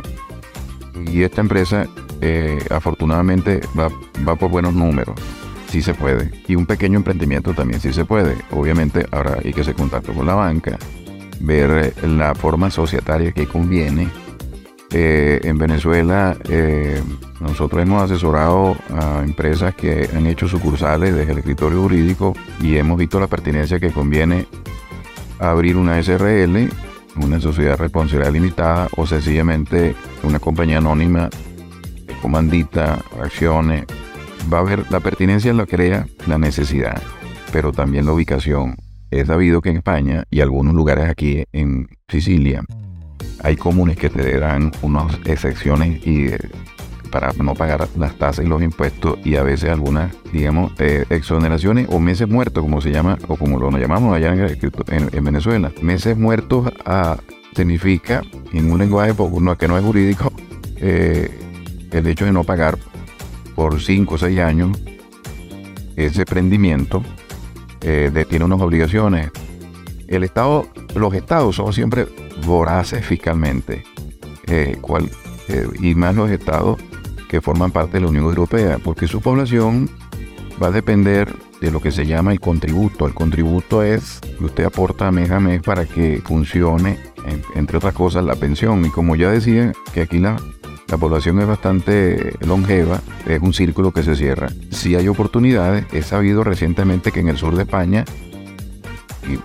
y 1.07 1.22
esta 1.22 1.40
empresa 1.40 1.86
eh, 2.20 2.59
afortunadamente 2.70 3.61
va, 3.78 3.88
va 4.26 4.36
por 4.36 4.51
buenos 4.51 4.74
números. 4.74 5.14
Sí 5.68 5.82
se 5.82 5.95
puede. 5.95 6.30
Y 6.47 6.55
un 6.55 6.66
pequeño 6.66 6.99
emprendimiento 6.99 7.55
también 7.55 7.80
sí 7.80 7.93
se 7.93 8.05
puede. 8.05 8.36
Obviamente 8.51 9.07
ahora 9.11 9.38
hay 9.43 9.53
que 9.53 9.62
hacer 9.62 9.74
contacto 9.74 10.12
con 10.12 10.26
la 10.26 10.34
banca, 10.34 10.78
ver 11.40 11.95
eh, 12.03 12.07
la 12.07 12.34
forma 12.34 12.70
societaria 12.70 13.32
que 13.32 13.47
conviene. 13.47 14.09
Eh, 14.95 15.40
en 15.45 15.57
Venezuela 15.57 16.36
nosotros 17.40 17.82
hemos 17.82 18.03
asesorado 18.03 18.76
a 18.90 19.22
empresas 19.24 19.74
que 19.74 20.11
han 20.14 20.26
hecho 20.26 20.47
sucursales 20.47 21.14
desde 21.14 21.32
el 21.32 21.38
escritorio 21.38 21.80
jurídico 21.80 22.34
y 22.61 22.76
hemos 22.76 22.99
visto 22.99 23.18
la 23.18 23.26
pertinencia 23.26 23.80
que 23.80 23.90
conviene 23.90 24.47
abrir 25.38 25.76
una 25.76 26.01
SRL, 26.03 26.68
una 27.16 27.40
sociedad 27.40 27.78
responsabilidad 27.78 28.32
limitada 28.32 28.88
o 28.97 29.07
sencillamente 29.07 29.95
una 30.25 30.39
compañía 30.39 30.79
anónima 30.79 31.29
comandita 32.20 32.99
acciones. 33.20 33.85
Va 34.53 34.59
a 34.59 34.61
haber 34.61 34.91
la 34.91 35.01
pertinencia 35.01 35.53
la 35.53 35.66
crea 35.66 36.07
la 36.27 36.39
necesidad, 36.39 37.01
pero 37.53 37.73
también 37.73 38.07
la 38.07 38.12
ubicación. 38.12 38.77
Es 39.11 39.27
sabido 39.27 39.61
que 39.61 39.70
en 39.70 39.77
España 39.77 40.25
y 40.31 40.41
algunos 40.41 40.75
lugares 40.75 41.09
aquí 41.09 41.45
en 41.53 41.89
Sicilia 42.09 42.62
hay 43.43 43.57
comunes 43.57 43.97
que 43.97 44.09
te 44.09 44.39
dan 44.39 44.73
unas 44.83 45.14
excepciones 45.27 46.07
y 46.07 46.29
eh, 46.29 46.39
para 47.11 47.33
no 47.35 47.55
pagar 47.55 47.89
las 47.99 48.14
tasas 48.16 48.45
y 48.45 48.49
los 48.49 48.62
impuestos 48.62 49.18
y 49.25 49.37
a 49.37 49.43
veces 49.43 49.68
algunas, 49.70 50.14
digamos, 50.33 50.73
eh, 50.79 51.05
exoneraciones 51.11 51.89
o 51.91 52.01
meses 52.01 52.27
muertos, 52.29 52.62
como 52.62 52.81
se 52.81 52.91
llama, 52.91 53.18
o 53.29 53.37
como 53.37 53.59
lo 53.59 53.70
llamamos 53.77 54.14
allá 54.16 54.33
en, 54.33 54.41
en- 54.41 55.11
en 55.12 55.25
Venezuela. 55.25 55.70
Meses 55.83 56.16
muertos 56.16 56.73
ah, 56.87 57.18
significa, 57.55 58.23
en 58.53 58.71
un 58.73 58.79
lenguaje 58.79 59.15
que 59.59 59.69
no 59.69 59.79
es 59.79 59.85
jurídico, 59.85 60.33
eh, 60.77 61.31
el 61.91 62.07
hecho 62.07 62.25
de 62.25 62.33
no 62.33 62.45
pagar 62.45 62.79
por 63.55 63.81
5 63.81 64.15
o 64.15 64.19
6 64.19 64.39
años 64.41 64.79
ese 65.97 66.25
prendimiento 66.25 67.03
eh, 67.83 68.11
de- 68.13 68.25
tiene 68.25 68.45
unas 68.45 68.61
obligaciones. 68.61 69.31
El 70.09 70.25
Estado, 70.25 70.67
los 70.95 71.13
estados 71.15 71.57
son 71.57 71.73
siempre 71.73 72.07
voraces 72.47 73.05
fiscalmente, 73.05 73.85
eh, 74.47 74.79
y 75.81 75.95
más 75.95 76.15
los 76.15 76.31
estados 76.31 76.79
que 77.29 77.41
forman 77.41 77.71
parte 77.71 77.95
de 77.95 78.01
la 78.03 78.09
Unión 78.09 78.25
Europea, 78.25 78.79
porque 78.83 79.07
su 79.07 79.21
población 79.21 79.91
va 80.63 80.69
a 80.69 80.71
depender 80.71 81.33
de 81.61 81.71
lo 81.71 81.81
que 81.81 81.91
se 81.91 82.07
llama 82.07 82.33
el 82.33 82.41
contributo. 82.41 83.07
El 83.07 83.15
contributo 83.15 83.83
es 83.83 84.21
que 84.39 84.45
usted 84.45 84.65
aporta 84.65 85.11
mes 85.11 85.31
a 85.31 85.41
mes 85.41 85.63
para 85.63 85.87
que 85.87 86.21
funcione, 86.25 86.99
en- 87.27 87.43
entre 87.55 87.77
otras 87.79 87.95
cosas, 87.95 88.25
la 88.25 88.35
pensión. 88.37 88.85
Y 88.85 88.91
como 88.91 89.16
ya 89.16 89.31
decía, 89.31 89.73
que 89.95 90.03
aquí 90.03 90.18
la, 90.18 90.37
la 90.89 90.97
población 90.97 91.41
es 91.41 91.47
bastante 91.47 92.35
longeva, 92.41 93.01
es 93.27 93.41
un 93.41 93.53
círculo 93.53 93.93
que 93.93 94.03
se 94.03 94.16
cierra. 94.16 94.49
Si 94.70 94.95
hay 94.97 95.09
oportunidades, 95.09 95.87
he 95.93 96.03
sabido 96.03 96.45
recientemente 96.45 97.12
que 97.12 97.20
en 97.20 97.29
el 97.29 97.39
sur 97.39 97.55
de 97.57 97.62
España 97.62 98.05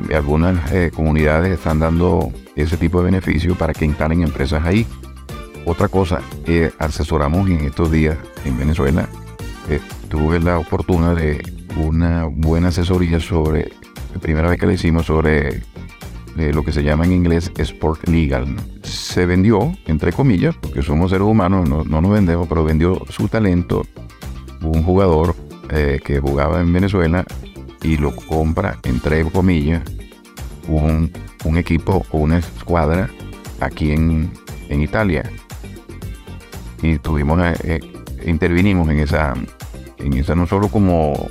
y 0.10 0.14
algunas 0.14 0.72
eh, 0.72 0.92
comunidades 0.94 1.52
están 1.54 1.80
dando 1.80 2.32
ese 2.56 2.78
tipo 2.78 2.98
de 3.00 3.06
beneficio 3.06 3.56
para 3.56 3.74
que 3.74 3.86
instalen 3.86 4.24
empresas 4.24 4.66
ahí. 4.66 4.88
Otra 5.66 5.88
cosa, 5.88 6.22
eh, 6.46 6.72
asesoramos 6.80 7.48
en 7.50 7.60
estos 7.66 7.92
días 7.92 8.18
en 8.46 8.58
Venezuela, 8.58 9.08
eh, 9.70 9.80
tuve 10.10 10.40
la 10.40 10.58
oportunidad 10.58 11.16
de 11.16 11.44
una 11.76 12.24
buena 12.26 12.70
asesoría 12.70 13.20
sobre, 13.20 13.70
la 14.14 14.20
primera 14.20 14.50
vez 14.50 14.60
que 14.60 14.66
le 14.66 14.74
hicimos 14.74 15.06
sobre 15.06 15.62
eh, 16.38 16.52
lo 16.54 16.64
que 16.64 16.72
se 16.72 16.84
llama 16.84 17.06
en 17.06 17.14
inglés 17.14 17.52
Sport 17.58 18.08
Legal. 18.08 18.56
Se 18.84 19.26
vendió, 19.26 19.74
entre 19.86 20.14
comillas, 20.14 20.56
porque 20.56 20.82
somos 20.82 21.12
seres 21.12 21.28
humanos, 21.28 21.68
no, 21.68 21.84
no 21.84 22.02
nos 22.02 22.12
vendemos, 22.12 22.48
pero 22.48 22.64
vendió 22.64 23.02
su 23.10 23.28
talento 23.28 23.84
un 24.62 24.84
jugador 24.84 25.36
eh, 25.70 26.00
que 26.04 26.20
jugaba 26.20 26.62
en 26.62 26.72
Venezuela 26.72 27.26
y 27.84 27.98
lo 27.98 28.16
compra, 28.16 28.78
entre 28.84 29.24
comillas, 29.26 29.84
un, 30.68 31.12
un 31.46 31.58
equipo 31.58 32.06
o 32.12 32.18
una 32.20 32.40
escuadra 32.40 33.10
aquí 33.60 33.92
en, 33.92 34.32
en 34.70 34.82
Italia. 34.82 35.30
Y 36.82 36.98
tuvimos, 37.00 37.40
eh, 37.42 37.56
eh, 37.64 37.80
intervinimos 38.26 38.90
en 38.90 39.00
esa, 39.00 39.34
en 39.98 40.14
esa 40.14 40.36
no 40.36 40.48
solo 40.48 40.70
como 40.70 41.30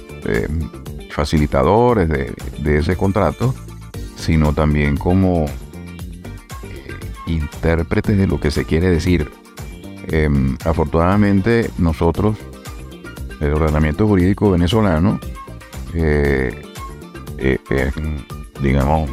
facilitadores 1.10 2.08
de, 2.08 2.34
de 2.58 2.78
ese 2.78 2.96
contrato, 2.96 3.54
sino 4.16 4.52
también 4.52 4.96
como 4.96 5.44
eh, 5.44 5.50
intérpretes 7.26 8.18
de 8.18 8.26
lo 8.26 8.40
que 8.40 8.50
se 8.50 8.64
quiere 8.64 8.90
decir. 8.90 9.30
Em, 10.08 10.56
afortunadamente 10.64 11.70
nosotros, 11.78 12.36
el 13.40 13.52
ordenamiento 13.52 14.06
jurídico 14.06 14.50
venezolano, 14.50 15.20
eh, 15.94 16.62
eh, 17.38 17.90
digamos, 18.62 19.10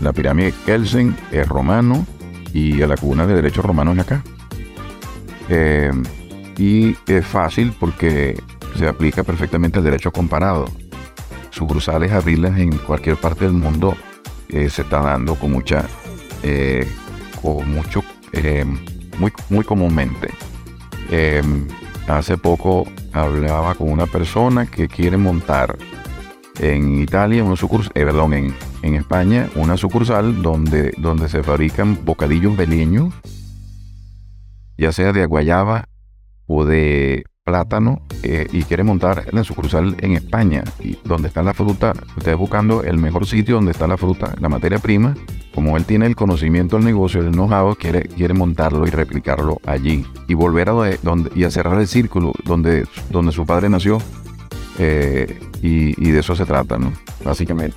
la 0.00 0.12
pirámide 0.12 0.46
de 0.46 0.54
Kelsen 0.66 1.16
es 1.30 1.48
romano 1.48 2.04
y 2.52 2.82
a 2.82 2.86
la 2.86 2.96
cuna 2.96 3.26
de 3.26 3.34
derecho 3.34 3.62
romano 3.62 3.92
es 3.92 3.98
acá. 4.00 4.22
Eh, 5.48 5.92
y 6.58 6.96
es 7.06 7.26
fácil 7.26 7.74
porque 7.78 8.40
se 8.76 8.86
aplica 8.86 9.22
perfectamente 9.22 9.78
el 9.78 9.84
derecho 9.84 10.12
comparado. 10.12 10.66
Sucursales 11.50 12.12
abrirlas 12.12 12.58
en 12.58 12.76
cualquier 12.78 13.16
parte 13.16 13.44
del 13.44 13.54
mundo 13.54 13.96
eh, 14.52 14.70
se 14.70 14.82
está 14.82 15.00
dando 15.00 15.34
con 15.34 15.52
mucha, 15.52 15.86
eh, 16.42 16.86
con 17.40 17.70
mucho, 17.70 18.02
eh, 18.32 18.64
muy, 19.18 19.32
muy 19.50 19.64
comúnmente. 19.64 20.28
Eh, 21.10 21.42
hace 22.06 22.36
poco 22.38 22.86
hablaba 23.12 23.74
con 23.74 23.90
una 23.90 24.06
persona 24.06 24.66
que 24.66 24.88
quiere 24.88 25.16
montar 25.16 25.76
en 26.58 27.00
Italia 27.00 27.42
una 27.44 27.56
sucursal, 27.56 27.92
perdón, 27.92 28.34
en, 28.34 28.54
en 28.82 28.94
España 28.94 29.48
una 29.54 29.76
sucursal 29.76 30.42
donde, 30.42 30.92
donde 30.98 31.28
se 31.28 31.42
fabrican 31.42 32.04
bocadillos 32.04 32.56
beleños, 32.56 33.14
ya 34.76 34.92
sea 34.92 35.12
de 35.12 35.26
guayaba 35.26 35.88
o 36.46 36.64
de 36.64 37.24
plátano, 37.44 38.02
eh, 38.22 38.46
y 38.52 38.62
quiere 38.62 38.84
montar 38.84 39.26
la 39.32 39.42
sucursal 39.42 39.96
en 39.98 40.12
España, 40.12 40.62
y 40.80 40.96
donde 41.04 41.28
está 41.28 41.42
la 41.42 41.54
fruta, 41.54 41.92
usted 42.16 42.36
buscando 42.36 42.84
el 42.84 42.98
mejor 42.98 43.26
sitio 43.26 43.56
donde 43.56 43.72
está 43.72 43.88
la 43.88 43.96
fruta, 43.96 44.34
la 44.40 44.48
materia 44.48 44.78
prima, 44.78 45.14
como 45.54 45.76
él 45.76 45.84
tiene 45.84 46.06
el 46.06 46.14
conocimiento 46.14 46.76
del 46.76 46.84
negocio, 46.84 47.20
el 47.20 47.32
know-how, 47.32 47.74
quiere, 47.74 48.02
quiere 48.02 48.32
montarlo 48.32 48.86
y 48.86 48.90
replicarlo 48.90 49.60
allí, 49.66 50.06
y 50.28 50.34
volver 50.34 50.68
a 50.68 50.72
donde, 51.02 51.30
y 51.34 51.44
a 51.44 51.50
cerrar 51.50 51.80
el 51.80 51.88
círculo 51.88 52.32
donde, 52.44 52.86
donde 53.10 53.32
su 53.32 53.44
padre 53.44 53.68
nació, 53.68 53.98
eh, 54.78 55.40
y, 55.62 56.00
y 56.00 56.10
de 56.12 56.20
eso 56.20 56.36
se 56.36 56.46
trata, 56.46 56.78
¿no? 56.78 56.92
Básicamente. 57.24 57.76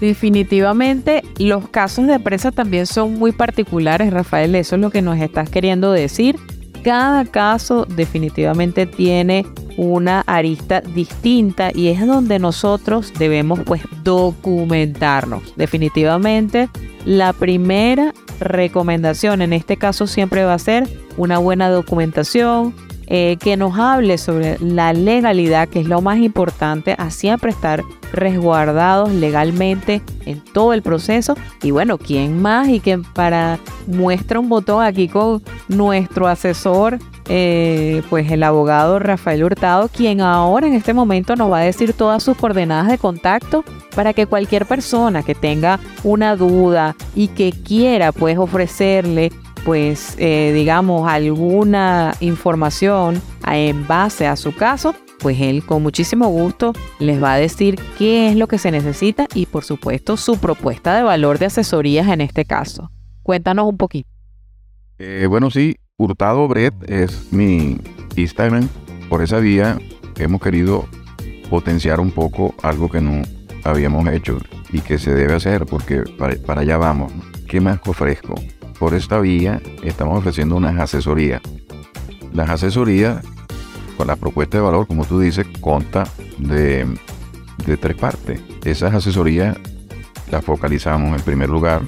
Definitivamente 0.00 1.22
los 1.38 1.68
casos 1.68 2.08
de 2.08 2.18
presa 2.18 2.50
también 2.50 2.86
son 2.86 3.14
muy 3.14 3.30
particulares, 3.30 4.12
Rafael, 4.12 4.54
eso 4.56 4.74
es 4.74 4.82
lo 4.82 4.90
que 4.90 5.02
nos 5.02 5.18
estás 5.18 5.48
queriendo 5.50 5.92
decir. 5.92 6.36
Cada 6.84 7.24
caso 7.24 7.86
definitivamente 7.86 8.84
tiene 8.84 9.46
una 9.78 10.20
arista 10.26 10.82
distinta 10.82 11.70
y 11.74 11.88
es 11.88 12.06
donde 12.06 12.38
nosotros 12.38 13.12
debemos 13.18 13.60
pues 13.64 13.82
documentarnos. 14.02 15.56
Definitivamente 15.56 16.68
la 17.06 17.32
primera 17.32 18.12
recomendación 18.38 19.40
en 19.40 19.54
este 19.54 19.78
caso 19.78 20.06
siempre 20.06 20.44
va 20.44 20.54
a 20.54 20.58
ser 20.58 20.86
una 21.16 21.38
buena 21.38 21.70
documentación, 21.70 22.74
eh, 23.06 23.36
que 23.40 23.56
nos 23.56 23.78
hable 23.78 24.18
sobre 24.18 24.58
la 24.60 24.92
legalidad, 24.92 25.68
que 25.68 25.80
es 25.80 25.86
lo 25.86 26.00
más 26.00 26.18
importante, 26.18 26.94
a 26.98 27.10
siempre 27.10 27.50
estar 27.50 27.82
resguardados 28.12 29.12
legalmente 29.12 30.02
en 30.26 30.40
todo 30.40 30.72
el 30.72 30.82
proceso. 30.82 31.34
Y 31.62 31.70
bueno, 31.70 31.98
¿quién 31.98 32.40
más? 32.40 32.68
Y 32.68 32.80
que 32.80 32.98
para 32.98 33.58
muestra 33.86 34.40
un 34.40 34.48
botón 34.48 34.84
aquí 34.84 35.08
con 35.08 35.42
nuestro 35.68 36.28
asesor 36.28 36.98
eh, 37.28 38.02
pues 38.10 38.30
el 38.30 38.42
abogado 38.42 38.98
Rafael 38.98 39.44
Hurtado, 39.44 39.88
quien 39.88 40.20
ahora 40.20 40.66
en 40.66 40.74
este 40.74 40.92
momento 40.92 41.36
nos 41.36 41.50
va 41.50 41.60
a 41.60 41.62
decir 41.62 41.94
todas 41.94 42.22
sus 42.22 42.36
coordenadas 42.36 42.88
de 42.88 42.98
contacto 42.98 43.64
para 43.94 44.12
que 44.12 44.26
cualquier 44.26 44.66
persona 44.66 45.22
que 45.22 45.34
tenga 45.34 45.80
una 46.02 46.36
duda 46.36 46.96
y 47.14 47.28
que 47.28 47.52
quiera 47.52 48.12
pues 48.12 48.36
ofrecerle 48.36 49.32
pues 49.64 50.14
eh, 50.18 50.52
digamos 50.54 51.08
alguna 51.08 52.14
información 52.20 53.20
en 53.50 53.86
base 53.86 54.26
a 54.26 54.36
su 54.36 54.54
caso, 54.54 54.94
pues 55.20 55.40
él 55.40 55.64
con 55.64 55.82
muchísimo 55.82 56.28
gusto 56.28 56.74
les 56.98 57.22
va 57.22 57.32
a 57.32 57.38
decir 57.38 57.76
qué 57.96 58.28
es 58.28 58.36
lo 58.36 58.46
que 58.46 58.58
se 58.58 58.70
necesita 58.70 59.26
y 59.34 59.46
por 59.46 59.64
supuesto 59.64 60.16
su 60.16 60.38
propuesta 60.38 60.94
de 60.94 61.02
valor 61.02 61.38
de 61.38 61.46
asesorías 61.46 62.08
en 62.08 62.20
este 62.20 62.44
caso. 62.44 62.90
Cuéntanos 63.22 63.66
un 63.66 63.78
poquito. 63.78 64.08
Eh, 64.98 65.26
bueno, 65.28 65.50
sí, 65.50 65.76
Hurtado 65.96 66.46
Bret 66.46 66.74
es 66.88 67.32
mi 67.32 67.78
Instagram. 68.16 68.68
Por 69.08 69.22
esa 69.22 69.38
vía 69.38 69.78
hemos 70.18 70.42
querido 70.42 70.86
potenciar 71.48 72.00
un 72.00 72.10
poco 72.10 72.54
algo 72.62 72.90
que 72.90 73.00
no 73.00 73.22
habíamos 73.64 74.06
hecho 74.08 74.38
y 74.72 74.80
que 74.80 74.98
se 74.98 75.14
debe 75.14 75.34
hacer 75.34 75.64
porque 75.64 76.02
para, 76.18 76.36
para 76.36 76.60
allá 76.60 76.76
vamos. 76.76 77.12
¿Qué 77.48 77.60
más 77.60 77.78
ofrezco? 77.86 78.34
Por 78.84 78.92
esta 78.92 79.18
vía 79.18 79.62
estamos 79.82 80.18
ofreciendo 80.18 80.56
unas 80.56 80.78
asesorías. 80.78 81.40
Las 82.34 82.50
asesorías, 82.50 83.24
con 83.96 84.08
la 84.08 84.16
propuesta 84.16 84.58
de 84.58 84.62
valor, 84.62 84.86
como 84.86 85.06
tú 85.06 85.20
dices, 85.20 85.46
consta 85.62 86.04
de, 86.36 86.86
de 87.64 87.76
tres 87.78 87.96
partes. 87.96 88.42
Esas 88.62 88.92
asesorías 88.92 89.56
las 90.30 90.44
focalizamos 90.44 91.18
en 91.18 91.24
primer 91.24 91.48
lugar, 91.48 91.80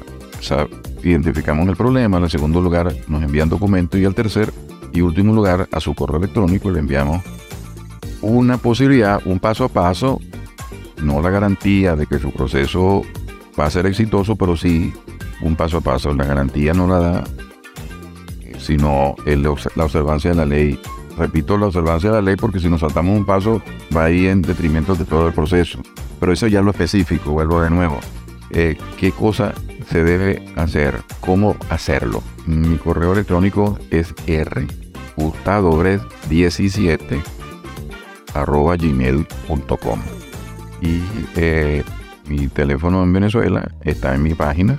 identificamos 1.02 1.68
el 1.68 1.76
problema, 1.76 2.16
en 2.16 2.30
segundo 2.30 2.62
lugar 2.62 2.90
nos 3.08 3.22
envían 3.22 3.50
documentos 3.50 4.00
y 4.00 4.06
al 4.06 4.14
tercer 4.14 4.50
y 4.94 5.02
último 5.02 5.34
lugar 5.34 5.68
a 5.70 5.80
su 5.80 5.94
correo 5.94 6.16
electrónico 6.16 6.70
le 6.70 6.78
enviamos 6.78 7.22
una 8.22 8.56
posibilidad, 8.56 9.20
un 9.26 9.38
paso 9.38 9.64
a 9.64 9.68
paso, 9.68 10.18
no 11.02 11.20
la 11.20 11.28
garantía 11.28 11.94
de 11.94 12.06
que 12.06 12.18
su 12.18 12.32
proceso 12.32 13.02
va 13.60 13.66
a 13.66 13.70
ser 13.70 13.84
exitoso, 13.84 14.34
pero 14.36 14.56
sí 14.56 14.94
un 15.40 15.56
paso 15.56 15.78
a 15.78 15.80
paso. 15.80 16.12
La 16.14 16.24
garantía 16.24 16.72
no 16.72 16.86
la 16.86 16.98
da, 16.98 17.24
sino 18.58 19.14
la 19.24 19.84
observancia 19.84 20.30
de 20.30 20.36
la 20.36 20.46
ley. 20.46 20.80
Repito, 21.16 21.56
la 21.56 21.66
observancia 21.66 22.10
de 22.10 22.16
la 22.16 22.22
ley 22.22 22.36
porque 22.36 22.60
si 22.60 22.68
nos 22.68 22.80
saltamos 22.80 23.16
un 23.16 23.24
paso 23.24 23.62
va 23.96 24.04
a 24.04 24.10
ir 24.10 24.28
en 24.28 24.42
detrimento 24.42 24.94
de 24.94 25.04
todo 25.04 25.28
el 25.28 25.32
proceso. 25.32 25.80
Pero 26.20 26.32
eso 26.32 26.46
ya 26.46 26.60
es 26.60 26.64
lo 26.64 26.70
específico, 26.70 27.32
vuelvo 27.32 27.60
de 27.60 27.70
nuevo. 27.70 27.98
Eh, 28.50 28.76
¿Qué 28.98 29.12
cosa 29.12 29.52
se 29.90 30.04
debe 30.04 30.44
hacer? 30.56 31.00
¿Cómo 31.20 31.56
hacerlo? 31.68 32.22
Mi 32.46 32.76
correo 32.76 33.12
electrónico 33.12 33.78
es 33.90 34.14
r 34.26 34.66
17 36.28 37.22
arroba 38.34 38.76
gmail.com 38.76 40.00
y 40.82 41.00
eh, 41.36 41.82
mi 42.28 42.48
teléfono 42.48 43.02
en 43.02 43.12
Venezuela 43.12 43.70
está 43.82 44.14
en 44.14 44.22
mi 44.22 44.34
página 44.34 44.78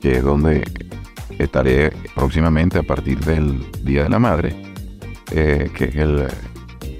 que 0.00 0.16
es 0.16 0.22
donde 0.22 0.64
estaré 1.38 1.92
próximamente 2.14 2.78
a 2.78 2.82
partir 2.82 3.18
del 3.20 3.70
Día 3.82 4.04
de 4.04 4.08
la 4.08 4.18
Madre 4.18 4.56
eh, 5.32 5.70
que 5.74 5.84
es 5.84 5.96
el 5.96 6.26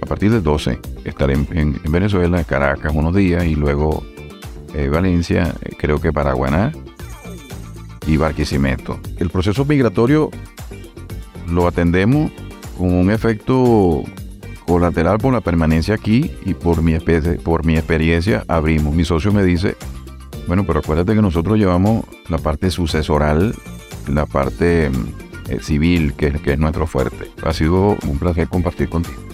a 0.00 0.06
partir 0.06 0.30
del 0.30 0.42
12 0.42 0.78
estaré 1.04 1.34
en, 1.34 1.48
en, 1.52 1.80
en 1.82 1.92
Venezuela, 1.92 2.38
en 2.38 2.44
Caracas 2.44 2.92
unos 2.94 3.14
días 3.14 3.44
y 3.44 3.54
luego 3.54 4.04
eh, 4.76 4.88
Valencia, 4.88 5.54
eh, 5.62 5.74
creo 5.78 6.00
que 6.02 6.12
Paraguaná 6.12 6.70
y 8.06 8.18
Barquisimeto. 8.18 9.00
El 9.16 9.30
proceso 9.30 9.64
migratorio 9.64 10.30
lo 11.48 11.66
atendemos 11.66 12.30
con 12.76 12.92
un 12.92 13.10
efecto 13.10 14.04
colateral 14.66 15.16
por 15.16 15.32
la 15.32 15.40
permanencia 15.40 15.94
aquí 15.94 16.30
y 16.44 16.52
por 16.52 16.82
mi, 16.82 16.98
por 17.42 17.64
mi 17.64 17.76
experiencia 17.76 18.44
abrimos. 18.48 18.94
Mi 18.94 19.06
socio 19.06 19.32
me 19.32 19.42
dice, 19.42 19.76
bueno, 20.46 20.64
pero 20.66 20.80
acuérdate 20.80 21.14
que 21.14 21.22
nosotros 21.22 21.58
llevamos 21.58 22.04
la 22.28 22.38
parte 22.38 22.70
sucesoral, 22.70 23.54
la 24.08 24.26
parte 24.26 24.90
eh, 25.48 25.60
civil, 25.60 26.14
que, 26.14 26.32
que 26.32 26.52
es 26.52 26.58
nuestro 26.58 26.86
fuerte. 26.86 27.30
Ha 27.42 27.52
sido 27.52 27.96
un 28.06 28.18
placer 28.18 28.48
compartir 28.48 28.88
contigo. 28.88 29.26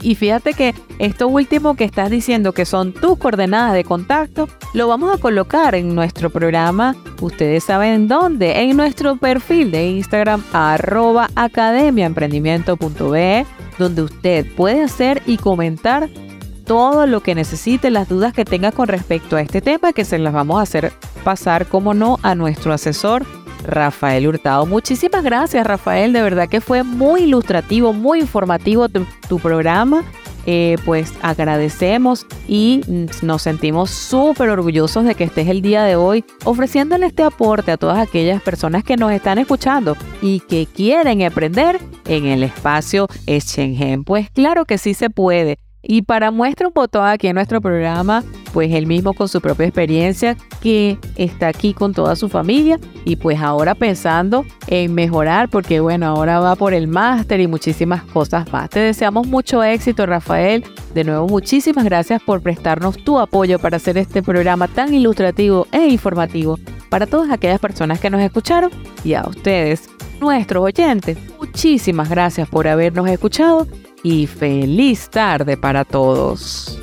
Y 0.00 0.14
fíjate 0.14 0.54
que 0.54 0.74
esto 0.98 1.28
último 1.28 1.76
que 1.76 1.84
estás 1.84 2.10
diciendo, 2.10 2.52
que 2.52 2.64
son 2.64 2.92
tus 2.92 3.18
coordenadas 3.18 3.74
de 3.74 3.84
contacto, 3.84 4.48
lo 4.74 4.88
vamos 4.88 5.14
a 5.14 5.18
colocar 5.18 5.74
en 5.74 5.94
nuestro 5.94 6.30
programa. 6.30 6.96
Ustedes 7.20 7.64
saben 7.64 8.08
dónde. 8.08 8.62
En 8.62 8.74
nuestro 8.76 9.16
perfil 9.16 9.70
de 9.70 9.88
Instagram, 9.88 10.42
arroba 10.52 11.28
academiaemprendimiento.be, 11.34 13.46
donde 13.78 14.02
usted 14.02 14.46
puede 14.54 14.82
hacer 14.82 15.22
y 15.26 15.36
comentar 15.36 16.08
todo 16.68 17.06
lo 17.06 17.22
que 17.22 17.34
necesite, 17.34 17.90
las 17.90 18.08
dudas 18.08 18.34
que 18.34 18.44
tenga 18.44 18.70
con 18.72 18.88
respecto 18.88 19.36
a 19.36 19.40
este 19.40 19.62
tema, 19.62 19.94
que 19.94 20.04
se 20.04 20.18
las 20.18 20.34
vamos 20.34 20.58
a 20.58 20.62
hacer 20.62 20.92
pasar, 21.24 21.66
como 21.66 21.94
no, 21.94 22.18
a 22.22 22.34
nuestro 22.34 22.74
asesor 22.74 23.24
Rafael 23.64 24.28
Hurtado. 24.28 24.66
Muchísimas 24.66 25.24
gracias, 25.24 25.66
Rafael. 25.66 26.12
De 26.12 26.20
verdad 26.20 26.46
que 26.46 26.60
fue 26.60 26.82
muy 26.82 27.22
ilustrativo, 27.22 27.94
muy 27.94 28.20
informativo 28.20 28.86
tu, 28.88 29.38
programa. 29.38 30.04
Eh, 30.50 30.76
pues 30.84 31.12
agradecemos 31.20 32.26
y 32.46 32.80
nos 33.20 33.42
sentimos 33.42 33.90
súper 33.90 34.48
orgullosos 34.48 35.04
de 35.04 35.14
que 35.14 35.24
estés 35.24 35.48
el 35.48 35.60
día 35.60 35.84
de 35.84 35.96
hoy 35.96 36.24
ofreciéndole 36.44 37.06
este 37.06 37.22
aporte 37.22 37.72
a 37.72 37.76
todas 37.76 37.98
aquellas 37.98 38.40
personas 38.40 38.82
que 38.82 38.96
nos 38.96 39.12
están 39.12 39.36
escuchando 39.36 39.94
y 40.22 40.40
que 40.40 40.66
quieren 40.66 41.22
aprender 41.22 41.78
en 42.06 42.26
el 42.26 42.42
espacio 42.42 43.08
Schengen. 43.26 44.04
Pues 44.04 44.30
claro 44.30 44.64
que 44.64 44.78
sí 44.78 44.94
se 44.94 45.10
puede. 45.10 45.58
Y 45.82 46.02
para 46.02 46.30
muestra 46.30 46.66
un 46.66 46.74
botón 46.74 47.06
aquí 47.06 47.28
en 47.28 47.34
nuestro 47.34 47.60
programa, 47.60 48.24
pues 48.52 48.72
él 48.72 48.86
mismo 48.86 49.12
con 49.14 49.28
su 49.28 49.40
propia 49.40 49.66
experiencia 49.66 50.36
que 50.60 50.98
está 51.16 51.48
aquí 51.48 51.72
con 51.72 51.94
toda 51.94 52.16
su 52.16 52.28
familia 52.28 52.78
y 53.04 53.16
pues 53.16 53.38
ahora 53.40 53.74
pensando 53.74 54.44
en 54.66 54.94
mejorar 54.94 55.48
porque 55.48 55.80
bueno, 55.80 56.06
ahora 56.06 56.40
va 56.40 56.56
por 56.56 56.74
el 56.74 56.88
máster 56.88 57.40
y 57.40 57.46
muchísimas 57.46 58.02
cosas 58.04 58.50
más. 58.52 58.70
Te 58.70 58.80
deseamos 58.80 59.26
mucho 59.26 59.62
éxito 59.62 60.04
Rafael. 60.06 60.64
De 60.94 61.04
nuevo, 61.04 61.28
muchísimas 61.28 61.84
gracias 61.84 62.20
por 62.22 62.42
prestarnos 62.42 62.96
tu 63.04 63.18
apoyo 63.18 63.58
para 63.58 63.76
hacer 63.76 63.98
este 63.98 64.22
programa 64.22 64.66
tan 64.66 64.92
ilustrativo 64.92 65.66
e 65.70 65.88
informativo 65.88 66.58
para 66.88 67.06
todas 67.06 67.30
aquellas 67.30 67.60
personas 67.60 68.00
que 68.00 68.10
nos 68.10 68.20
escucharon 68.20 68.70
y 69.04 69.14
a 69.14 69.22
ustedes, 69.28 69.88
nuestros 70.20 70.64
oyentes. 70.64 71.18
Muchísimas 71.38 72.08
gracias 72.08 72.48
por 72.48 72.66
habernos 72.66 73.08
escuchado 73.08 73.66
y 74.02 74.26
feliz 74.26 75.08
tarde 75.10 75.56
para 75.56 75.84
todos. 75.84 76.78